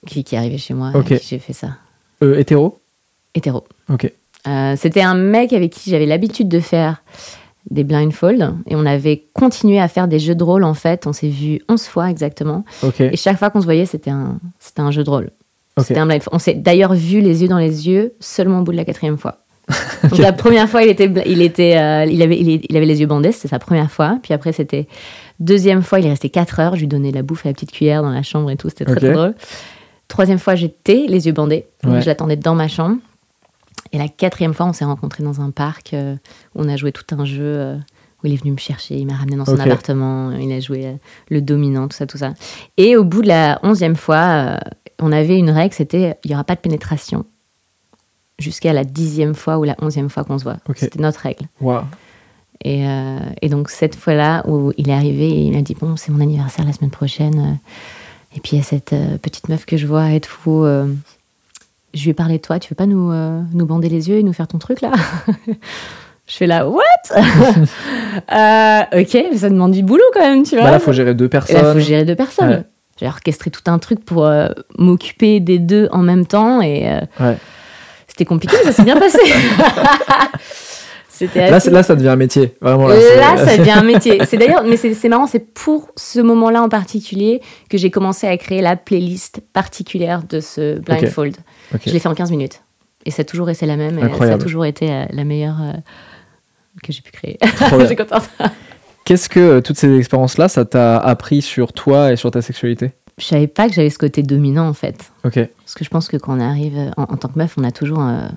qui, 0.08 0.24
qui 0.24 0.36
est 0.36 0.38
arrivé 0.38 0.58
chez 0.58 0.74
moi 0.74 0.90
Ok. 0.94 1.08
avec 1.12 1.22
qui 1.22 1.28
j'ai 1.28 1.40
fait 1.40 1.54
ça. 1.54 1.70
Euh, 2.24 2.38
hétéro 2.40 2.80
Hétéro. 3.34 3.64
Ok. 3.90 4.12
Euh, 4.48 4.76
C'était 4.78 5.02
un 5.02 5.16
mec 5.16 5.54
avec 5.54 5.72
qui 5.72 5.90
j'avais 5.90 6.06
l'habitude 6.06 6.50
de 6.50 6.60
faire 6.60 7.02
des 7.70 7.84
blindfolds 7.84 8.56
et 8.68 8.76
on 8.76 8.86
avait 8.86 9.24
continué 9.34 9.80
à 9.80 9.88
faire 9.88 10.08
des 10.08 10.20
jeux 10.20 10.36
de 10.36 10.44
rôle 10.44 10.64
en 10.64 10.74
fait. 10.74 11.06
On 11.08 11.14
s'est 11.14 11.30
vu 11.30 11.62
11 11.70 11.84
fois 11.84 12.10
exactement. 12.10 12.66
Ok. 12.84 13.02
Et 13.02 13.16
chaque 13.18 13.38
fois 13.38 13.50
qu'on 13.50 13.62
se 13.62 13.66
voyait, 13.66 13.86
c'était 13.86 14.10
un, 14.10 14.40
c'était 14.60 14.82
un 14.82 14.92
jeu 14.92 15.04
de 15.04 15.10
rôle. 15.10 15.30
C'était 15.78 16.00
un 16.00 16.06
blindfold. 16.06 16.36
On 16.36 16.40
s'est 16.40 16.54
d'ailleurs 16.56 16.94
vu 16.94 17.22
les 17.22 17.44
yeux 17.44 17.48
dans 17.48 17.58
les 17.58 17.88
yeux 17.88 18.14
seulement 18.20 18.60
au 18.60 18.64
bout 18.64 18.72
de 18.72 18.78
la 18.78 18.86
quatrième 18.86 19.18
fois. 19.18 19.38
Donc 20.10 20.18
la 20.20 20.34
première 20.34 20.68
fois, 20.68 20.84
il 20.84 20.90
était, 20.90 21.10
il 21.26 21.42
était, 21.42 21.78
euh, 21.78 22.06
il 22.06 22.22
avait, 22.22 22.38
il, 22.38 22.62
il 22.68 22.76
avait 22.78 22.86
les 22.86 23.00
yeux 23.00 23.08
bandés, 23.08 23.32
c'était 23.32 23.48
sa 23.48 23.60
première 23.60 23.90
fois. 23.90 24.18
Puis 24.22 24.34
après, 24.34 24.52
c'était 24.52 24.88
deuxième 25.40 25.82
fois, 25.82 26.00
il 26.00 26.08
est 26.08 26.10
resté 26.10 26.30
4 26.30 26.60
heures. 26.60 26.76
Je 26.76 26.82
lui 26.82 26.88
donnais 26.88 27.12
la 27.12 27.22
bouffe 27.22 27.46
à 27.46 27.50
la 27.50 27.54
petite 27.54 27.72
cuillère 27.72 28.02
dans 28.02 28.10
la 28.10 28.22
chambre 28.24 28.52
et 28.52 28.58
tout. 28.58 28.68
C'était 28.70 28.86
très, 28.86 28.96
très 28.96 29.14
drôle. 29.14 29.34
Troisième 30.12 30.40
fois, 30.40 30.56
j'étais 30.56 31.06
les 31.08 31.26
yeux 31.28 31.32
bandés. 31.32 31.68
Ouais. 31.86 32.02
je 32.02 32.06
l'attendais 32.06 32.36
dans 32.36 32.54
ma 32.54 32.68
chambre. 32.68 32.98
Et 33.94 33.98
la 33.98 34.10
quatrième 34.10 34.54
fois, 34.54 34.66
on 34.66 34.74
s'est 34.74 34.86
rencontrés 34.86 35.24
dans 35.24 35.40
un 35.42 35.52
parc 35.52 35.94
euh, 35.94 36.16
où 36.54 36.62
on 36.62 36.68
a 36.70 36.76
joué 36.76 36.92
tout 36.92 37.06
un 37.18 37.24
jeu. 37.24 37.42
euh, 37.44 37.78
où 38.24 38.28
il 38.28 38.34
est 38.34 38.38
venu 38.38 38.52
me 38.52 38.58
chercher, 38.58 38.98
il 38.98 39.08
m'a 39.08 39.16
ramené 39.16 39.36
dans 39.36 39.46
son 39.46 39.56
appartement, 39.72 40.32
il 40.34 40.52
a 40.52 40.60
joué 40.60 40.86
euh, 40.86 40.94
le 41.30 41.42
dominant, 41.42 41.88
tout 41.88 41.98
ça, 41.98 42.06
tout 42.06 42.20
ça. 42.20 42.34
Et 42.78 42.96
au 42.96 43.04
bout 43.04 43.24
de 43.24 43.28
la 43.28 43.60
onzième 43.64 43.96
fois, 43.96 44.18
euh, 44.18 44.58
on 45.00 45.12
avait 45.12 45.40
une 45.40 45.50
règle, 45.50 45.74
c'était 45.74 46.18
il 46.24 46.28
n'y 46.28 46.36
aura 46.36 46.44
pas 46.44 46.54
de 46.54 46.60
pénétration 46.60 47.26
jusqu'à 48.38 48.74
la 48.74 48.84
dixième 48.84 49.34
fois 49.34 49.58
ou 49.58 49.64
la 49.64 49.76
onzième 49.82 50.10
fois 50.10 50.24
qu'on 50.24 50.38
se 50.38 50.44
voit. 50.44 50.58
C'était 50.76 51.00
notre 51.00 51.22
règle. 51.22 51.46
Et, 52.64 52.88
euh, 52.88 53.18
et 53.42 53.50
donc 53.50 53.70
cette 53.72 53.96
fois-là 53.96 54.44
où 54.48 54.72
il 54.78 54.90
est 54.90 54.94
arrivé 54.94 55.28
et 55.28 55.42
il 55.46 55.52
m'a 55.56 55.64
dit 55.64 55.74
bon 55.74 55.96
c'est 55.96 56.12
mon 56.12 56.22
anniversaire 56.22 56.64
la 56.64 56.74
semaine 56.74 56.92
prochaine 56.92 57.40
euh, 57.40 57.68
et 58.36 58.40
puis 58.40 58.54
il 58.54 58.58
y 58.58 58.62
a 58.62 58.64
cette 58.64 58.94
euh, 58.94 59.18
petite 59.18 59.50
meuf 59.50 59.66
que 59.66 59.78
je 59.78 59.86
vois 59.88 60.12
et 60.12 60.20
tout. 60.22 60.64
euh, 60.64 60.88
je 61.94 62.04
lui 62.04 62.12
ai 62.12 62.14
parlé 62.14 62.38
de 62.38 62.42
toi, 62.42 62.60
tu 62.60 62.70
veux 62.70 62.76
pas 62.76 62.86
nous, 62.86 63.12
euh, 63.12 63.42
nous 63.54 63.66
bander 63.66 63.90
les 63.90 64.08
yeux 64.10 64.16
et 64.18 64.24
nous 64.24 64.32
faire 64.34 64.48
ton 64.48 64.58
truc 64.60 64.82
là 64.82 64.92
Je 66.28 66.38
fais 66.38 66.48
là, 66.48 66.68
what 66.70 66.84
Euh, 68.32 69.02
Ok, 69.02 69.14
mais 69.32 69.38
ça 69.38 69.50
demande 69.50 69.72
du 69.74 69.84
boulot 69.84 70.04
quand 70.14 70.22
même, 70.22 70.44
tu 70.44 70.56
vois. 70.56 70.66
Bah 70.66 70.72
là, 70.72 70.80
faut 70.80 70.94
gérer 70.94 71.14
deux 71.14 71.26
Et 71.26 71.30
là, 71.30 71.40
il 71.48 71.48
personnes. 71.48 71.74
faut 71.74 71.80
gérer 71.80 72.06
deux 72.06 72.16
personnes. 72.16 72.50
Ouais. 72.50 72.64
J'ai 73.00 73.08
orchestré 73.08 73.52
tout 73.52 73.64
un 73.68 73.80
truc 73.80 74.06
pour 74.06 74.26
euh, 74.26 74.48
m'occuper 74.78 75.40
des 75.42 75.60
deux 75.60 75.90
en 75.92 76.02
même 76.04 76.26
temps 76.26 76.62
et 76.62 76.88
euh, 76.90 77.00
Ouais. 77.20 77.38
c'était 78.08 78.24
compliqué, 78.26 78.56
mais 78.60 78.72
ça 78.72 78.78
s'est 78.78 78.84
bien 78.84 78.98
passé. 78.98 79.20
C'était 81.28 81.50
Là, 81.52 81.56
assez- 81.58 81.66
c'est- 81.70 81.72
là, 81.72 81.84
ça 81.84 81.96
devient 81.96 82.10
un 82.10 82.16
métier. 82.16 82.54
Vraiment. 82.62 82.88
Là, 82.88 83.38
ça 83.38 83.58
devient 83.58 83.72
un 83.72 83.84
métier. 83.84 84.20
C'est 84.26 84.38
d'ailleurs, 84.38 84.64
mais 84.64 84.76
c'est 84.78 85.10
marrant, 85.10 85.28
c'est 85.28 85.40
pour 85.54 85.90
ce 85.96 86.20
moment-là 86.20 86.62
en 86.64 86.70
particulier 86.70 87.42
que 87.70 87.78
j'ai 87.78 87.92
commencé 87.92 88.28
à 88.28 88.36
créer 88.38 88.62
la 88.62 88.76
playlist 88.76 89.42
particulière 89.54 90.24
de 90.28 90.40
ce 90.40 90.80
blindfold. 90.80 91.36
Je 91.86 91.92
l'ai 91.92 92.00
fait 92.00 92.10
en 92.10 92.16
15 92.16 92.32
minutes. 92.32 92.62
Et 93.06 93.12
ça 93.12 93.22
a 93.22 93.26
toujours 93.26 93.48
resté 93.48 93.66
la 93.66 93.78
même. 93.78 93.98
Et 94.00 94.18
ça 94.18 94.34
a 94.34 94.38
toujours 94.38 94.66
été 94.66 94.92
euh, 94.92 95.06
la 95.12 95.24
meilleure 95.24 95.58
euh, 95.62 95.74
que 96.84 96.92
j'ai 96.94 97.02
pu 97.02 97.12
créer. 97.12 97.38
Contente. 97.98 98.30
Qu'est-ce 99.06 99.30
que 99.30 99.40
euh, 99.40 99.62
toutes 99.62 99.78
ces 99.78 99.96
expériences-là, 99.98 100.48
ça 100.48 100.66
t'a 100.66 100.98
appris 100.98 101.42
sur 101.42 101.74
toi 101.74 102.12
et 102.12 102.16
sur 102.16 102.30
ta 102.32 102.42
sexualité? 102.42 102.92
Je 103.18 103.26
savais 103.26 103.48
pas 103.48 103.68
que 103.68 103.74
j'avais 103.74 103.90
ce 103.90 103.98
côté 103.98 104.24
dominant 104.24 104.68
en 104.68 104.74
fait. 104.74 105.12
Ok. 105.26 105.34
Parce 105.58 105.74
que 105.76 105.84
je 105.84 105.90
pense 105.90 106.08
que 106.08 106.18
quand 106.18 106.36
on 106.38 106.40
arrive 106.40 106.78
euh, 106.78 106.90
en, 106.98 107.04
en 107.04 107.18
tant 107.18 107.28
que 107.28 107.38
meuf, 107.38 107.56
on 107.58 107.64
a 107.64 107.72
toujours. 107.72 108.02
euh, 108.02 108.28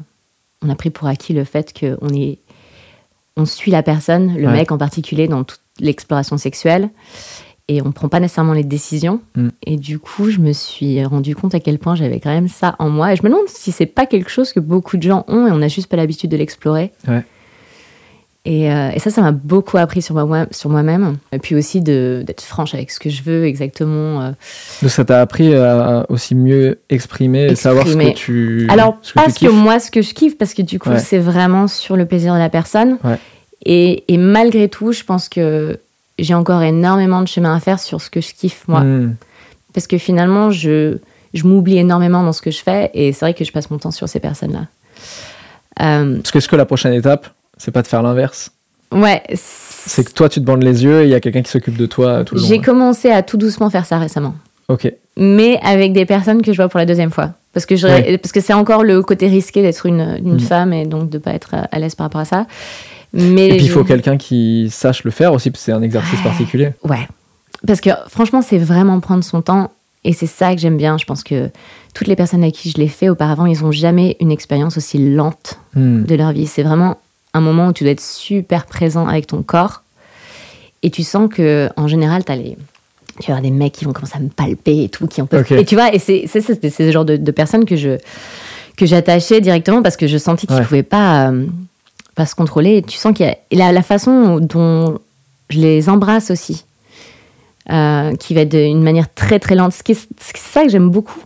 on 0.63 0.71
a 0.71 0.75
pris 0.77 0.89
pour 0.91 1.07
acquis 1.09 1.35
le 1.35 1.45
fait 1.45 1.73
qu'on 1.79 2.09
est. 2.15 2.39
On 3.37 3.47
suit 3.47 3.71
la 3.71 3.83
personne, 3.83 4.37
le 4.37 4.47
Ouais. 4.47 4.53
mec 4.53 4.73
en 4.73 4.79
particulier, 4.79 5.27
dans 5.29 5.45
toute 5.45 5.61
l'exploration 5.81 6.37
sexuelle. 6.37 6.91
Et 7.67 7.81
on 7.81 7.93
prend 7.93 8.09
pas 8.09 8.21
nécessairement 8.21 8.53
les 8.53 8.63
décisions. 8.63 9.21
Mm. 9.37 9.49
Et 9.67 9.77
du 9.77 9.99
coup, 9.99 10.29
je 10.31 10.39
me 10.39 10.53
suis 10.53 11.03
rendu 11.05 11.35
compte 11.35 11.55
à 11.55 11.61
quel 11.61 11.79
point 11.79 11.95
j'avais 11.95 12.21
quand 12.21 12.31
même 12.31 12.49
ça 12.49 12.77
en 12.79 12.91
moi. 12.91 13.13
Et 13.13 13.17
je 13.17 13.23
me 13.23 13.29
demande 13.29 13.49
si 13.49 13.73
c'est 13.73 13.87
pas 13.87 14.05
quelque 14.05 14.29
chose 14.31 14.53
que 14.53 14.61
beaucoup 14.61 14.99
de 14.99 15.03
gens 15.03 15.25
ont 15.29 15.47
et 15.47 15.51
on 15.51 15.57
n'a 15.57 15.69
juste 15.69 15.87
pas 15.89 15.97
l'habitude 15.97 16.31
de 16.31 16.37
l'explorer. 16.37 16.93
Ouais. 17.09 17.25
Et, 18.47 18.71
euh, 18.71 18.91
et 18.95 18.99
ça, 18.99 19.09
ça 19.11 19.23
m'a 19.23 19.33
beaucoup 19.33 19.79
appris 19.79 20.03
sur 20.03 20.15
moi- 20.27 20.47
sur 20.51 20.69
moi-même. 20.69 21.17
et 21.33 21.39
puis 21.39 21.55
aussi 21.55 21.81
d'être 21.81 22.43
franche 22.43 22.75
avec 22.75 22.91
ce 22.91 23.01
que 23.01 23.09
je 23.09 23.23
veux 23.23 23.47
exactement. 23.47 24.21
euh, 24.21 24.31
Donc 24.83 24.91
ça 24.91 25.03
t'a 25.07 25.21
appris 25.23 25.55
à 25.55 26.05
aussi 26.11 26.35
mieux 26.35 26.79
exprimer 26.91 27.45
et 27.47 27.55
savoir 27.55 27.87
ce 27.87 27.95
que 27.95 28.13
tu. 28.15 28.67
Alors, 28.69 28.99
ce 29.01 29.15
que 29.15 29.33
tu 29.33 29.47
que 29.47 29.51
moi, 29.51 29.79
ce 29.81 29.91
que 29.91 30.03
je 30.03 30.13
kiffe, 30.13 30.37
parce 30.37 30.53
que 30.53 30.61
du 30.61 30.79
coup, 30.79 30.91
Ouais. 30.91 30.99
c'est 30.99 31.19
vraiment 31.19 31.69
sur 31.69 31.97
le 31.97 32.05
plaisir 32.05 32.35
de 32.35 32.39
la 32.39 32.51
personne. 32.51 32.99
Ouais. 33.03 33.19
Et, 33.65 34.05
et 34.13 34.19
malgré 34.19 34.69
tout, 34.69 34.93
je 34.93 35.05
pense 35.05 35.31
que 35.31 35.79
j'ai 36.19 36.35
encore 36.35 36.63
énormément 36.63 37.23
de 37.23 37.29
chemin 37.29 37.57
à 37.57 37.61
faire 37.61 37.81
sur 37.81 38.03
ce 38.03 38.11
que 38.11 38.21
je 38.21 38.35
kiffe, 38.35 38.65
moi. 38.69 38.81
Hmm. 38.83 39.15
Parce 39.73 39.87
que 39.87 39.97
finalement, 39.97 40.51
je, 40.51 40.99
je 41.33 41.45
m'oublie 41.47 41.79
énormément 41.79 42.23
dans 42.23 42.35
ce 42.35 42.43
que 42.43 42.51
je 42.51 42.63
fais. 42.63 42.91
Et 42.93 43.15
c'est 43.15 43.25
vrai 43.25 43.33
que 43.33 43.43
je 43.45 43.53
passe 43.53 43.71
mon 43.71 43.79
temps 43.79 43.91
sur 43.91 44.07
ces 44.07 44.21
personnes-là. 44.21 44.67
Euh, 45.83 46.17
Parce 46.19 46.31
que 46.31 46.39
est-ce 46.39 46.49
que 46.49 46.57
la 46.57 46.67
prochaine 46.67 46.93
étape, 46.93 47.27
c'est 47.57 47.71
pas 47.71 47.83
de 47.83 47.87
faire 47.87 48.03
l'inverse 48.03 48.51
ouais. 48.93 49.23
C'est 49.35 50.05
que 50.05 50.13
toi, 50.13 50.29
tu 50.29 50.41
te 50.41 50.45
bandes 50.45 50.63
les 50.63 50.85
yeux 50.85 51.03
et 51.03 51.05
il 51.05 51.11
y 51.11 51.15
a 51.15 51.21
quelqu'un 51.21 51.43
qui 51.43 51.51
s'occupe 51.51 51.77
de 51.77 51.87
toi 51.87 52.25
tout 52.25 52.35
le 52.37 52.41
long. 52.41 52.47
J'ai 52.47 52.61
commencé 52.61 53.11
à 53.11 53.23
tout 53.23 53.37
doucement 53.37 53.69
faire 53.71 53.87
ça 53.87 53.99
récemment. 53.99 54.35
Ok. 54.69 54.91
mais 55.17 55.59
avec 55.63 55.93
des 55.93 56.07
personnes 56.07 56.41
que 56.43 56.53
je 56.53 56.57
vois 56.57 56.69
pour 56.69 56.79
la 56.79 56.87
deuxième 56.87 57.11
fois. 57.11 57.31
Parce 57.53 57.67
que, 57.67 57.77
je, 57.77 57.87
Ouais. 57.87 58.19
parce 58.19 58.33
que 58.33 58.41
c'est 58.41 58.53
encore 58.55 58.83
le 58.83 59.01
côté 59.03 59.29
risqué 59.29 59.63
d'être 59.63 59.87
une, 59.87 60.19
une 60.25 60.35
Mm. 60.37 60.41
femme 60.41 60.73
et 60.73 60.87
donc 60.87 61.09
de 61.11 61.19
pas 61.19 61.33
être 61.33 61.55
à 61.71 61.79
l'aise 61.79 61.95
par 61.95 62.07
rapport 62.07 62.21
à 62.23 62.25
ça. 62.25 62.47
Mais 63.13 63.47
Et 63.47 63.57
puis 63.57 63.67
il 63.67 63.69
je- 63.69 63.73
faut 63.73 63.85
quelqu'un 63.85 64.17
qui 64.17 64.69
sache 64.73 65.05
le 65.05 65.11
faire 65.13 65.33
aussi, 65.33 65.51
parce 65.51 65.61
que 65.61 65.67
c'est 65.67 65.73
un 65.73 65.83
exercice 65.83 66.21
particulier. 66.23 66.71
Ouais. 66.83 67.07
Parce 67.67 67.81
que 67.81 67.91
franchement, 68.09 68.43
c'est 68.43 68.59
vraiment 68.59 68.99
prendre 69.01 69.23
son 69.23 69.41
temps. 69.43 69.71
Et 70.03 70.13
c'est 70.13 70.27
ça 70.27 70.53
que 70.55 70.61
j'aime 70.61 70.77
bien. 70.77 70.99
Je 70.99 71.05
pense 71.05 71.23
que 71.23 71.51
toutes 71.95 72.09
les 72.09 72.17
personnes 72.17 72.43
avec 72.43 72.55
qui 72.55 72.71
je 72.71 72.79
l'ai 72.79 72.89
fait 72.89 73.09
auparavant, 73.09 73.47
ils 73.47 73.61
n'ont 73.63 73.71
jamais 73.73 74.17
une 74.21 74.33
expérience 74.33 74.77
aussi 74.77 74.99
lente 75.15 75.59
Hmm. 75.77 76.05
de 76.05 76.15
leur 76.17 76.33
vie. 76.33 76.47
C'est 76.47 76.63
vraiment 76.65 76.99
un 77.35 77.41
moment 77.41 77.69
où 77.69 77.73
tu 77.73 77.85
dois 77.85 77.93
être 77.93 78.01
super 78.01 78.67
présent 78.67 79.07
avec 79.07 79.27
ton 79.27 79.43
corps. 79.43 79.83
Et 80.83 80.91
tu 80.91 81.03
sens 81.03 81.29
que 81.33 81.69
en 81.77 81.89
général, 81.89 82.23
as 82.29 82.37
les... 82.37 82.57
tu 83.21 83.31
vas 83.31 83.37
avoir 83.39 83.43
des 83.43 83.51
mecs 83.51 83.73
qui 83.73 83.85
vont 83.85 83.93
commencer 83.93 84.17
à 84.17 84.21
me 84.21 84.29
palper 84.29 84.85
et 84.85 84.89
tout. 84.89 85.07
Qui 85.07 85.21
en 85.23 85.27
peuvent... 85.27 85.41
Ok. 85.43 85.53
Et 85.53 85.65
tu 85.65 85.75
vois, 85.75 85.95
et 85.95 85.99
c'est 85.99 86.27
ce 86.27 86.91
genre 86.91 87.05
de, 87.05 87.17
de 87.17 87.31
personnes 87.31 87.65
que 87.65 87.77
je 87.77 87.99
que 88.77 88.87
j'attachais 88.87 89.41
directement 89.41 89.83
parce 89.83 89.97
que 89.97 90.07
je 90.09 90.19
sentais 90.19 90.47
qu'ils 90.49 90.57
ne 90.57 90.61
Ouais. 90.61 90.67
pouvaient 90.67 90.83
pas, 90.83 91.31
euh, 91.31 91.47
pas 92.17 92.27
se 92.27 92.35
contrôler. 92.35 92.79
Et 92.79 92.83
tu 92.83 92.99
sens 92.99 93.15
qu'il 93.17 93.25
y 93.25 93.29
a 93.29 93.37
et 93.51 93.57
la, 93.57 93.71
la 93.73 93.83
façon 93.83 94.39
dont 94.41 94.99
je 95.49 95.61
les 95.61 95.89
embrasse 95.89 96.31
aussi, 96.33 96.65
euh, 97.71 98.15
qui 98.17 98.35
va 98.35 98.41
être 98.43 98.51
d'une 98.51 98.83
manière 98.83 99.07
très 99.15 99.39
très 99.39 99.55
lente. 99.55 99.73
Ce 99.73 99.81
C'est 100.19 100.37
ça 100.37 100.65
que 100.65 100.71
j'aime 100.71 100.91
beaucoup. 100.91 101.21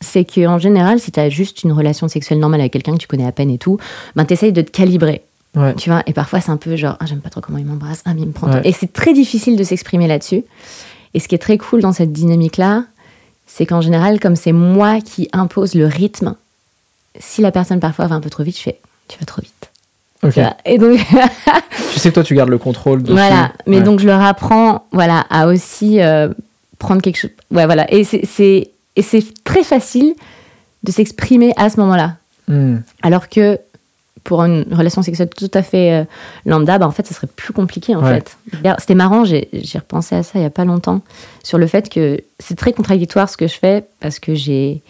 C'est 0.00 0.24
qu'en 0.24 0.58
général, 0.58 1.00
si 1.00 1.10
tu 1.10 1.18
as 1.18 1.28
juste 1.28 1.64
une 1.64 1.72
relation 1.72 2.06
sexuelle 2.06 2.38
normale 2.38 2.60
avec 2.60 2.72
quelqu'un 2.72 2.92
que 2.92 2.98
tu 2.98 3.08
connais 3.08 3.26
à 3.26 3.32
peine 3.32 3.50
et 3.50 3.58
tout, 3.58 3.78
ben 4.14 4.24
t'essayes 4.24 4.52
de 4.52 4.62
te 4.62 4.70
calibrer. 4.70 5.22
Ouais. 5.56 5.74
Tu 5.74 5.90
vois, 5.90 6.02
et 6.06 6.12
parfois 6.12 6.40
c'est 6.40 6.50
un 6.50 6.56
peu 6.58 6.76
genre, 6.76 6.96
ah, 7.00 7.06
j'aime 7.06 7.20
pas 7.20 7.30
trop 7.30 7.40
comment 7.40 7.58
il 7.58 7.64
m'embrasse, 7.64 8.02
ah, 8.04 8.12
mais 8.14 8.20
il 8.20 8.26
me 8.28 8.32
prend. 8.32 8.48
Ouais. 8.52 8.60
Et 8.64 8.72
c'est 8.72 8.92
très 8.92 9.12
difficile 9.14 9.56
de 9.56 9.64
s'exprimer 9.64 10.06
là-dessus. 10.06 10.44
Et 11.14 11.18
ce 11.20 11.26
qui 11.28 11.34
est 11.34 11.38
très 11.38 11.56
cool 11.58 11.80
dans 11.80 11.92
cette 11.92 12.12
dynamique-là, 12.12 12.84
c'est 13.46 13.64
qu'en 13.66 13.80
général, 13.80 14.20
comme 14.20 14.36
c'est 14.36 14.52
moi 14.52 15.00
qui 15.00 15.28
impose 15.32 15.74
le 15.74 15.86
rythme, 15.86 16.34
si 17.18 17.40
la 17.40 17.50
personne 17.50 17.80
parfois 17.80 18.06
va 18.06 18.14
un 18.14 18.20
peu 18.20 18.28
trop 18.30 18.42
vite, 18.42 18.58
je 18.58 18.62
fais, 18.62 18.78
tu 19.08 19.18
vas 19.18 19.24
trop 19.24 19.40
vite. 19.40 19.70
Ok. 20.22 20.32
Tu 20.34 20.40
vois 20.40 20.56
Et 20.66 20.76
donc, 20.78 20.98
Tu 21.92 21.98
sais 22.00 22.10
que 22.10 22.14
toi, 22.14 22.22
tu 22.24 22.34
gardes 22.34 22.50
le 22.50 22.58
contrôle 22.58 23.02
dessus. 23.02 23.12
voilà. 23.12 23.52
Mais 23.66 23.78
Ouais. 23.78 23.82
donc, 23.82 24.00
je 24.00 24.06
leur 24.06 24.20
apprends, 24.22 24.84
voilà, 24.92 25.20
à 25.30 25.46
aussi 25.46 26.00
euh, 26.02 26.28
prendre 26.78 27.00
quelque 27.00 27.16
chose. 27.16 27.30
Ouais, 27.50 27.64
voilà. 27.64 27.90
Et 27.92 28.04
c'est- 28.04 28.26
c'est 28.26 28.70
et 28.96 29.02
c'est 29.02 29.24
très 29.44 29.62
facile 29.62 30.14
de 30.82 30.90
s'exprimer 30.92 31.52
à 31.56 31.68
ce 31.70 31.78
moment-là. 31.80 32.16
Hmm. 32.48 32.76
Alors 33.02 33.28
que 33.28 33.58
pour 34.26 34.42
une 34.44 34.66
relation 34.72 35.02
sexuelle 35.02 35.30
tout 35.34 35.50
à 35.54 35.62
fait 35.62 35.92
euh, 35.92 36.04
lambda, 36.44 36.78
bah, 36.78 36.86
en 36.86 36.90
fait, 36.90 37.06
ça 37.06 37.14
serait 37.14 37.28
plus 37.28 37.52
compliqué, 37.52 37.94
en 37.94 38.02
Ouais. 38.04 38.14
fait. 38.14 38.36
C'était 38.78 38.94
marrant, 38.96 39.24
j'ai 39.24 39.48
repensé 39.74 40.16
à 40.16 40.22
ça 40.22 40.32
il 40.34 40.40
n'y 40.40 40.46
a 40.46 40.50
pas 40.50 40.64
longtemps, 40.64 41.00
sur 41.44 41.58
le 41.58 41.66
fait 41.66 41.88
que 41.88 42.20
c'est 42.40 42.56
très 42.56 42.72
contradictoire 42.72 43.28
ce 43.30 43.36
que 43.36 43.46
je 43.46 43.54
fais, 43.58 43.84
parce 44.00 44.18
que 44.18 44.34
j'ai... 44.34 44.82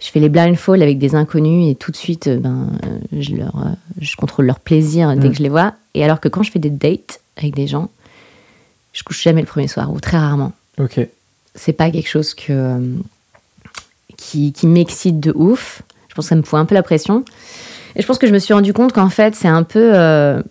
Je 0.00 0.10
fais 0.10 0.20
les 0.20 0.28
blindfolds 0.28 0.82
avec 0.82 0.98
des 0.98 1.14
inconnus 1.14 1.70
et 1.70 1.76
tout 1.76 1.90
de 1.90 1.96
suite, 1.96 2.26
euh, 2.26 2.36
ben, 2.36 2.68
euh, 2.84 2.98
je, 3.18 3.36
leur, 3.36 3.54
je 4.02 4.16
contrôle 4.16 4.44
leur 4.44 4.60
plaisir 4.60 5.16
dès 5.16 5.28
Mm. 5.28 5.30
que 5.30 5.36
je 5.38 5.42
les 5.42 5.48
vois. 5.48 5.72
Et 5.94 6.04
alors 6.04 6.20
que 6.20 6.28
quand 6.28 6.42
je 6.42 6.50
fais 6.50 6.58
des 6.58 6.68
dates 6.68 7.20
avec 7.38 7.54
des 7.54 7.66
gens, 7.66 7.88
je 8.92 9.02
couche 9.02 9.22
jamais 9.22 9.40
le 9.40 9.46
premier 9.46 9.66
soir 9.66 9.90
ou 9.90 10.00
très 10.00 10.18
rarement. 10.18 10.52
Ok. 10.78 11.00
C'est 11.54 11.72
pas 11.72 11.90
quelque 11.90 12.08
chose 12.08 12.34
que, 12.34 12.78
qui, 14.18 14.52
qui 14.52 14.66
m'excite 14.66 15.20
de 15.20 15.32
ouf. 15.34 15.80
Je 16.08 16.10
Je 16.10 16.14
pense 16.16 16.26
que 16.26 16.28
ça 16.30 16.36
me 16.36 16.42
fout 16.42 16.58
un 16.58 16.66
peu 16.66 16.74
la 16.74 16.82
pression. 16.82 17.24
Et 17.96 18.02
je 18.02 18.06
pense 18.06 18.18
que 18.18 18.26
je 18.26 18.32
me 18.32 18.38
suis 18.38 18.54
rendu 18.54 18.72
compte 18.72 18.92
qu'en 18.92 19.08
fait, 19.10 19.34
c'est 19.34 19.48
un 19.48 19.62
peu. 19.62 19.92
euh, 19.94 20.42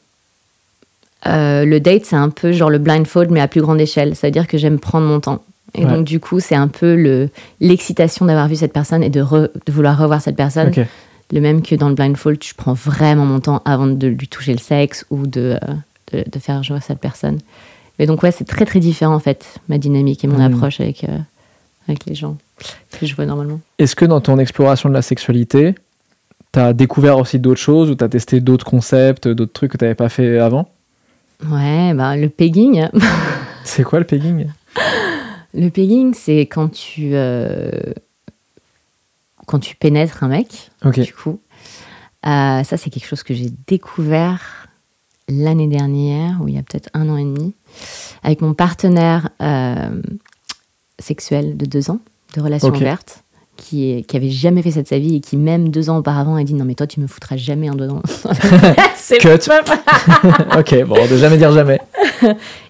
euh, 1.27 1.63
le 1.65 1.79
date, 1.79 2.05
c'est 2.05 2.15
un 2.17 2.29
peu 2.29 2.51
genre 2.51 2.69
le 2.69 2.79
blindfold, 2.79 3.31
mais 3.31 3.39
à 3.39 3.47
plus 3.47 3.61
grande 3.61 3.79
échelle. 3.79 4.15
C'est-à-dire 4.15 4.45
que 4.47 4.57
j'aime 4.57 4.79
prendre 4.79 5.07
mon 5.07 5.19
temps. 5.19 5.43
Et 5.75 5.85
Ouais. 5.85 5.91
donc, 5.91 6.05
du 6.05 6.19
coup, 6.19 6.39
c'est 6.39 6.55
un 6.55 6.67
peu 6.67 6.95
le- 6.95 7.29
l'excitation 7.61 8.25
d'avoir 8.25 8.47
vu 8.47 8.55
cette 8.57 8.73
personne 8.73 9.01
et 9.03 9.09
de, 9.09 9.21
re- 9.23 9.49
de 9.65 9.71
vouloir 9.71 9.97
revoir 9.97 10.21
cette 10.21 10.35
personne. 10.35 10.67
Ok. 10.69 10.85
Le 11.31 11.39
même 11.41 11.61
que 11.61 11.75
dans 11.75 11.87
le 11.89 11.95
blindfold, 11.95 12.43
je 12.43 12.53
prends 12.55 12.73
vraiment 12.73 13.25
mon 13.25 13.39
temps 13.39 13.61
avant 13.65 13.87
de 13.87 14.07
lui 14.07 14.27
toucher 14.27 14.51
le 14.51 14.59
sexe 14.59 15.05
ou 15.09 15.25
de, 15.25 15.57
euh, 15.63 15.73
de, 16.11 16.29
de 16.29 16.39
faire 16.39 16.61
jouer 16.61 16.79
cette 16.81 16.99
personne. 16.99 17.39
Mais 17.97 18.05
donc, 18.05 18.21
ouais, 18.21 18.31
c'est 18.31 18.43
très 18.45 18.65
très 18.65 18.79
différent 18.79 19.15
en 19.15 19.19
fait, 19.19 19.45
ma 19.69 19.77
dynamique 19.77 20.23
et 20.23 20.27
mon 20.27 20.39
approche 20.39 20.79
avec, 20.81 21.05
avec 21.87 22.05
les 22.05 22.15
gens 22.15 22.37
que 22.99 23.05
je 23.05 23.15
vois 23.15 23.25
normalement. 23.25 23.61
Est-ce 23.79 23.95
que 23.95 24.05
dans 24.05 24.19
ton 24.19 24.37
exploration 24.39 24.89
de 24.89 24.93
la 24.93 25.01
sexualité, 25.01 25.73
tu 26.53 26.59
as 26.59 26.73
découvert 26.73 27.17
aussi 27.17 27.39
d'autres 27.39 27.59
choses 27.59 27.89
ou 27.89 27.95
tu 27.95 28.03
as 28.03 28.09
testé 28.09 28.39
d'autres 28.39 28.65
concepts, 28.65 29.27
d'autres 29.27 29.51
trucs 29.53 29.71
que 29.71 29.77
tu 29.77 29.83
n'avais 29.83 29.95
pas 29.95 30.09
fait 30.09 30.37
avant? 30.39 30.69
Ouais, 31.49 31.93
bah, 31.93 32.15
le 32.15 32.29
pegging. 32.29 32.87
C'est 33.65 33.83
quoi 33.83 33.99
le 33.99 34.05
pegging? 34.05 34.47
Le 35.55 35.69
pegging, 35.69 36.13
c'est 36.15 36.41
quand 36.41 36.69
tu, 36.69 37.11
euh, 37.13 37.69
quand 39.45 39.59
tu 39.59 39.75
pénètres 39.75 40.23
un 40.23 40.27
mec, 40.27 40.71
Ok. 40.83 40.99
du 41.01 41.13
coup. 41.13 41.39
Euh, 42.25 42.63
ça, 42.63 42.77
c'est 42.77 42.89
quelque 42.89 43.05
chose 43.05 43.21
que 43.23 43.33
j'ai 43.33 43.51
découvert 43.67 44.67
l'année 45.29 45.67
dernière, 45.67 46.41
ou 46.41 46.47
il 46.47 46.55
y 46.55 46.57
a 46.57 46.63
peut-être 46.63 46.89
un 46.93 47.07
an 47.09 47.17
et 47.17 47.23
demi, 47.23 47.53
avec 48.23 48.41
mon 48.41 48.53
partenaire 48.53 49.29
euh, 49.41 50.01
sexuel 50.99 51.55
de 51.57 51.65
deux 51.65 51.91
ans, 51.91 51.99
de 52.35 52.41
relation 52.41 52.69
Ok. 52.69 52.77
ouverte, 52.77 53.22
qui, 53.55 53.91
est, 53.91 54.03
qui 54.03 54.17
avait 54.17 54.29
jamais 54.29 54.61
fait 54.61 54.71
ça 54.71 54.81
de 54.81 54.87
sa 54.87 54.97
vie 54.97 55.15
et 55.15 55.19
qui, 55.19 55.37
même 55.37 55.69
deux 55.69 55.89
ans 55.89 55.97
auparavant, 55.97 56.35
a 56.35 56.43
dit 56.43 56.53
Non, 56.53 56.65
mais 56.65 56.75
toi, 56.75 56.87
tu 56.87 56.99
me 56.99 57.07
foutras 57.07 57.37
jamais 57.37 57.67
un 57.67 57.75
dedans. 57.75 58.01
c'est 58.95 59.17
Cut. 59.17 59.29
ok, 60.57 60.83
bon, 60.85 60.95
de 61.09 61.17
jamais 61.17 61.37
dire 61.37 61.51
jamais. 61.51 61.79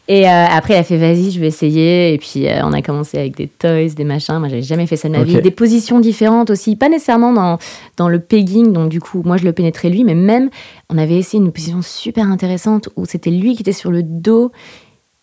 Et 0.10 0.28
euh, 0.28 0.46
après, 0.50 0.74
elle 0.74 0.82
a 0.82 0.84
fait 0.84 0.98
vas-y, 0.98 1.32
je 1.32 1.39
vais 1.39 1.48
essayer. 1.48 2.13
Et 2.13 2.17
puis, 2.17 2.48
euh, 2.48 2.60
on 2.63 2.74
a 2.74 2.82
commencé 2.82 3.17
avec 3.17 3.38
des 3.38 3.48
toys, 3.48 3.96
des 3.96 4.04
machins. 4.04 4.38
Moi, 4.38 4.50
j'avais 4.50 4.62
jamais 4.62 4.86
fait 4.86 4.98
ça 4.98 5.08
de 5.08 5.13
ma 5.13 5.24
vie. 5.24 5.41
Des 5.41 5.52
positions 5.52 6.02
différentes 6.02 6.50
aussi. 6.50 6.76
Pas 6.76 6.89
nécessairement 6.89 7.32
dans, 7.32 7.58
dans 7.96 8.10
le 8.10 8.19
pegging. 8.19 8.74
Donc, 8.74 8.89
du 8.89 9.00
coup, 9.00 9.22
moi, 9.24 9.38
je 9.38 9.46
le 9.46 9.54
pénétrais 9.54 9.89
lui. 9.89 10.04
Mais 10.04 10.15
même, 10.15 10.50
on 10.89 10.98
avait 10.98 11.15
essayé 11.15 11.41
une 11.41 11.52
position 11.52 11.82
super 11.82 12.28
intéressante 12.28 12.89
où 12.98 13.06
c'était 13.06 13.32
lui 13.32 13.56
qui 13.56 13.62
était 13.62 13.72
sur 13.72 13.91
le 13.91 14.04
dos, 14.04 14.52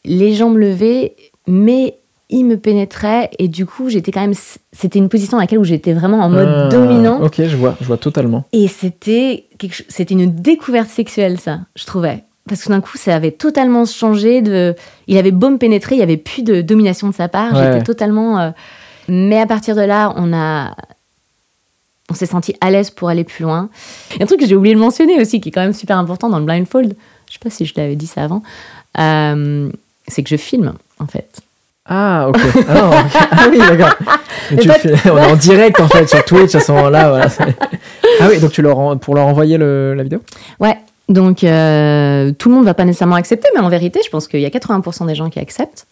les 0.04 0.34
jambes 0.34 0.56
levées, 0.56 1.14
mais 1.46 1.99
il 2.30 2.44
me 2.44 2.56
pénétrait. 2.56 3.30
Et 3.38 3.48
du 3.48 3.66
coup, 3.66 3.88
j'étais 3.88 4.12
quand 4.12 4.20
même. 4.20 4.34
C'était 4.72 4.98
une 4.98 5.08
position 5.08 5.36
dans 5.36 5.40
laquelle 5.42 5.58
où 5.58 5.64
j'étais 5.64 5.92
vraiment 5.92 6.20
en 6.20 6.30
mode 6.30 6.48
Ah, 6.48 6.68
dominant. 6.68 7.20
Ok, 7.22 7.34
je 7.44 7.56
vois, 7.56 7.76
je 7.80 7.86
vois 7.86 7.96
totalement. 7.98 8.44
Et 8.52 8.68
c'était 8.68 9.44
quelque 9.58 9.82
c'était 9.88 10.14
une 10.14 10.34
découverte 10.34 10.88
sexuelle, 10.88 11.38
ça, 11.38 11.60
je 11.76 11.84
trouvais. 11.84 12.24
Parce 12.48 12.64
que 12.64 12.70
d'un 12.70 12.80
coup, 12.80 12.96
ça 12.96 13.14
avait 13.14 13.30
totalement 13.32 13.84
changé. 13.84 14.40
De... 14.42 14.74
Il 15.06 15.18
avait 15.18 15.30
beau 15.30 15.50
me 15.50 15.58
pénétrer, 15.58 15.96
il 15.96 15.98
n'y 15.98 16.04
avait 16.04 16.16
plus 16.16 16.42
de 16.42 16.62
domination 16.62 17.08
de 17.08 17.14
sa 17.14 17.28
part. 17.28 17.52
Ouais. 17.54 17.62
J'étais 17.72 17.84
totalement. 17.84 18.40
euh, 18.40 18.50
Mais 19.08 19.38
à 19.38 19.46
partir 19.46 19.76
de 19.76 19.82
là, 19.82 20.12
on 20.16 20.32
a. 20.32 20.74
On 22.10 22.14
s'est 22.14 22.26
senti 22.26 22.56
à 22.60 22.72
l'aise 22.72 22.90
pour 22.90 23.08
aller 23.08 23.22
plus 23.22 23.44
loin. 23.44 23.68
Et 24.18 24.22
un 24.22 24.26
truc 24.26 24.40
que 24.40 24.46
j'ai 24.46 24.56
oublié 24.56 24.74
de 24.74 24.80
mentionner 24.80 25.20
aussi, 25.20 25.40
qui 25.40 25.50
est 25.50 25.52
quand 25.52 25.60
même 25.60 25.74
super 25.74 25.96
important 25.96 26.28
dans 26.28 26.40
le 26.40 26.44
blindfold, 26.44 26.96
je 27.28 27.32
sais 27.34 27.38
pas 27.40 27.50
si 27.50 27.66
je 27.66 27.72
t'avais 27.74 27.94
dit 27.94 28.08
ça 28.08 28.24
avant, 28.24 28.42
euh, 28.98 29.70
c'est 30.08 30.24
que 30.24 30.28
je 30.28 30.36
filme, 30.36 30.72
en 30.98 31.06
fait. 31.06 31.40
Ah, 31.88 32.26
ok. 32.28 32.36
Ah, 32.68 32.74
non. 32.74 32.90
Ah 33.30 33.46
oui, 33.50 33.58
d'accord. 33.58 33.94
Fais- 34.80 35.10
on 35.10 35.16
est 35.18 35.26
en 35.32 35.36
direct 35.36 35.80
en 35.80 35.88
fait 35.88 36.08
sur 36.08 36.24
Twitch 36.24 36.54
à 36.54 36.60
ce 36.60 36.70
moment-là. 36.72 37.08
Voilà, 37.08 37.26
ah 38.20 38.26
oui, 38.30 38.38
donc 38.38 38.52
tu 38.52 38.62
leur 38.62 38.78
en- 38.78 38.96
pour 38.96 39.14
leur 39.14 39.26
envoyer 39.26 39.56
le- 39.58 39.94
la 39.94 40.02
vidéo? 40.02 40.20
Ouais. 40.60 40.76
Donc, 41.08 41.42
euh, 41.42 42.30
tout 42.38 42.48
le 42.50 42.54
monde 42.54 42.64
va 42.64 42.74
pas 42.74 42.84
nécessairement 42.84 43.16
accepter, 43.16 43.48
mais 43.54 43.60
en 43.60 43.68
vérité, 43.68 44.00
je 44.04 44.10
pense 44.10 44.28
qu'il 44.28 44.40
y 44.40 44.46
a 44.46 44.50
80% 44.50 45.06
des 45.06 45.16
gens 45.16 45.28
qui 45.28 45.40
acceptent 45.40 45.86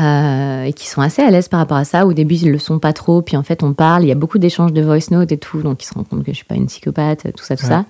euh, 0.00 0.64
et 0.64 0.72
qui 0.72 0.88
sont 0.88 1.00
assez 1.00 1.22
à 1.22 1.30
l'aise 1.30 1.46
par 1.48 1.60
rapport 1.60 1.76
à 1.76 1.84
ça. 1.84 2.06
Au 2.06 2.12
début, 2.12 2.34
ils 2.34 2.50
le 2.50 2.58
sont 2.58 2.80
pas 2.80 2.92
trop, 2.92 3.22
puis 3.22 3.36
en 3.36 3.44
fait, 3.44 3.62
on 3.62 3.72
parle. 3.72 4.02
Il 4.02 4.08
y 4.08 4.12
a 4.12 4.16
beaucoup 4.16 4.38
d'échanges 4.38 4.72
de 4.72 4.82
voice 4.82 5.10
notes 5.12 5.30
et 5.30 5.38
tout, 5.38 5.62
donc 5.62 5.80
ils 5.82 5.86
se 5.86 5.94
rendent 5.94 6.08
compte 6.08 6.24
que 6.24 6.32
je 6.32 6.36
suis 6.36 6.44
pas 6.44 6.56
une 6.56 6.66
psychopathe, 6.66 7.32
tout 7.36 7.44
ça, 7.44 7.56
tout 7.56 7.64
Ouais. 7.66 7.68
ça. 7.70 7.84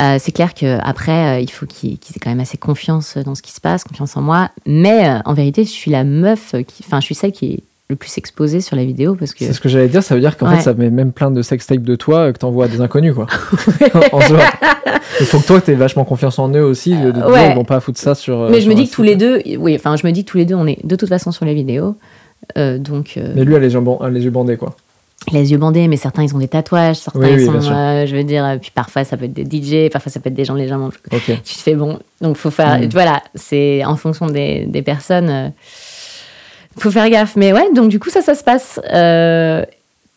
Euh, 0.00 0.16
c'est 0.20 0.32
clair 0.32 0.54
qu'après, 0.54 1.42
il 1.42 1.50
faut 1.50 1.66
qu'ils 1.66 1.98
qu'ils 1.98 2.16
aient 2.16 2.20
quand 2.20 2.30
même 2.30 2.40
assez 2.40 2.58
confiance 2.58 3.16
dans 3.16 3.34
ce 3.34 3.42
qui 3.42 3.52
se 3.52 3.60
passe, 3.60 3.82
confiance 3.84 4.16
en 4.16 4.20
moi. 4.22 4.50
Mais 4.66 5.08
euh, 5.08 5.18
en 5.24 5.32
vérité, 5.34 5.64
je 5.64 5.70
suis 5.70 5.90
la 5.90 6.04
meuf, 6.04 6.54
qui, 6.66 6.84
enfin, 6.86 7.00
je 7.00 7.06
suis 7.06 7.14
celle 7.14 7.32
qui 7.32 7.52
est 7.54 7.62
le 7.88 7.96
plus 7.96 8.16
exposée 8.18 8.60
sur 8.60 8.76
la 8.76 8.84
vidéo 8.84 9.16
parce 9.16 9.32
que 9.34 9.44
C'est 9.44 9.52
ce 9.52 9.60
que 9.60 9.68
j'allais 9.68 9.88
dire, 9.88 10.04
ça 10.04 10.14
veut 10.14 10.20
dire 10.20 10.36
qu'en 10.36 10.48
Ouais. 10.48 10.58
fait 10.58 10.62
ça 10.62 10.74
met 10.74 10.90
même 10.90 11.10
plein 11.10 11.32
de 11.32 11.42
sextapes 11.42 11.82
de 11.82 11.96
toi 11.96 12.18
euh, 12.18 12.32
que 12.32 12.38
t'envoies 12.38 12.66
à 12.66 12.68
des 12.68 12.80
inconnus 12.80 13.14
quoi. 13.14 13.26
en 14.12 14.20
soi. 14.20 14.38
Il 15.18 15.26
faut 15.26 15.40
que 15.40 15.46
toi 15.48 15.60
t'aies 15.60 15.74
vachement 15.74 16.04
confiance 16.04 16.38
en 16.38 16.48
eux 16.54 16.62
aussi, 16.62 16.96
de, 16.96 17.06
de 17.06 17.10
dire, 17.10 17.26
ouais. 17.26 17.50
ils 17.50 17.56
vont 17.56 17.64
pas 17.64 17.80
foutre 17.80 17.98
ça 17.98 18.14
sur. 18.14 18.42
euh, 18.42 18.48
Mais 18.48 18.58
je 18.58 18.60
sur 18.60 18.70
me 18.70 18.76
dis 18.76 18.88
que 18.88 18.94
tous 18.94 19.02
les 19.02 19.16
deux, 19.16 19.42
oui, 19.58 19.74
enfin, 19.74 19.96
je 19.96 20.06
me 20.06 20.12
dis 20.12 20.24
que 20.24 20.30
tous 20.30 20.36
les 20.38 20.44
deux, 20.44 20.54
on 20.54 20.68
est 20.68 20.78
de 20.86 20.94
toute 20.94 21.08
façon 21.08 21.32
sur 21.32 21.44
les 21.44 21.54
vidéos. 21.54 21.96
Euh, 22.56 22.78
donc, 22.78 23.14
euh, 23.16 23.32
Mais 23.34 23.44
lui 23.44 23.56
a 23.56 23.58
les, 23.58 23.74
a 23.76 24.08
les 24.10 24.20
yeux 24.24 24.30
bandés 24.30 24.56
quoi. 24.56 24.76
Les 25.32 25.52
yeux 25.52 25.58
bandés, 25.58 25.86
mais 25.86 25.96
certains 25.96 26.22
ils 26.24 26.34
ont 26.34 26.38
des 26.38 26.48
tatouages, 26.48 26.96
certains 26.96 27.20
Oui, 27.20 27.28
ils 27.44 27.48
oui, 27.50 27.62
sont, 27.62 27.72
euh, 27.72 28.06
je 28.06 28.16
veux 28.16 28.24
dire, 28.24 28.44
euh, 28.44 28.56
puis 28.56 28.70
parfois 28.74 29.04
ça 29.04 29.16
peut 29.16 29.26
être 29.26 29.32
des 29.34 29.44
DJ, 29.44 29.90
parfois 29.90 30.10
ça 30.10 30.18
peut 30.18 30.28
être 30.28 30.34
des 30.34 30.44
gens 30.46 30.54
légèrement. 30.54 30.88
Ok. 31.12 31.22
Tu 31.44 31.54
te 31.54 31.60
fais 31.60 31.74
bon, 31.74 31.98
donc 32.20 32.36
faut 32.36 32.50
faire, 32.50 32.80
Mm. 32.80 32.88
voilà, 32.92 33.22
c'est 33.34 33.84
en 33.84 33.96
fonction 33.96 34.26
des, 34.26 34.64
des 34.66 34.82
personnes, 34.82 35.28
euh, 35.28 35.48
faut 36.78 36.90
faire 36.90 37.08
gaffe. 37.10 37.36
Mais 37.36 37.52
ouais, 37.52 37.72
donc 37.74 37.90
du 37.90 37.98
coup 38.00 38.10
ça, 38.10 38.22
ça 38.22 38.34
se 38.34 38.42
passe. 38.44 38.80
euh, 38.92 39.64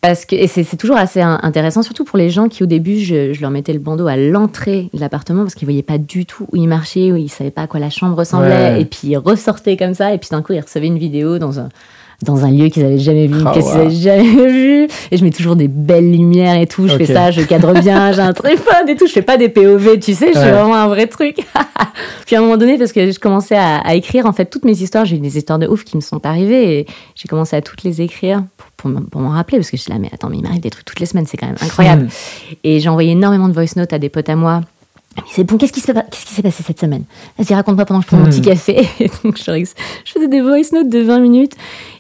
parce 0.01 0.25
que, 0.25 0.35
et 0.35 0.47
c'est 0.47 0.75
toujours 0.75 0.97
assez 0.97 1.21
in- 1.21 1.39
intéressant, 1.43 1.81
surtout 1.81 2.03
pour 2.03 2.17
les 2.17 2.29
gens 2.29 2.49
qui 2.49 2.61
au 2.61 2.65
début, 2.65 2.99
je, 2.99 3.31
je 3.31 3.39
leur 3.41 3.51
mettais 3.51 3.71
le 3.71 3.79
bandeau 3.79 4.07
à 4.07 4.17
l'entrée 4.17 4.89
de 4.93 4.99
l'appartement 4.99 5.43
parce 5.43 5.55
qu'ils 5.55 5.65
voyaient 5.65 5.81
pas 5.81 5.97
du 5.97 6.25
tout 6.25 6.45
où 6.51 6.57
ils 6.57 6.67
marchaient, 6.67 7.13
où 7.13 7.15
ils 7.15 7.29
savaient 7.29 7.51
pas 7.51 7.61
à 7.61 7.67
quoi 7.67 7.79
la 7.79 7.89
chambre 7.89 8.17
ressemblait, 8.17 8.49
Ouais. 8.73 8.81
et 8.81 8.85
puis 8.85 8.99
ils 9.09 9.17
ressortaient 9.17 9.77
comme 9.77 9.93
ça, 9.93 10.13
et 10.13 10.17
puis 10.17 10.27
d'un 10.31 10.41
coup 10.41 10.51
ils 10.51 10.59
recevaient 10.59 10.87
une 10.87 10.97
vidéo 10.97 11.39
dans 11.39 11.59
un 11.61 11.69
dans 12.21 12.45
un 12.45 12.52
lieu 12.52 12.69
qu'ils 12.69 12.84
avaient 12.86 12.97
jamais 12.99 13.28
vu, 13.28 13.39
une 13.39 13.47
Ah, 13.47 13.52
pièce 13.52 13.65
qu'ils 13.65 13.76
wow. 13.76 13.82
avaient 13.82 13.95
jamais 13.95 14.23
vue, 14.52 14.88
et 15.12 15.17
je 15.17 15.23
mets 15.23 15.32
toujours 15.32 15.56
des 15.56 15.67
belles 15.67 16.10
lumières 16.12 16.60
et 16.62 16.67
tout, 16.67 16.88
je 16.88 16.95
fais 16.97 17.06
ça, 17.06 17.32
je 17.32 17.41
cadre 17.41 17.73
bien, 17.82 18.12
j'ai 18.13 18.21
un 18.21 18.34
tréphone 18.34 18.88
et 18.88 18.95
tout, 18.95 19.08
je 19.08 19.12
fais 19.13 19.21
pas 19.21 19.38
des 19.38 19.49
POV, 19.49 19.99
tu 19.99 20.13
sais, 20.13 20.28
je 20.34 20.39
fais 20.39 20.52
vraiment 20.52 20.76
un 20.76 20.88
vrai 20.88 21.08
truc. 21.08 21.38
Puis 22.26 22.36
à 22.36 22.39
un 22.39 22.41
moment 22.41 22.58
donné, 22.58 22.78
parce 22.78 22.91
que 22.93 23.12
je 23.12 23.19
commençais 23.19 23.56
à, 23.58 23.78
à 23.80 23.95
écrire 23.95 24.26
en 24.26 24.34
fait 24.34 24.45
toutes 24.45 24.65
mes 24.65 24.82
histoires, 24.82 25.06
j'ai 25.06 25.15
eu 25.17 25.19
des 25.19 25.38
histoires 25.38 25.60
de 25.60 25.67
ouf 25.67 25.84
qui 25.84 25.95
me 25.97 26.02
sont 26.02 26.26
arrivées 26.26 26.80
et 26.80 26.86
j'ai 27.15 27.28
commencé 27.28 27.56
à 27.56 27.62
toutes 27.62 27.84
les 27.84 28.02
écrire 28.02 28.43
pour, 28.78 28.91
pour 29.12 29.21
m'en- 29.21 29.30
rappeler 29.30 29.58
parce 29.58 29.69
que 29.71 29.78
je 29.78 29.82
suis 29.82 29.91
là, 29.91 29.99
mais 29.99 30.10
attends, 30.13 30.30
mais 30.30 30.38
il 30.38 30.43
m'arrive 30.43 30.62
des 30.62 30.69
trucs 30.69 30.86
toutes 30.86 30.99
les 30.99 31.06
semaines, 31.06 31.26
c'est 31.28 31.38
quand 31.38 31.47
même 31.47 31.56
incroyable. 31.62 32.04
Mm. 32.04 32.56
Et 32.63 32.80
j'ai 32.80 32.89
envoyé 32.89 33.12
énormément 33.12 33.47
de 33.49 33.54
voice 33.54 33.76
notes 33.76 33.93
à 33.93 33.99
des 33.99 34.10
potes 34.10 34.30
à 34.30 34.36
moi. 34.36 34.62
Disait, 35.28 35.43
bon, 35.43 35.58
qu'est-ce 35.58 35.73
qui 35.73 35.80
s'est 35.80 35.93
passé 35.93 36.63
cette 36.63 36.80
semaine? 36.80 37.04
Vas-y, 37.38 37.54
raconte-moi 37.56 37.86
pendant 37.86 37.99
que 37.99 38.06
je 38.06 38.08
prends 38.10 38.17
mon 38.17 38.26
Hmm. 38.26 38.30
petit 38.30 38.41
café. 38.41 38.88
Et 38.99 39.10
donc, 39.23 39.38
je, 39.38 39.65
je 40.06 40.12
faisais 40.12 40.28
des 40.28 40.41
voice 40.41 40.71
notes 40.73 40.89
de 40.89 40.99
20 40.99 41.19
minutes. 41.19 41.54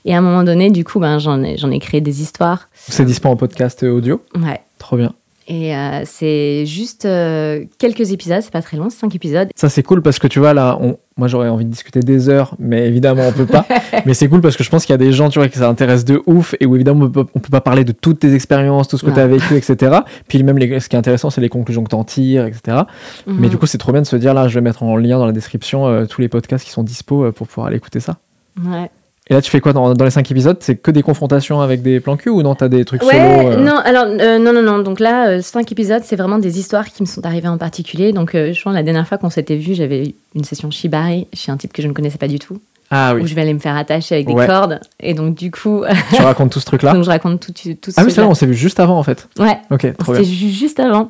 Et 0.05 0.13
à 0.13 0.17
un 0.17 0.21
moment 0.21 0.43
donné, 0.43 0.69
du 0.71 0.83
coup, 0.83 0.99
ben, 0.99 1.19
j'en 1.19 1.43
ai, 1.43 1.55
ai 1.55 1.79
créé 1.79 2.01
des 2.01 2.21
histoires. 2.21 2.69
C'est 2.73 3.05
dispo 3.05 3.29
en 3.29 3.35
podcast 3.35 3.83
audio? 3.83 4.21
Ouais. 4.35 4.61
Trop 4.79 4.97
bien. 4.97 5.13
Et 5.47 5.75
euh, 5.75 6.01
c'est 6.05 6.65
juste 6.65 7.03
euh, 7.05 7.65
quelques 7.77 8.11
épisodes, 8.11 8.41
c'est 8.41 8.51
pas 8.51 8.61
très 8.61 8.77
long, 8.77 8.89
c'est 8.89 8.99
5 8.99 9.13
épisodes. 9.15 9.49
Ça 9.55 9.67
c'est 9.69 9.83
cool 9.83 10.01
parce 10.01 10.17
que 10.19 10.27
tu 10.27 10.39
vois 10.39 10.53
là, 10.53 10.77
on... 10.81 10.97
moi 11.17 11.27
j'aurais 11.27 11.49
envie 11.49 11.65
de 11.65 11.69
discuter 11.69 11.99
des 11.99 12.29
heures, 12.29 12.55
mais 12.59 12.87
évidemment 12.87 13.23
on 13.27 13.31
peut 13.33 13.45
pas. 13.45 13.65
mais 14.05 14.13
c'est 14.13 14.29
cool 14.29 14.39
parce 14.39 14.55
que 14.55 14.63
je 14.63 14.69
pense 14.69 14.85
qu'il 14.85 14.93
y 14.93 14.95
a 14.95 14.97
des 14.97 15.11
gens 15.11 15.29
tu 15.29 15.39
vois 15.39 15.49
qui 15.49 15.57
ça 15.59 15.67
intéresse 15.67 16.05
de 16.05 16.21
ouf 16.27 16.55
et 16.61 16.65
où 16.65 16.75
évidemment 16.75 17.05
on 17.05 17.09
peut, 17.09 17.23
pas- 17.25 17.31
on 17.35 17.39
peut 17.39 17.49
pas 17.49 17.59
parler 17.61 17.83
de 17.83 17.91
toutes 17.91 18.19
tes 18.19 18.33
expériences, 18.33 18.87
tout 18.87 18.97
ce 18.97 19.05
que 19.05 19.11
tu 19.11 19.19
as 19.19 19.27
vécu, 19.27 19.55
etc. 19.55 19.99
Puis 20.29 20.41
même 20.43 20.57
les- 20.57 20.79
ce 20.79 20.87
qui 20.87 20.95
est 20.95 20.99
intéressant 20.99 21.29
c'est 21.29 21.41
les 21.41 21.49
conclusions 21.49 21.83
que 21.83 21.89
tu 21.89 21.95
en 21.95 22.03
tires, 22.05 22.45
etc. 22.45 22.83
Mais 23.27 23.33
Mhm. 23.33 23.49
du 23.49 23.57
coup 23.57 23.65
c'est 23.65 23.77
trop 23.77 23.91
bien 23.91 24.01
de 24.01 24.07
se 24.07 24.15
dire 24.15 24.33
là 24.33 24.47
je 24.47 24.53
vais 24.55 24.61
mettre 24.61 24.81
en 24.83 24.95
lien 24.95 25.17
dans 25.19 25.25
la 25.25 25.33
description 25.33 25.87
euh, 25.87 26.05
tous 26.05 26.21
les 26.21 26.29
podcasts 26.29 26.63
qui 26.63 26.71
sont 26.71 26.83
dispo 26.83 27.31
pour 27.33 27.47
pouvoir 27.47 27.67
aller 27.67 27.77
écouter 27.77 27.99
ça. 27.99 28.17
Ouais. 28.65 28.89
Et 29.29 29.33
là 29.33 29.41
tu 29.41 29.49
fais 29.49 29.61
quoi 29.61 29.71
dans, 29.71 29.93
dans 29.93 30.03
les 30.05 30.11
cinq 30.11 30.29
épisodes? 30.31 30.57
C'est 30.59 30.75
que 30.75 30.91
des 30.91 31.01
confrontations 31.01 31.61
avec 31.61 31.81
des 31.81 31.99
plans 32.01 32.17
cul 32.17 32.29
ou 32.29 32.41
non 32.43 32.55
t'as 32.55 32.67
des 32.67 32.83
trucs 32.83 33.01
Ouais, 33.03 33.13
solo 33.13 33.49
euh, 33.51 33.57
non, 33.57 33.77
alors, 33.77 34.05
euh, 34.07 34.37
non, 34.37 34.51
non, 34.51 34.61
non. 34.61 34.79
Donc 34.79 34.99
là, 34.99 35.27
euh, 35.29 35.41
cinq 35.41 35.71
épisodes, 35.71 36.01
c'est 36.03 36.17
vraiment 36.17 36.39
des 36.39 36.59
histoires 36.59 36.85
qui 36.89 37.01
me 37.03 37.07
sont 37.07 37.25
arrivées 37.25 37.47
en 37.47 37.57
particulier. 37.57 38.11
Donc, 38.11 38.35
euh, 38.35 38.51
je 38.51 38.61
pense 38.61 38.73
la 38.73 38.83
dernière 38.83 39.07
fois 39.07 39.17
qu'on 39.17 39.29
s'était 39.29 39.55
vu, 39.55 39.75
j'avais 39.75 40.13
une 40.35 40.43
session 40.43 40.69
Shibari 40.71 41.27
chez 41.33 41.51
un 41.53 41.57
type 41.57 41.71
que 41.71 41.81
je 41.81 41.87
ne 41.87 41.93
connaissais 41.93 42.17
pas 42.17 42.27
du 42.27 42.37
tout, 42.37 42.59
Ah 42.91 43.13
où 43.15 43.19
oui, 43.21 43.27
je 43.27 43.33
vais 43.33 43.41
aller 43.43 43.53
me 43.53 43.59
faire 43.59 43.77
attacher 43.77 44.15
avec 44.15 44.27
des 44.27 44.33
Ouais. 44.33 44.45
cordes. 44.45 44.81
Et 44.99 45.13
donc, 45.13 45.35
du 45.35 45.51
coup, 45.51 45.83
tu 46.15 46.21
racontes 46.21 46.51
tout 46.51 46.59
ce 46.59 46.65
truc 46.65 46.81
là. 46.83 46.91
donc 46.93 47.05
je 47.05 47.09
raconte 47.09 47.39
tout, 47.39 47.53
tout 47.53 47.91
ce 47.91 47.99
Ah 47.99 48.03
oui 48.03 48.09
c'est 48.11 48.15
truc-là. 48.15 48.23
vrai, 48.23 48.31
on 48.31 48.35
s'est 48.35 48.45
vu 48.45 48.55
juste 48.55 48.81
avant 48.81 48.99
en 48.99 49.03
fait. 49.03 49.29
Ouais, 49.39 49.57
Ok, 49.71 49.87
trop 49.97 50.15
c'était 50.15 50.27
bien. 50.27 50.49
juste 50.49 50.79
avant. 50.81 51.09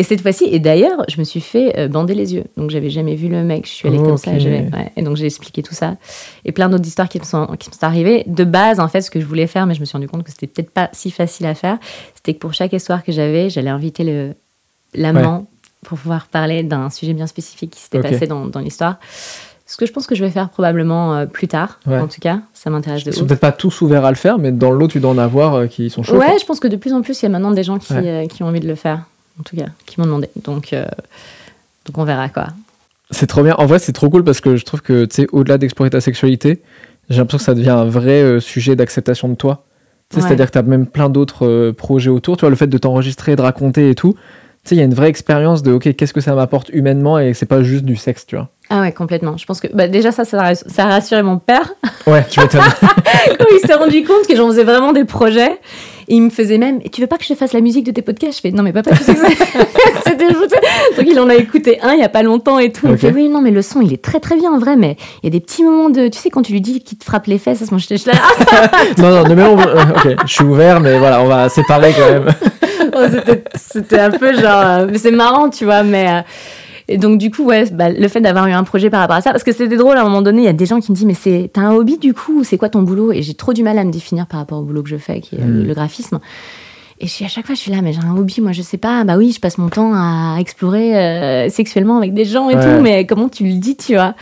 Et 0.00 0.02
cette 0.02 0.22
fois-ci, 0.22 0.44
et 0.50 0.60
d'ailleurs, 0.60 1.04
je 1.08 1.18
me 1.18 1.24
suis 1.24 1.42
fait 1.42 1.78
euh, 1.78 1.86
bander 1.86 2.14
les 2.14 2.32
yeux. 2.32 2.44
Donc, 2.56 2.70
j'avais 2.70 2.88
jamais 2.88 3.16
vu 3.16 3.28
le 3.28 3.42
mec. 3.44 3.66
Je 3.66 3.70
suis 3.72 3.86
allée 3.86 3.98
comme 3.98 4.16
ça. 4.16 4.30
Ouais. 4.30 4.70
Et 4.96 5.02
donc, 5.02 5.16
j'ai 5.16 5.26
expliqué 5.26 5.62
tout 5.62 5.74
ça. 5.74 5.96
Et 6.46 6.52
plein 6.52 6.70
d'autres 6.70 6.86
histoires 6.86 7.08
qui 7.10 7.18
me, 7.18 7.24
sont, 7.24 7.46
qui 7.58 7.68
me 7.68 7.74
sont 7.74 7.84
arrivées. 7.84 8.24
De 8.26 8.44
base, 8.44 8.80
en 8.80 8.88
fait, 8.88 9.02
ce 9.02 9.10
que 9.10 9.20
je 9.20 9.26
voulais 9.26 9.46
faire, 9.46 9.66
mais 9.66 9.74
je 9.74 9.80
me 9.80 9.84
suis 9.84 9.92
rendu 9.92 10.08
compte 10.08 10.22
que 10.24 10.30
c'était 10.30 10.46
peut-être 10.46 10.70
pas 10.70 10.88
si 10.92 11.10
facile 11.10 11.44
à 11.44 11.54
faire, 11.54 11.76
c'était 12.14 12.32
que 12.32 12.38
pour 12.38 12.54
chaque 12.54 12.72
histoire 12.72 13.04
que 13.04 13.12
j'avais, 13.12 13.50
j'allais 13.50 13.68
inviter 13.68 14.04
le- 14.04 14.32
l'amant 14.94 15.46
pour 15.84 15.98
pouvoir 15.98 16.28
parler 16.28 16.62
d'un 16.62 16.88
sujet 16.88 17.12
bien 17.12 17.26
spécifique 17.26 17.70
qui 17.72 17.80
s'était 17.80 18.00
passé 18.00 18.26
dans, 18.26 18.46
dans 18.46 18.60
l'histoire. 18.60 18.96
ce 19.66 19.76
que 19.76 19.84
je 19.86 19.92
pense 19.92 20.06
que 20.06 20.14
je 20.14 20.24
vais 20.24 20.30
faire 20.30 20.48
probablement 20.48 21.14
euh, 21.14 21.26
plus 21.26 21.46
tard. 21.48 21.78
Ouais. 21.86 21.98
En 21.98 22.08
tout 22.08 22.20
cas, 22.20 22.40
ça 22.54 22.70
m'intéresse 22.70 23.04
de 23.04 23.10
Ils 23.10 23.14
sont 23.14 23.22
ouf. 23.22 23.28
peut-être 23.28 23.40
pas 23.40 23.52
tous 23.52 23.80
ouverts 23.82 24.04
à 24.06 24.10
le 24.10 24.16
faire, 24.16 24.38
mais 24.38 24.50
dans 24.50 24.70
l'autre, 24.72 24.92
tu 24.94 25.00
dois 25.00 25.10
en 25.10 25.18
avoir 25.18 25.54
euh, 25.54 25.66
qui 25.66 25.88
sont 25.90 26.02
chauds. 26.02 26.16
Ouais, 26.18 26.38
je 26.40 26.44
pense 26.46 26.58
que 26.58 26.68
de 26.68 26.76
plus 26.76 26.92
en 26.94 27.02
plus, 27.02 27.20
il 27.20 27.24
y 27.24 27.26
a 27.26 27.28
maintenant 27.28 27.50
des 27.52 27.62
gens 27.64 27.78
qui, 27.78 27.92
Ouais. 27.92 28.24
euh, 28.24 28.26
qui 28.26 28.42
ont 28.42 28.46
envie 28.46 28.60
de 28.60 28.66
le 28.68 28.74
faire. 28.74 29.02
En 29.40 29.42
tout 29.42 29.56
cas, 29.56 29.66
qui 29.86 29.98
m'ont 29.98 30.06
demandé. 30.06 30.28
Donc, 30.44 30.74
euh, 30.74 30.84
donc 31.86 31.96
on 31.96 32.04
verra 32.04 32.28
quoi. 32.28 32.48
C'est 33.10 33.26
trop 33.26 33.42
bien. 33.42 33.54
En 33.56 33.64
vrai, 33.64 33.78
c'est 33.78 33.92
trop 33.92 34.10
cool 34.10 34.22
parce 34.22 34.40
que 34.40 34.56
je 34.56 34.64
trouve 34.64 34.82
que, 34.82 35.06
tu 35.06 35.16
sais, 35.16 35.26
au-delà 35.32 35.56
d'explorer 35.56 35.88
ta 35.88 36.00
sexualité, 36.00 36.60
j'ai 37.08 37.16
l'impression 37.16 37.38
que 37.38 37.44
ça 37.44 37.54
devient 37.54 37.70
un 37.70 37.86
vrai 37.86 38.22
euh, 38.22 38.38
sujet 38.38 38.76
d'acceptation 38.76 39.28
de 39.28 39.34
toi. 39.34 39.64
Ouais. 40.14 40.20
C'est-à-dire 40.20 40.46
que 40.46 40.52
tu 40.52 40.58
as 40.58 40.62
même 40.62 40.86
plein 40.86 41.08
d'autres 41.08 41.46
euh, 41.46 41.72
projets 41.72 42.10
autour. 42.10 42.36
Tu 42.36 42.42
vois, 42.42 42.50
le 42.50 42.56
fait 42.56 42.66
de 42.66 42.78
t'enregistrer, 42.78 43.34
de 43.34 43.40
raconter 43.40 43.90
et 43.90 43.94
tout. 43.94 44.12
Tu 44.12 44.68
sais, 44.68 44.74
il 44.74 44.78
y 44.78 44.82
a 44.82 44.84
une 44.84 44.94
vraie 44.94 45.08
expérience 45.08 45.62
de, 45.62 45.72
OK, 45.72 45.94
qu'est-ce 45.96 46.12
que 46.12 46.20
ça 46.20 46.34
m'apporte 46.34 46.68
humainement 46.68 47.18
et 47.18 47.32
c'est 47.32 47.46
pas 47.46 47.62
juste 47.62 47.84
du 47.84 47.96
sexe, 47.96 48.26
tu 48.26 48.36
vois. 48.36 48.50
Ah 48.68 48.82
ouais, 48.82 48.92
complètement. 48.92 49.38
Je 49.38 49.46
pense 49.46 49.58
que 49.60 49.68
bah, 49.72 49.88
déjà, 49.88 50.12
ça, 50.12 50.26
ça 50.26 50.42
a, 50.42 50.54
ça 50.54 50.84
a 50.84 50.88
rassuré 50.88 51.22
mon 51.22 51.38
père 51.38 51.72
Ouais, 52.06 52.24
tu 52.28 52.40
m'étonnes. 52.40 52.60
quand 53.38 53.46
il 53.50 53.66
s'est 53.66 53.74
rendu 53.74 54.04
compte 54.04 54.26
que 54.28 54.36
j'en 54.36 54.48
faisais 54.48 54.64
vraiment 54.64 54.92
des 54.92 55.06
projets. 55.06 55.58
Et 56.12 56.14
il 56.16 56.22
me 56.22 56.30
faisait 56.30 56.58
même, 56.58 56.80
tu 56.92 57.00
veux 57.00 57.06
pas 57.06 57.16
que 57.18 57.22
je 57.24 57.28
te 57.28 57.34
fasse 57.34 57.52
la 57.52 57.60
musique 57.60 57.86
de 57.86 57.92
tes 57.92 58.02
podcasts? 58.02 58.38
Je 58.38 58.40
fais, 58.40 58.50
non, 58.50 58.64
mais 58.64 58.72
papa, 58.72 58.90
tu 58.96 59.04
sais 59.04 59.14
que 59.14 59.20
c'est- 59.20 59.36
c'était. 60.04 60.26
Donc 60.96 61.06
il 61.06 61.18
en 61.20 61.28
a 61.28 61.36
écouté 61.36 61.78
un 61.82 61.92
il 61.94 62.00
y 62.00 62.02
a 62.02 62.08
pas 62.08 62.22
longtemps 62.24 62.58
et 62.58 62.72
tout. 62.72 62.86
Il 62.86 62.92
me 62.92 62.96
fait, 62.96 63.12
oui, 63.12 63.28
non, 63.28 63.40
mais 63.40 63.52
le 63.52 63.62
son, 63.62 63.80
il 63.80 63.92
est 63.92 64.02
très 64.02 64.18
très 64.18 64.34
bien 64.36 64.50
en 64.52 64.58
vrai, 64.58 64.74
mais 64.76 64.96
il 65.22 65.26
y 65.26 65.28
a 65.28 65.30
des 65.30 65.38
petits 65.40 65.62
moments 65.62 65.88
de. 65.88 66.08
Tu 66.08 66.18
sais, 66.18 66.28
quand 66.30 66.42
tu 66.42 66.50
lui 66.52 66.60
dis 66.60 66.80
qu'il 66.82 66.98
te 66.98 67.04
frappe 67.04 67.26
les 67.26 67.38
fesses, 67.38 67.62
à 67.62 67.66
ce 67.66 67.70
moment, 67.70 67.78
j'étais 67.88 68.10
là, 68.10 68.18
non, 68.98 69.10
non, 69.10 69.28
ne 69.28 69.34
mêlons- 69.34 69.58
euh, 69.60 69.84
OK, 69.96 70.16
je 70.26 70.32
suis 70.32 70.44
ouvert, 70.44 70.80
mais 70.80 70.98
voilà, 70.98 71.22
on 71.22 71.26
va 71.26 71.48
séparer 71.48 71.94
quand 71.96 72.10
même. 72.12 72.26
Oh, 72.92 73.04
c'était- 73.08 73.44
C'était 73.54 74.00
un 74.00 74.10
peu 74.10 74.32
genre. 74.34 74.62
euh, 74.64 74.86
mais 74.90 74.98
c'est 74.98 75.12
marrant, 75.12 75.48
tu 75.48 75.64
vois, 75.64 75.84
mais. 75.84 76.08
euh, 76.08 76.20
et 76.92 76.98
donc, 76.98 77.18
du 77.18 77.30
coup, 77.30 77.44
ouais, 77.44 77.64
bah, 77.70 77.88
le 77.90 78.08
fait 78.08 78.20
d'avoir 78.20 78.46
eu 78.46 78.52
un 78.52 78.64
projet 78.64 78.90
par 78.90 79.00
rapport 79.00 79.16
à 79.16 79.20
ça, 79.20 79.30
parce 79.30 79.44
que 79.44 79.52
c'était 79.52 79.76
drôle, 79.76 79.96
à 79.96 80.00
un 80.00 80.04
moment 80.04 80.22
donné, 80.22 80.42
il 80.42 80.44
y 80.44 80.48
a 80.48 80.52
des 80.52 80.66
gens 80.66 80.80
qui 80.80 80.90
me 80.92 80.96
disent, 80.96 81.06
mais 81.06 81.14
c'est, 81.14 81.50
t'as 81.52 81.62
un 81.62 81.72
hobby 81.72 81.98
du 81.98 82.12
coup, 82.14 82.40
ou 82.40 82.44
c'est 82.44 82.58
quoi 82.58 82.68
ton 82.68 82.82
boulot? 82.82 83.12
Et 83.12 83.22
j'ai 83.22 83.34
trop 83.34 83.52
du 83.52 83.62
mal 83.62 83.78
à 83.78 83.84
me 83.84 83.90
définir 83.92 84.26
par 84.26 84.40
rapport 84.40 84.58
au 84.58 84.62
boulot 84.62 84.82
que 84.82 84.88
je 84.88 84.96
fais, 84.96 85.20
qui 85.20 85.36
est 85.36 85.38
Mm. 85.44 85.62
le 85.66 85.74
graphisme. 85.74 86.18
Et 87.02 87.06
je 87.06 87.10
suis 87.12 87.24
à 87.24 87.28
chaque 87.28 87.46
fois, 87.46 87.54
je 87.54 87.60
suis 87.60 87.70
là, 87.70 87.80
mais 87.80 87.92
j'ai 87.94 88.00
un 88.00 88.14
hobby, 88.14 88.40
moi, 88.42 88.52
je 88.52 88.60
sais 88.60 88.76
pas. 88.76 89.04
Bah 89.04 89.16
oui, 89.16 89.32
je 89.32 89.40
passe 89.40 89.56
mon 89.56 89.68
temps 89.70 89.92
à 89.94 90.36
explorer 90.38 90.98
euh, 90.98 91.48
sexuellement 91.48 91.96
avec 91.96 92.12
des 92.12 92.26
gens 92.26 92.50
et 92.50 92.56
Ouais. 92.56 92.62
tout, 92.76 92.82
mais 92.82 93.06
comment 93.06 93.28
tu 93.30 93.44
le 93.44 93.54
dis, 93.54 93.76
tu 93.76 93.94
vois? 93.94 94.14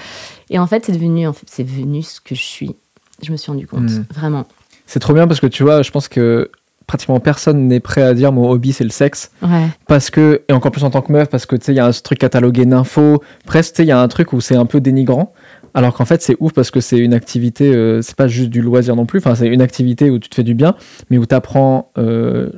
Et 0.50 0.58
en 0.60 0.66
fait, 0.68 0.84
c'est 0.86 0.92
devenu, 0.92 1.26
en 1.26 1.32
fait, 1.32 1.46
c'est 1.50 1.64
devenu 1.64 2.02
ce 2.02 2.20
que 2.20 2.34
je 2.36 2.42
suis. 2.42 2.76
Je 3.22 3.32
me 3.32 3.36
suis 3.36 3.50
rendu 3.50 3.66
compte, 3.66 3.90
Mm. 3.90 4.04
vraiment. 4.14 4.46
C'est 4.86 5.00
trop 5.00 5.12
bien 5.12 5.26
parce 5.26 5.40
que 5.40 5.46
tu 5.48 5.64
vois, 5.64 5.82
je 5.82 5.90
pense 5.90 6.06
que 6.06 6.50
pratiquement 6.88 7.20
personne 7.20 7.68
n'est 7.68 7.78
prêt 7.78 8.02
à 8.02 8.14
dire 8.14 8.32
mon 8.32 8.50
hobby 8.50 8.72
c'est 8.72 8.82
le 8.82 8.90
sexe. 8.90 9.30
Ouais. 9.42 9.68
parce 9.86 10.10
que 10.10 10.42
et 10.48 10.52
encore 10.52 10.72
plus 10.72 10.82
en 10.82 10.90
tant 10.90 11.02
que 11.02 11.12
meuf 11.12 11.28
parce 11.28 11.46
que 11.46 11.54
tu 11.54 11.66
sais 11.66 11.72
il 11.72 11.76
y 11.76 11.80
a 11.80 11.86
un 11.86 11.92
truc 11.92 12.18
catalogué 12.18 12.66
d'infos 12.66 13.22
presque 13.46 13.74
tu 13.74 13.76
sais 13.76 13.82
il 13.84 13.88
y 13.88 13.92
a 13.92 14.00
un 14.00 14.08
truc 14.08 14.32
où 14.32 14.40
c'est 14.40 14.56
un 14.56 14.66
peu 14.66 14.80
dénigrant 14.80 15.32
alors 15.74 15.94
qu'en 15.94 16.04
fait 16.04 16.22
c'est 16.22 16.36
ouf 16.40 16.52
parce 16.52 16.70
que 16.70 16.80
c'est 16.80 16.98
une 16.98 17.14
activité 17.14 17.72
euh, 17.74 18.02
c'est 18.02 18.16
pas 18.16 18.28
juste 18.28 18.50
du 18.50 18.62
loisir 18.62 18.96
non 18.96 19.06
plus 19.06 19.18
enfin 19.18 19.34
c'est 19.34 19.46
une 19.48 19.60
activité 19.62 20.10
où 20.10 20.18
tu 20.18 20.28
te 20.28 20.34
fais 20.34 20.42
du 20.42 20.54
bien 20.54 20.74
mais 21.10 21.18
où 21.18 21.26
tu 21.26 21.34
apprends 21.34 21.90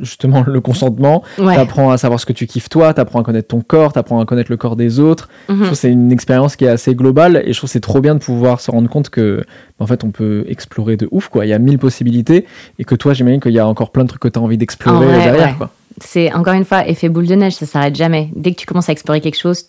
justement 0.01 0.45
le 0.47 0.61
consentement 0.61 1.23
Ouais. 1.39 1.55
tu 1.55 1.61
apprends 1.61 1.91
à 1.91 1.99
savoir 1.99 2.21
ce 2.21 2.27
que 2.27 2.33
tu 2.33 2.47
kiffes 2.47 2.69
toi 2.69 2.95
tu 2.95 3.01
apprends 3.01 3.21
à 3.21 3.25
connaître 3.25 3.49
ton 3.49 3.61
corps 3.61 3.93
tu 3.93 3.99
apprends 3.99 4.21
à 4.21 4.25
connaître 4.27 4.51
le 4.51 4.57
corps 4.57 4.77
des 4.77 5.01
autres 5.01 5.29
je 5.49 5.53
Mhm. 5.55 5.59
trouve 5.61 5.71
que 5.71 5.77
c'est 5.77 5.91
une 5.91 6.13
expérience 6.13 6.57
qui 6.57 6.65
est 6.65 6.69
assez 6.69 6.95
globale 6.95 7.43
et 7.45 7.53
je 7.53 7.59
trouve 7.59 7.71
c'est 7.71 7.81
trop 7.81 8.01
bien 8.01 8.15
de 8.15 8.21
pouvoir 8.21 8.61
se 8.61 8.71
rendre 8.71 8.89
compte 8.89 9.11
que 9.11 9.43
en 9.79 9.87
fait 9.87 10.05
on 10.05 10.11
peut 10.11 10.45
explorer 10.49 10.97
de 10.97 11.09
ouf 11.11 11.29
quoi 11.29 11.47
il 11.47 11.49
y 11.49 11.53
a 11.53 11.59
mille 11.59 11.79
possibilités 11.79 12.47
et 12.79 12.85
que 12.85 12.95
toi 12.95 13.13
j'imagine 13.15 13.41
qu'il 13.41 13.53
y 13.53 13.59
a 13.59 13.67
encore 13.67 13.91
plein 13.91 14.05
de 14.05 14.09
trucs 14.09 14.23
que 14.23 14.29
tu 14.29 14.39
as 14.39 14.43
envie 14.43 14.59
d'explorer 14.59 15.07
derrière 15.07 15.49
ouais. 15.49 15.55
quoi 15.59 15.71
c'est 16.03 16.33
encore 16.33 16.55
une 16.55 16.65
fois 16.65 16.87
effet 16.89 17.09
boule 17.09 17.27
de 17.27 17.35
neige, 17.35 17.55
ça 17.55 17.67
s'arrête 17.67 17.97
jamais. 17.97 18.31
Dès 18.35 18.53
que 18.53 18.57
tu 18.57 18.67
commences 18.67 18.89
à 18.89 18.93
explorer 18.93 19.21
quelque 19.21 19.39
chose, 19.39 19.65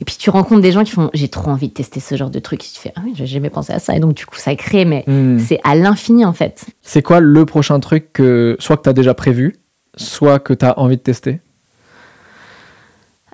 et 0.00 0.04
puis 0.04 0.16
tu 0.18 0.30
rencontres 0.30 0.60
des 0.62 0.72
gens 0.72 0.84
qui 0.84 0.90
font 0.92 1.10
j'ai 1.14 1.28
trop 1.28 1.50
envie 1.50 1.68
de 1.68 1.72
tester 1.74 2.00
ce 2.00 2.14
genre 2.16 2.30
de 2.30 2.38
truc, 2.38 2.62
et 2.64 2.68
tu 2.72 2.80
fais 2.80 2.92
ah 2.96 3.00
oui, 3.04 3.12
j'ai 3.14 3.26
jamais 3.26 3.50
pensé 3.50 3.72
à 3.72 3.78
ça, 3.78 3.94
et 3.96 4.00
donc 4.00 4.14
du 4.14 4.26
coup 4.26 4.36
ça 4.36 4.54
crée, 4.56 4.84
mais 4.84 5.04
Hmm. 5.06 5.38
c'est 5.38 5.60
à 5.64 5.74
l'infini 5.74 6.24
en 6.24 6.32
fait. 6.32 6.64
C'est 6.82 7.02
quoi 7.02 7.20
le 7.20 7.46
prochain 7.46 7.78
truc 7.80 8.12
que 8.12 8.56
soit 8.58 8.76
que 8.76 8.82
tu 8.82 8.88
as 8.88 8.92
déjà 8.92 9.14
prévu, 9.14 9.56
soit 9.96 10.38
que 10.38 10.52
tu 10.52 10.64
as 10.64 10.78
envie 10.78 10.96
de 10.96 11.02
tester? 11.02 11.40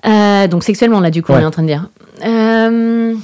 Euh, 0.05 0.47
donc 0.47 0.63
sexuellement 0.63 0.99
là, 0.99 1.09
du 1.09 1.23
coup, 1.23 1.31
Ouais. 1.31 1.39
on 1.39 1.41
est 1.41 1.45
en 1.45 1.51
train 1.51 1.61
de 1.63 1.67
dire. 1.67 1.89
Euh, 2.25 3.15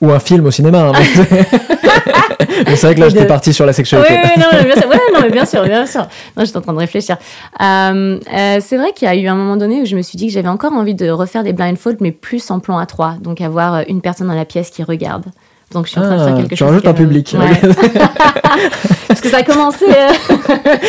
Ou 0.00 0.12
un 0.12 0.18
film 0.20 0.46
au 0.46 0.50
cinéma. 0.52 0.90
hein, 0.90 0.92
c'est 2.68 2.82
vrai 2.82 2.94
que 2.94 3.00
là, 3.00 3.08
j'étais 3.08 3.26
parti 3.26 3.52
sur 3.52 3.64
la 3.66 3.70
Oui, 3.70 3.74
sexualité. 3.74 4.14
oui, 4.14 4.30
non, 4.40 4.46
mais 4.52 4.64
bien 4.64 4.76
sûr, 4.76 4.88
ouais, 4.88 5.00
non, 5.12 5.20
mais 5.22 5.30
bien 5.30 5.44
sûr, 5.44 5.62
bien 5.64 5.86
sûr. 5.86 6.06
Non, 6.36 6.44
j'étais 6.44 6.56
en 6.56 6.60
train 6.60 6.72
de 6.72 6.78
réfléchir. 6.78 7.16
Euh, 7.60 8.18
euh, 8.32 8.58
c'est 8.60 8.76
vrai 8.76 8.92
qu'il 8.94 9.08
y 9.08 9.10
a 9.10 9.16
eu 9.16 9.26
un 9.26 9.34
moment 9.34 9.56
donné 9.56 9.82
où 9.82 9.86
je 9.86 9.96
me 9.96 10.02
suis 10.02 10.16
dit 10.16 10.28
que 10.28 10.32
j'avais 10.32 10.48
encore 10.48 10.72
envie 10.72 10.94
de 10.94 11.10
refaire 11.10 11.42
des 11.42 11.52
blindfolds, 11.52 11.96
mais 12.00 12.12
plus 12.12 12.48
en 12.52 12.60
plan 12.60 12.78
à 12.78 12.86
trois. 12.86 13.16
Donc 13.20 13.40
avoir 13.40 13.74
euh, 13.74 13.82
une 13.88 14.00
personne 14.00 14.28
dans 14.28 14.34
la 14.34 14.44
pièce 14.44 14.70
qui 14.70 14.84
regarde. 14.84 15.24
Donc 15.72 15.84
je 15.86 15.90
suis 15.90 15.98
en 16.00 16.04
train 16.04 16.16
de 16.16 16.24
faire 16.24 16.34
Ah, 16.36 16.40
quelque 16.40 16.50
tu 16.50 16.56
chose. 16.58 16.68
rajoutes 16.68 16.84
que- 16.84 16.88
un 16.88 16.94
public. 16.94 17.34
Ouais. 17.38 17.60
Parce 19.08 19.20
que 19.20 19.28
ça 19.28 19.38
a 19.38 19.42
commencé. 19.42 19.84
euh, 19.84 20.12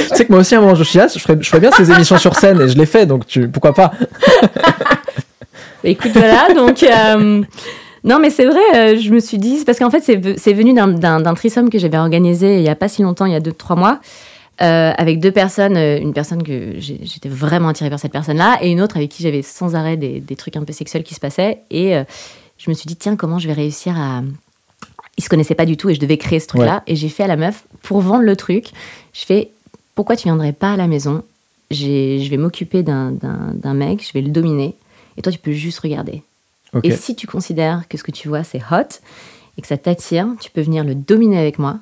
tu 0.10 0.16
sais 0.16 0.26
que 0.26 0.32
moi 0.32 0.40
aussi, 0.42 0.54
à 0.56 0.60
un 0.60 0.62
moment, 0.62 0.76
je 0.76 0.84
dit, 0.84 1.00
ah, 1.00 1.08
je 1.14 1.20
ferais, 1.20 1.38
je 1.42 1.48
ferais 1.50 1.60
bien 1.60 1.72
ces 1.72 1.92
émissions 1.92 2.18
sur 2.20 2.36
scène 2.36 2.62
et 2.62 2.70
je 2.70 2.78
l'ai 2.78 2.86
fait, 2.86 3.06
donc 3.08 3.26
tu, 3.26 3.48
pourquoi 3.50 3.74
pas? 3.74 3.92
Écoute, 5.84 6.12
voilà, 6.14 6.54
donc. 6.56 6.84
euh, 6.84 7.42
Non, 8.04 8.20
mais 8.20 8.30
c'est 8.30 8.46
vrai, 8.46 8.60
euh, 8.76 8.98
je 8.98 9.10
me 9.12 9.20
suis 9.20 9.38
dit. 9.38 9.64
Parce 9.66 9.78
qu'en 9.80 9.90
fait, 9.90 10.02
c'est 10.02 10.16
ve- 10.16 10.36
c'est 10.38 10.54
venu 10.54 10.74
d'un- 10.74 11.34
threesome 11.36 11.70
que 11.70 11.78
j'avais 11.80 11.98
organisé 11.98 12.56
il 12.58 12.62
n'y 12.62 12.70
a 12.70 12.76
pas 12.76 12.88
si 12.88 13.02
longtemps, 13.02 13.26
il 13.26 13.34
y 13.34 13.36
a 13.36 13.40
deux, 13.40 13.52
trois 13.52 13.76
mois, 13.76 14.00
euh, 14.62 14.92
avec 14.98 15.20
deux 15.20 15.32
personnes. 15.32 15.78
euh, 15.78 16.00
une 16.00 16.14
personne 16.14 16.44
que 16.44 16.76
j'étais 16.80 17.30
vraiment 17.30 17.70
attirée 17.70 17.90
par 17.90 18.00
cette 18.00 18.12
personne-là, 18.12 18.60
et 18.62 18.72
une 18.72 18.82
autre 18.82 18.98
avec 18.98 19.10
qui 19.10 19.24
j'avais 19.24 19.42
sans 19.42 19.76
arrêt 19.76 19.98
des, 19.98 20.20
des 20.20 20.36
trucs 20.36 20.56
un 20.58 20.64
peu 20.64 20.74
sexuels 20.74 21.04
qui 21.04 21.14
se 21.16 21.20
passaient. 21.20 21.60
Et 21.72 21.96
euh, 21.96 22.04
je 22.58 22.70
me 22.70 22.76
suis 22.76 22.88
dit, 22.88 22.96
tiens, 22.96 23.16
comment 23.16 23.40
je 23.40 23.48
vais 23.48 23.54
réussir 23.54 23.98
à. 23.98 24.22
Ils 25.18 25.24
se 25.24 25.30
connaissaient 25.30 25.56
pas 25.56 25.66
du 25.66 25.76
tout 25.76 25.90
et 25.90 25.96
je 25.96 26.00
devais 26.00 26.18
créer 26.18 26.40
ce 26.40 26.48
truc-là. 26.48 26.84
Et 26.88 26.96
j'ai 26.96 27.10
fait 27.10 27.24
à 27.24 27.28
la 27.28 27.36
meuf, 27.36 27.64
pour 27.84 28.00
vendre 28.00 28.24
le 28.24 28.36
truc, 28.38 28.68
je 29.14 29.26
fais 29.26 29.50
pourquoi 29.96 30.16
tu 30.16 30.24
viendrais 30.24 30.54
pas 30.54 30.72
à 30.74 30.78
la 30.78 30.88
maison? 30.88 31.24
Je 31.72 32.28
vais 32.30 32.38
m'occuper 32.38 32.82
d'un 32.84 33.74
mec, 33.74 34.06
je 34.08 34.14
vais 34.14 34.22
le 34.22 34.30
dominer, 34.30 34.76
et 35.18 35.22
toi, 35.22 35.32
tu 35.32 35.38
peux 35.40 35.52
juste 35.52 35.80
regarder. 35.80 36.24
Et 36.84 36.92
si 36.92 37.16
tu 37.16 37.28
considères 37.28 37.84
que 37.90 37.98
ce 37.98 38.04
que 38.04 38.12
tu 38.12 38.28
vois 38.28 38.44
c'est 38.44 38.62
hot 38.72 38.84
et 39.58 39.62
que 39.62 39.68
ça 39.68 39.78
t'attire, 39.78 40.28
tu 40.40 40.52
peux 40.52 40.62
venir 40.62 40.84
le 40.84 40.96
dominer 40.96 41.38
avec 41.40 41.60
moi. 41.60 41.78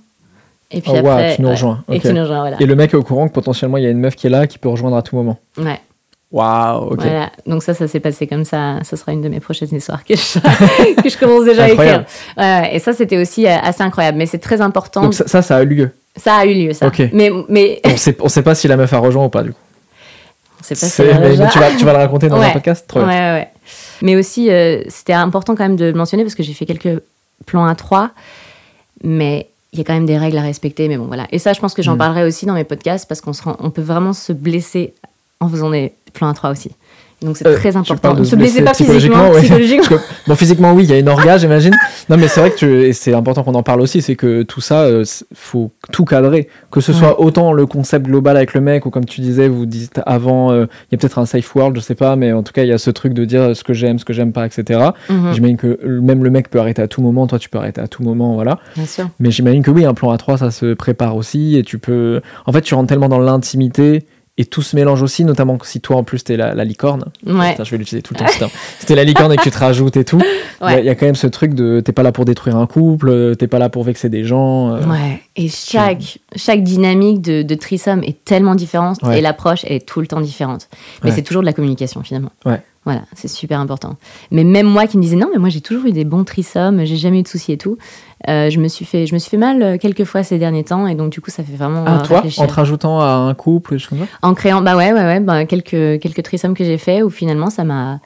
Et 0.71 0.81
puis 0.81 0.91
Oh, 0.93 0.99
wow, 0.99 1.07
après, 1.11 1.35
tu 1.35 1.41
nous 1.41 1.47
ouais. 1.47 1.53
rejoins. 1.53 1.83
Et 1.91 1.99
tu 1.99 2.11
nous 2.13 2.21
rejoins, 2.21 2.39
voilà. 2.41 2.57
Et 2.59 2.65
le 2.65 2.75
mec 2.75 2.93
est 2.93 2.97
au 2.97 3.03
courant 3.03 3.27
que 3.27 3.33
potentiellement 3.33 3.77
il 3.77 3.83
y 3.83 3.88
a 3.88 3.89
une 3.89 3.99
meuf 3.99 4.15
qui 4.15 4.27
est 4.27 4.29
là 4.29 4.47
qui 4.47 4.57
peut 4.57 4.67
rejoindre 4.69 4.97
à 4.97 5.01
tout 5.01 5.15
moment. 5.15 5.39
Ouais, 5.57 5.79
Waouh, 6.31 6.91
ok. 6.91 7.01
voilà. 7.03 7.29
Donc 7.45 7.63
ça, 7.63 7.73
ça 7.73 7.88
s'est 7.88 8.01
passé 8.01 8.27
comme 8.27 8.43
ça. 8.43 8.79
Ça 8.83 8.97
sera 8.97 9.13
une 9.13 9.21
de 9.21 9.29
mes 9.29 9.39
prochaines 9.39 9.73
histoires 9.73 10.03
que 10.03 10.13
je, 10.15 10.39
que 11.01 11.09
je 11.09 11.17
commence 11.17 11.45
déjà 11.45 11.63
à 11.63 11.69
écrire. 11.69 12.03
Ouais, 12.38 12.75
et 12.75 12.79
ça, 12.79 12.91
c'était 12.93 13.17
aussi 13.17 13.47
euh, 13.47 13.55
assez 13.63 13.81
incroyable. 13.81 14.17
Mais 14.17 14.25
c'est 14.25 14.39
très 14.39 14.59
important. 14.59 15.01
Donc 15.03 15.13
ça, 15.13 15.25
ça, 15.27 15.41
ça 15.41 15.55
a 15.57 15.63
eu 15.63 15.67
lieu. 15.67 15.91
Ça 16.17 16.35
a 16.35 16.45
eu 16.45 16.53
lieu, 16.53 16.73
ça. 16.73 16.88
Ok. 16.88 17.01
Mais, 17.13 17.31
mais 17.47 17.79
On 17.85 17.95
sait, 17.95 18.17
on 18.19 18.27
sait 18.27 18.41
pas 18.41 18.55
si 18.55 18.67
la 18.67 18.75
meuf 18.75 18.91
a 18.91 18.97
rejoint 18.97 19.23
ou 19.25 19.29
pas, 19.29 19.43
du 19.43 19.51
coup. 19.53 19.59
on 20.59 20.63
sait 20.63 20.73
pas 20.75 20.79
si 20.88 20.89
C'est- 20.89 21.05
elle 21.05 21.15
a 21.15 21.19
mais, 21.19 21.49
tu, 21.49 21.59
vas, 21.59 21.71
tu 21.77 21.85
vas 21.85 21.93
le 21.93 21.99
raconter 21.99 22.27
dans 22.27 22.35
un 22.38 22.47
Ouais. 22.47 22.51
podcast? 22.53 22.85
Trop 22.89 22.99
ouais, 22.99 23.05
ouais. 23.07 23.47
Mais 24.01 24.15
aussi, 24.15 24.49
euh, 24.49 24.83
c'était 24.87 25.13
important 25.13 25.55
quand 25.55 25.63
même 25.63 25.75
de 25.75 25.85
le 25.85 25.93
mentionner 25.93 26.23
parce 26.23 26.35
que 26.35 26.43
j'ai 26.43 26.53
fait 26.53 26.65
quelques 26.65 27.01
plans 27.45 27.65
à 27.65 27.75
trois, 27.75 28.11
mais 29.03 29.47
il 29.73 29.79
y 29.79 29.81
a 29.81 29.85
quand 29.85 29.93
même 29.93 30.05
des 30.05 30.17
règles 30.17 30.37
à 30.37 30.41
respecter. 30.41 30.87
Mais 30.87 30.97
bon, 30.97 31.05
voilà. 31.05 31.27
Et 31.31 31.39
ça, 31.39 31.53
je 31.53 31.59
pense 31.59 31.73
que 31.73 31.81
j'en 31.81 31.95
Mm. 31.95 31.99
parlerai 31.99 32.23
aussi 32.25 32.45
dans 32.45 32.53
mes 32.53 32.63
podcasts 32.63 33.07
parce 33.07 33.21
qu'on 33.21 33.31
on 33.59 33.69
peut 33.69 33.81
vraiment 33.81 34.13
se 34.13 34.33
blesser 34.33 34.93
en 35.39 35.49
faisant 35.49 35.69
des 35.69 35.93
plans 36.13 36.29
à 36.29 36.33
trois 36.33 36.49
aussi. 36.51 36.71
Donc 37.22 37.36
c'est 37.38 37.47
Euh, 37.47 37.55
très 37.55 37.76
important. 37.76 38.13
Ne 38.13 38.24
se 38.24 38.36
blesser 38.36 38.61
pas 38.61 38.74
physiquement, 38.76 39.32
ouais. 39.32 39.39
psychologiquement. 39.41 39.97
Que, 39.97 40.01
bon, 40.28 40.36
physiquement, 40.36 40.74
oui, 40.74 40.84
il 40.84 40.89
y 40.89 40.93
a 40.93 40.99
une 40.99 41.09
orgasme, 41.09 41.41
j'imagine. 41.41 41.74
Non, 42.09 42.18
mais 42.18 42.28
c'est 42.28 42.39
vrai 42.39 42.51
que 42.51 42.91
c'est 42.91 43.13
important 43.13 43.43
qu'on 43.43 43.55
en 43.55 43.63
parle 43.63 43.82
aussi, 43.82 44.01
c'est 44.03 44.15
que 44.15 44.43
tout 44.43 44.61
ça, 44.61 44.82
euh, 44.84 45.03
faut 45.34 45.72
tout 45.91 46.05
cadrer. 46.05 46.47
Que 46.70 46.80
ce 46.80 46.93
soit 46.93 47.20
autant 47.20 47.53
le 47.53 47.65
concept 47.65 48.05
global 48.05 48.38
avec 48.38 48.53
le 48.53 48.61
mec, 48.61 48.86
ou 48.86 48.91
comme 48.91 49.05
tu 49.05 49.22
disais, 49.22 49.47
vous 49.47 49.65
dites 49.65 49.99
avant, 50.05 50.51
euh, 50.51 50.65
il 50.91 50.93
y 50.93 50.95
a 50.95 50.97
peut-être 50.99 51.18
un 51.18 51.26
safe 51.26 51.55
world, 51.55 51.76
je 51.76 51.82
sais 51.82 51.95
pas, 51.95 52.15
mais 52.15 52.34
en 52.34 52.43
tout 52.43 52.53
cas, 52.53 52.63
il 52.63 52.70
y 52.70 52.74
a 52.74 52.78
ce 52.78 52.91
truc 52.91 53.13
de 53.13 53.26
dire 53.26 53.55
ce 53.55 53.63
que 53.63 53.74
j'aime, 53.74 53.97
ce 53.97 54.05
que 54.05 54.13
j'aime 54.13 54.32
pas, 54.32 54.45
etc. 54.45 54.80
Mhm, 55.09 55.34
J'imagine 55.34 55.57
que 55.57 55.80
même 55.88 56.24
le 56.24 56.30
mec 56.30 56.49
peut 56.51 56.59
arrêter 56.59 56.84
à 56.84 56.88
tout 56.88 57.01
moment, 57.01 57.26
toi, 57.26 57.39
tu 57.39 57.49
peux 57.49 57.57
arrêter 57.57 57.82
à 57.82 57.88
tout 57.88 58.03
moment, 58.03 58.36
voilà. 58.36 58.59
bien 58.76 58.86
sûr. 58.86 59.09
Mais 59.20 59.32
j'imagine 59.32 59.63
que 59.63 59.72
oui, 59.72 59.86
un 59.86 59.93
plan 59.95 60.11
à 60.11 60.18
3 60.18 60.38
ça 60.38 60.51
se 60.51 60.74
prépare 60.76 61.15
aussi. 61.15 61.57
Et 61.57 61.63
tu 61.63 61.80
peux. 61.80 62.22
En 62.45 62.51
fait, 62.51 62.61
tu 62.61 62.76
rentres 62.76 62.89
tellement 62.89 63.09
dans 63.09 63.20
l'intimité 63.20 64.05
et 64.39 64.45
tout 64.45 64.61
se 64.61 64.75
mélange 64.75 65.01
aussi, 65.01 65.23
notamment 65.25 65.57
si 65.63 65.81
toi 65.81 65.95
en 65.97 66.03
plus 66.03 66.23
t'es 66.23 66.38
la, 66.38 66.53
la 66.53 66.63
licorne. 66.63 67.05
Ouais. 67.25 67.51
Putain, 67.51 67.63
je 67.63 67.71
vais 67.71 67.77
l'utiliser 67.77 68.03
tout 68.03 68.13
le 68.13 68.19
temps. 68.19 68.49
Si 68.79 68.85
t'es 68.85 68.95
la 68.95 69.03
licorne 69.03 69.33
et 69.33 69.35
que 69.38 69.41
tu 69.41 69.49
te 69.51 69.57
rajoutes 69.57 69.97
et 69.97 70.05
tout, 70.05 70.19
il 70.21 70.25
y 70.25 70.63
a- 70.63 70.65
Ouais. 70.75 70.79
il 70.81 70.85
y, 70.85 70.89
a 70.89 70.95
quand 70.95 71.05
même 71.07 71.15
ce 71.15 71.27
truc 71.27 71.53
de 71.53 71.79
t'es 71.79 71.91
pas 71.91 72.03
là 72.03 72.11
pour 72.11 72.25
détruire 72.25 72.55
un 72.57 72.67
couple, 72.67 73.35
t'es 73.35 73.47
pas 73.47 73.59
là 73.59 73.69
pour 73.69 73.83
vexer 73.83 74.09
des 74.09 74.23
gens. 74.23 74.75
euh, 74.75 74.85
Ouais. 74.85 75.21
Et 75.35 75.49
chaque, 75.49 76.19
chaque 76.35 76.63
dynamique 76.63 77.21
de, 77.21 77.41
de 77.41 77.55
threesome 77.55 78.03
est 78.03 78.23
tellement 78.25 78.55
différente 78.55 78.97
Ouais. 79.03 79.19
et 79.19 79.21
l'approche 79.21 79.63
est 79.65 79.88
tout 79.88 80.01
le 80.01 80.07
temps 80.07 80.21
différente. 80.21 80.67
Mais 81.03 81.11
c'est 81.11 81.23
toujours 81.23 81.41
de 81.41 81.47
la 81.47 81.53
communication 81.53 82.03
finalement. 82.03 82.31
Ouais. 82.45 82.61
Voilà, 82.88 83.01
c'est 83.13 83.27
super 83.27 83.59
important. 83.59 83.97
Mais 84.31 84.45
même 84.45 84.65
moi 84.65 84.88
qui 84.88 84.97
me 84.97 85.01
disais 85.03 85.17
non, 85.17 85.27
mais 85.33 85.39
moi 85.39 85.49
j'ai 85.49 85.59
toujours 85.59 85.85
eu 85.88 85.91
des 85.91 86.05
bons 86.05 86.23
threesomes, 86.23 86.85
j'ai 86.85 86.95
jamais 86.95 87.19
eu 87.19 87.23
de 87.23 87.27
soucis 87.27 87.51
et 87.51 87.57
tout. 87.57 87.77
euh, 88.29 88.49
je 88.49 88.59
me 88.59 88.69
suis 88.69 88.85
fait, 88.85 89.05
je 89.05 89.13
me 89.13 89.19
suis 89.19 89.29
fait 89.29 89.35
mal 89.35 89.61
euh, 89.61 89.77
quelques 89.77 90.05
fois 90.05 90.23
ces 90.23 90.38
derniers 90.39 90.63
temps 90.63 90.88
et 90.88 90.95
donc 90.95 91.11
du 91.11 91.19
coup 91.19 91.29
ça 91.29 91.43
fait 91.43 91.55
vraiment 91.57 91.83
Ah, 91.85 91.95
euh, 91.97 92.03
toi, 92.05 92.15
réfléchir. 92.17 92.43
en 92.43 92.47
te 92.47 92.53
rajoutant 92.53 93.01
à 93.01 93.07
un 93.07 93.33
couple, 93.33 93.77
choses 93.77 93.88
comme 93.88 93.99
ça? 93.99 94.05
En 94.21 94.33
créant, 94.33 94.61
bah 94.61 94.77
ouais, 94.77 94.93
ouais, 94.93 95.01
ouais, 95.03 95.19
bah, 95.19 95.43
quelques 95.45 95.99
quelques 96.01 96.21
que 96.55 96.63
j'ai 96.63 96.77
fait 96.77 97.03
où 97.03 97.09
finalement 97.09 97.49
ça 97.49 97.65
m'a 97.65 97.99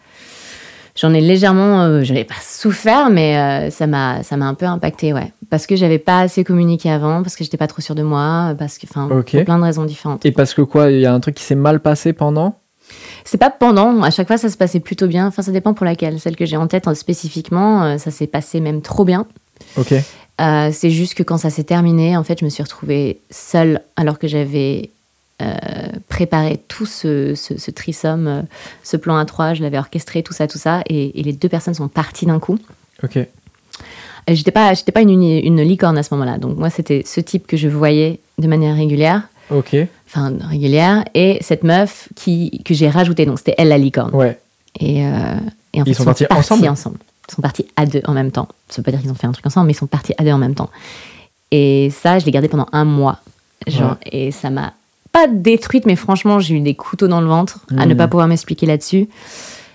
J'en 0.93 1.13
ai 1.13 1.21
légèrement, 1.21 1.83
euh, 1.83 2.03
je 2.03 2.11
n'ai 2.13 2.25
pas 2.25 2.35
souffert, 2.41 3.09
mais 3.09 3.69
ça 3.71 3.87
m'a, 3.87 4.23
ça 4.23 4.35
m'a 4.35 4.45
un 4.47 4.53
peu 4.55 4.65
impacté, 4.65 5.13
ouais, 5.13 5.31
parce 5.49 5.65
que 5.65 5.77
j'avais 5.77 5.99
pas 5.99 6.19
assez 6.19 6.43
communiqué 6.43 6.91
avant, 6.91 7.23
parce 7.23 7.37
que 7.37 7.45
j'étais 7.45 7.55
pas 7.55 7.67
trop 7.67 7.81
sûre 7.81 7.95
de 7.95 8.03
moi, 8.03 8.53
parce 8.59 8.77
que, 8.77 8.85
enfin, 8.89 9.07
Ok. 9.09 9.31
pour 9.31 9.45
plein 9.45 9.57
de 9.57 9.63
raisons 9.63 9.85
différentes. 9.85 10.25
Et 10.25 10.33
parce 10.33 10.53
que 10.53 10.61
quoi, 10.61 10.91
il 10.91 10.99
y 10.99 11.05
a 11.05 11.13
un 11.13 11.19
truc 11.21 11.35
qui 11.35 11.43
s'est 11.43 11.55
mal 11.55 11.79
passé 11.79 12.11
pendant? 12.11 12.57
C'est 13.23 13.37
pas 13.37 13.49
pendant, 13.49 14.01
à 14.03 14.09
chaque 14.11 14.27
fois 14.27 14.37
ça 14.37 14.49
se 14.49 14.57
passait 14.57 14.79
plutôt 14.79 15.07
bien. 15.07 15.27
Enfin, 15.27 15.41
ça 15.41 15.51
dépend 15.51 15.73
pour 15.73 15.85
laquelle. 15.85 16.19
Celle 16.19 16.35
que 16.35 16.45
j'ai 16.45 16.57
en 16.57 16.67
tête 16.67 16.87
euh, 16.87 16.95
spécifiquement, 16.95 17.83
euh, 17.83 17.97
ça 17.97 18.11
s'est 18.11 18.27
passé 18.27 18.59
même 18.59 18.81
trop 18.81 19.05
bien. 19.05 19.25
Ok. 19.77 19.93
Euh, 20.39 20.69
c'est 20.73 20.89
juste 20.89 21.13
que 21.13 21.23
quand 21.23 21.37
ça 21.37 21.49
s'est 21.49 21.63
terminé, 21.63 22.17
en 22.17 22.23
fait, 22.23 22.39
je 22.39 22.45
me 22.45 22.49
suis 22.49 22.63
retrouvée 22.63 23.19
seule 23.29 23.81
alors 23.95 24.17
que 24.17 24.27
j'avais 24.27 24.89
euh, 25.41 25.53
préparé 26.09 26.59
tout 26.67 26.85
ce, 26.87 27.35
ce, 27.35 27.57
ce 27.57 27.69
threesome, 27.71 28.27
euh, 28.27 28.41
ce 28.83 28.97
plan 28.97 29.17
à 29.17 29.25
trois, 29.25 29.53
je 29.53 29.61
l'avais 29.61 29.77
orchestré, 29.77 30.23
tout 30.23 30.33
ça, 30.33 30.47
tout 30.47 30.57
ça, 30.57 30.81
et, 30.87 31.19
et 31.19 31.23
les 31.23 31.33
deux 31.33 31.49
personnes 31.49 31.75
sont 31.75 31.87
parties 31.87 32.25
d'un 32.25 32.39
coup. 32.39 32.57
Ok. 33.03 33.19
J'étais 34.27 34.51
pas, 34.51 34.73
j'étais 34.73 34.91
pas 34.91 35.01
une 35.01 35.61
licorne 35.61 35.97
à 35.97 36.03
ce 36.03 36.13
moment-là. 36.13 36.37
Donc 36.37 36.57
moi, 36.57 36.69
c'était 36.69 37.03
ce 37.05 37.19
type 37.21 37.47
que 37.47 37.57
je 37.57 37.67
voyais 37.67 38.19
de 38.37 38.47
manière 38.47 38.75
régulière, 38.75 39.23
Ok. 39.51 39.75
Enfin 40.13 40.33
régulière, 40.49 41.05
et 41.13 41.37
cette 41.41 41.63
meuf 41.63 42.09
qui 42.15 42.61
que 42.65 42.73
j'ai 42.73 42.89
rajoutée. 42.89 43.25
Donc 43.25 43.37
c'était 43.39 43.55
elle 43.57 43.69
la 43.69 43.77
licorne. 43.77 44.13
Ouais. 44.13 44.37
Et, 44.79 45.05
euh, 45.05 45.11
et 45.73 45.81
en 45.81 45.85
Ils 45.85 45.93
fait, 45.95 46.03
sont 46.03 46.05
partis 46.05 46.25
ensemble 46.29 46.65
Ils 47.29 47.33
sont 47.35 47.41
partis 47.41 47.65
à 47.77 47.85
deux 47.85 48.01
en 48.05 48.13
même 48.13 48.31
temps. 48.31 48.47
Ça 48.69 48.77
veut 48.81 48.83
pas 48.83 48.91
dire 48.91 49.01
qu'ils 49.01 49.11
ont 49.11 49.15
fait 49.15 49.27
un 49.27 49.31
truc 49.31 49.45
ensemble, 49.45 49.67
mais 49.67 49.73
ils 49.73 49.77
sont 49.77 49.87
partis 49.87 50.13
à 50.17 50.23
deux 50.23 50.31
en 50.31 50.37
même 50.37 50.55
temps. 50.55 50.69
Et 51.51 51.89
ça, 51.91 52.19
je 52.19 52.25
l'ai 52.25 52.31
gardé 52.31 52.47
pendant 52.47 52.67
un 52.71 52.85
mois. 52.85 53.19
Genre, 53.67 53.97
Et 54.11 54.31
ça 54.31 54.49
m'a 54.49 54.73
pas 55.11 55.27
détruite, 55.27 55.85
mais 55.85 55.95
franchement, 55.97 56.39
j'ai 56.39 56.55
eu 56.55 56.61
des 56.61 56.73
couteaux 56.75 57.07
dans 57.07 57.21
le 57.21 57.27
ventre 57.27 57.59
à 57.77 57.85
ne 57.85 57.91
Mhm. 57.91 57.97
pas 57.97 58.07
pouvoir 58.07 58.27
m'expliquer 58.27 58.65
là-dessus. 58.65 59.07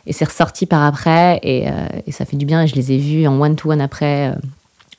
Et 0.07 0.13
c'est 0.13 0.25
ressorti 0.25 0.67
par 0.67 0.83
après, 0.85 1.39
et, 1.43 1.69
euh, 1.69 1.73
et 2.07 2.13
ça 2.13 2.25
fait 2.25 2.37
du 2.37 2.47
bien. 2.47 2.63
Et 2.63 2.67
je 2.67 2.75
les 2.75 2.93
ai 2.93 2.99
vus 2.99 3.27
en 3.27 3.41
one-to-one 3.41 3.81
après 3.81 4.29
euh, 4.31 4.35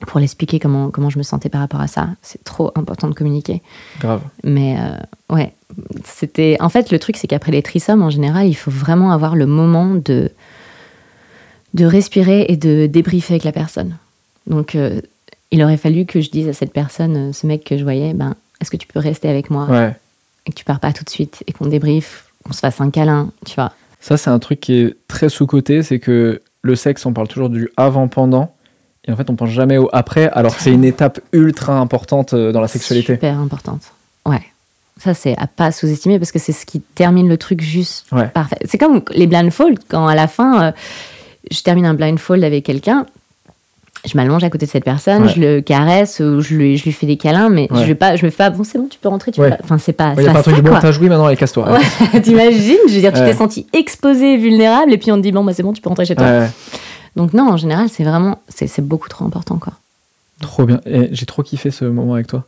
pour 0.06 0.20
l'expliquer 0.20 0.58
comment, 0.60 0.90
comment 0.90 1.10
je 1.10 1.18
me 1.18 1.22
sentais 1.22 1.48
par 1.48 1.60
rapport 1.60 1.80
à 1.80 1.88
ça. 1.88 2.08
C'est 2.22 2.42
trop 2.44 2.70
important 2.76 3.08
de 3.08 3.14
communiquer. 3.14 3.62
Grave. 4.00 4.22
Mais 4.44 4.76
euh, 4.78 5.34
ouais, 5.34 5.52
c'était. 6.04 6.56
En 6.60 6.68
fait, 6.68 6.90
le 6.90 6.98
truc, 6.98 7.16
c'est 7.16 7.26
qu'après 7.26 7.52
les 7.52 7.62
trisommes, 7.62 8.02
en 8.02 8.10
général, 8.10 8.46
il 8.46 8.54
faut 8.54 8.70
vraiment 8.70 9.10
avoir 9.10 9.34
le 9.34 9.46
moment 9.46 9.94
de 9.94 10.30
de 11.74 11.84
respirer 11.84 12.46
et 12.48 12.56
de 12.56 12.86
débriefer 12.86 13.34
avec 13.34 13.44
la 13.44 13.52
personne. 13.52 13.96
Donc, 14.46 14.74
euh, 14.74 15.00
il 15.50 15.62
aurait 15.62 15.76
fallu 15.76 16.06
que 16.06 16.20
je 16.20 16.30
dise 16.30 16.48
à 16.48 16.52
cette 16.52 16.72
personne, 16.72 17.16
euh, 17.16 17.32
ce 17.32 17.46
mec 17.46 17.64
que 17.64 17.76
je 17.76 17.82
voyais, 17.82 18.14
ben, 18.14 18.34
est-ce 18.60 18.70
que 18.70 18.76
tu 18.76 18.86
peux 18.86 18.98
rester 18.98 19.28
avec 19.28 19.50
moi 19.50 19.66
Ouais. 19.66 19.94
et 20.46 20.50
que 20.50 20.56
tu 20.56 20.64
pars 20.64 20.80
pas 20.80 20.92
tout 20.92 21.04
de 21.04 21.10
suite 21.10 21.44
et 21.46 21.52
qu'on 21.52 21.66
débriefe, 21.66 22.30
qu'on 22.44 22.54
se 22.54 22.60
fasse 22.60 22.80
un 22.80 22.90
câlin, 22.90 23.30
tu 23.44 23.54
vois. 23.54 23.72
Ça, 24.00 24.16
c'est 24.16 24.30
un 24.30 24.38
truc 24.38 24.60
qui 24.60 24.74
est 24.80 24.96
très 25.08 25.28
sous-coté, 25.28 25.82
c'est 25.82 25.98
que 25.98 26.40
le 26.62 26.74
sexe, 26.76 27.04
on 27.04 27.12
parle 27.12 27.28
toujours 27.28 27.50
du 27.50 27.68
avant-pendant, 27.76 28.54
et 29.08 29.12
en 29.12 29.16
fait, 29.16 29.28
on 29.30 29.34
pense 29.34 29.50
jamais 29.50 29.78
au 29.78 29.88
après, 29.92 30.28
alors 30.32 30.54
que 30.54 30.62
c'est 30.62 30.70
une 30.72 30.84
étape 30.84 31.18
ultra 31.32 31.78
importante 31.78 32.34
euh, 32.34 32.52
dans 32.52 32.60
la 32.60 32.68
sexualité. 32.68 33.14
Super 33.14 33.38
importante. 33.38 33.80
Ouais. 34.26 34.42
Ça, 35.00 35.14
c'est 35.14 35.34
à 35.38 35.46
pas 35.46 35.72
sous-estimer 35.72 36.18
parce 36.18 36.30
que 36.32 36.38
c'est 36.38 36.52
ce 36.52 36.66
qui 36.66 36.80
termine 36.80 37.28
le 37.28 37.36
truc 37.38 37.60
juste 37.62 38.04
Ouais. 38.12 38.26
parfait. 38.26 38.58
C'est 38.64 38.78
comme 38.78 39.02
les 39.14 39.26
blindfolds, 39.26 39.78
quand 39.88 40.06
à 40.06 40.14
la 40.14 40.26
fin, 40.28 40.62
euh, 40.62 40.72
je 41.50 41.62
termine 41.62 41.86
un 41.86 41.94
blindfold 41.94 42.42
avec 42.44 42.64
quelqu'un, 42.64 43.06
je 44.04 44.16
m'allonge 44.16 44.44
à 44.44 44.50
côté 44.50 44.66
de 44.66 44.70
cette 44.70 44.84
personne, 44.84 45.22
Ouais. 45.24 45.32
je 45.34 45.40
le 45.40 45.60
caresse, 45.60 46.20
ou 46.20 46.40
je 46.40 46.54
lui, 46.54 46.76
je 46.76 46.84
lui 46.84 46.92
fais 46.92 47.06
des 47.06 47.16
câlins, 47.16 47.48
mais 47.48 47.68
Ouais. 47.72 47.80
je 47.80 47.86
vais 47.86 47.94
pas, 47.94 48.16
je 48.16 48.24
me 48.26 48.30
fais 48.30 48.36
pas, 48.36 48.50
bon, 48.50 48.64
c'est 48.64 48.78
bon, 48.78 48.86
tu 48.90 48.98
peux 48.98 49.08
rentrer, 49.08 49.30
tu 49.32 49.40
Ouais. 49.40 49.50
peux 49.50 49.56
pas- 49.56 49.62
Enfin, 49.64 49.78
c'est 49.78 49.92
pas, 49.92 50.14
Il 50.16 50.22
n'y 50.22 50.28
a 50.28 50.32
pas 50.32 50.40
un 50.40 50.42
truc 50.42 50.56
ça, 50.56 50.62
bon, 50.62 50.78
t'as 50.80 50.92
joué, 50.92 51.08
maintenant, 51.08 51.26
allez, 51.26 51.36
casse-toi. 51.36 51.72
Ouais, 51.72 52.20
T'imagines 52.22 52.76
Je 52.88 52.94
veux 52.94 53.00
dire, 53.00 53.12
tu 53.12 53.20
t'es 53.20 53.32
senti 53.34 53.66
exposé, 53.72 54.36
vulnérable, 54.36 54.92
et 54.92 54.98
puis 54.98 55.10
on 55.12 55.16
te 55.16 55.22
dit, 55.22 55.32
bon, 55.32 55.44
bah, 55.44 55.52
c'est 55.54 55.62
bon, 55.62 55.72
tu 55.72 55.80
peux 55.80 55.88
rentrer 55.88 56.04
chez 56.06 56.14
toi. 56.16 56.26
Donc, 57.18 57.34
non, 57.34 57.48
en 57.50 57.56
général, 57.58 57.88
c'est 57.90 58.04
vraiment, 58.04 58.38
c'est 58.48 58.80
beaucoup 58.80 59.08
trop 59.08 59.24
important, 59.26 59.56
quoi. 59.58 59.74
trop 60.40 60.64
bien. 60.64 60.80
Et 60.86 61.08
J'ai 61.12 61.26
trop 61.26 61.42
kiffé 61.42 61.70
ce 61.70 61.84
moment 61.84 62.14
avec 62.14 62.28
toi. 62.28 62.44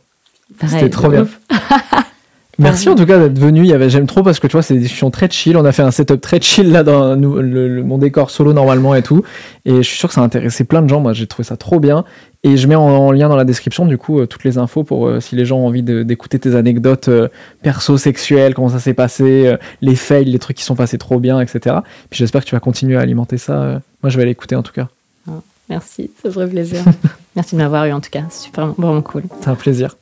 C'était 0.67 0.89
trop 0.89 1.09
bien. 1.09 1.27
Merci 2.59 2.89
en 2.89 2.95
tout 2.95 3.05
cas 3.07 3.17
d'être 3.17 3.39
venu. 3.39 3.61
Il 3.61 3.65
y 3.67 3.73
avait, 3.73 3.89
j'aime 3.89 4.05
trop 4.05 4.21
parce 4.21 4.39
que 4.39 4.45
tu 4.45 4.51
vois, 4.51 4.61
c'est 4.61 4.75
des 4.75 4.81
discussions 4.81 5.09
très 5.09 5.29
chill. 5.31 5.57
On 5.57 5.65
a 5.65 5.71
fait 5.71 5.81
un 5.81 5.89
setup 5.89 6.21
très 6.21 6.39
chill 6.39 6.71
là 6.71 6.83
dans 6.83 7.15
le, 7.15 7.41
le- 7.41 7.83
mon 7.83 7.97
décor 7.97 8.29
solo 8.29 8.53
normalement 8.53 8.93
et 8.93 9.01
tout. 9.01 9.23
Et 9.65 9.77
je 9.77 9.81
suis 9.81 9.97
sûr 9.97 10.09
que 10.09 10.13
ça 10.15 10.21
a 10.21 10.23
intéressé 10.23 10.63
plein 10.63 10.81
de 10.83 10.87
gens. 10.87 10.99
Moi, 10.99 11.13
j'ai 11.13 11.25
trouvé 11.25 11.43
ça 11.45 11.57
trop 11.57 11.79
bien. 11.79 12.05
Et 12.43 12.57
je 12.57 12.67
mets 12.67 12.75
en, 12.75 12.83
en 12.83 13.11
lien 13.11 13.29
dans 13.29 13.35
la 13.35 13.45
description 13.45 13.85
du 13.85 13.97
coup 13.97 14.19
euh, 14.19 14.25
toutes 14.27 14.43
les 14.43 14.57
infos 14.57 14.83
pour 14.83 15.07
euh, 15.07 15.19
si 15.19 15.35
les 15.35 15.45
gens 15.45 15.57
ont 15.59 15.67
envie 15.67 15.81
d'écouter 15.83 16.39
tes 16.39 16.55
anecdotes 16.55 17.07
euh, 17.07 17.29
perso 17.63 17.97
sexuelles, 17.97 18.53
comment 18.53 18.69
ça 18.69 18.79
s'est 18.79 18.93
passé, 18.93 19.47
euh, 19.47 19.57
les 19.81 19.95
fails, 19.95 20.25
les 20.25 20.39
trucs 20.39 20.57
qui 20.57 20.63
sont 20.63 20.75
passés 20.75 20.97
trop 20.97 21.19
bien, 21.19 21.39
etc. 21.41 21.77
Puis 22.09 22.17
j'espère 22.19 22.41
que 22.41 22.47
tu 22.49 22.55
vas 22.55 22.59
continuer 22.59 22.97
à 22.97 23.01
alimenter 23.01 23.37
ça. 23.37 23.81
Moi, 24.03 24.09
je 24.09 24.17
vais 24.17 24.23
aller 24.23 24.31
écouter 24.31 24.55
en 24.55 24.63
tout 24.63 24.73
cas. 24.73 24.87
Merci, 25.69 26.11
ça 26.21 26.29
ferait 26.29 26.49
plaisir. 26.49 26.83
Merci 27.35 27.55
de 27.55 27.61
m'avoir 27.61 27.85
eu, 27.85 27.93
en 27.93 28.01
tout 28.01 28.09
cas. 28.09 28.23
C'est 28.29 28.47
super, 28.47 28.67
vraiment 28.73 29.01
cool. 29.01 29.23
C'est 29.39 29.47
un 29.47 29.55
plaisir. 29.55 29.95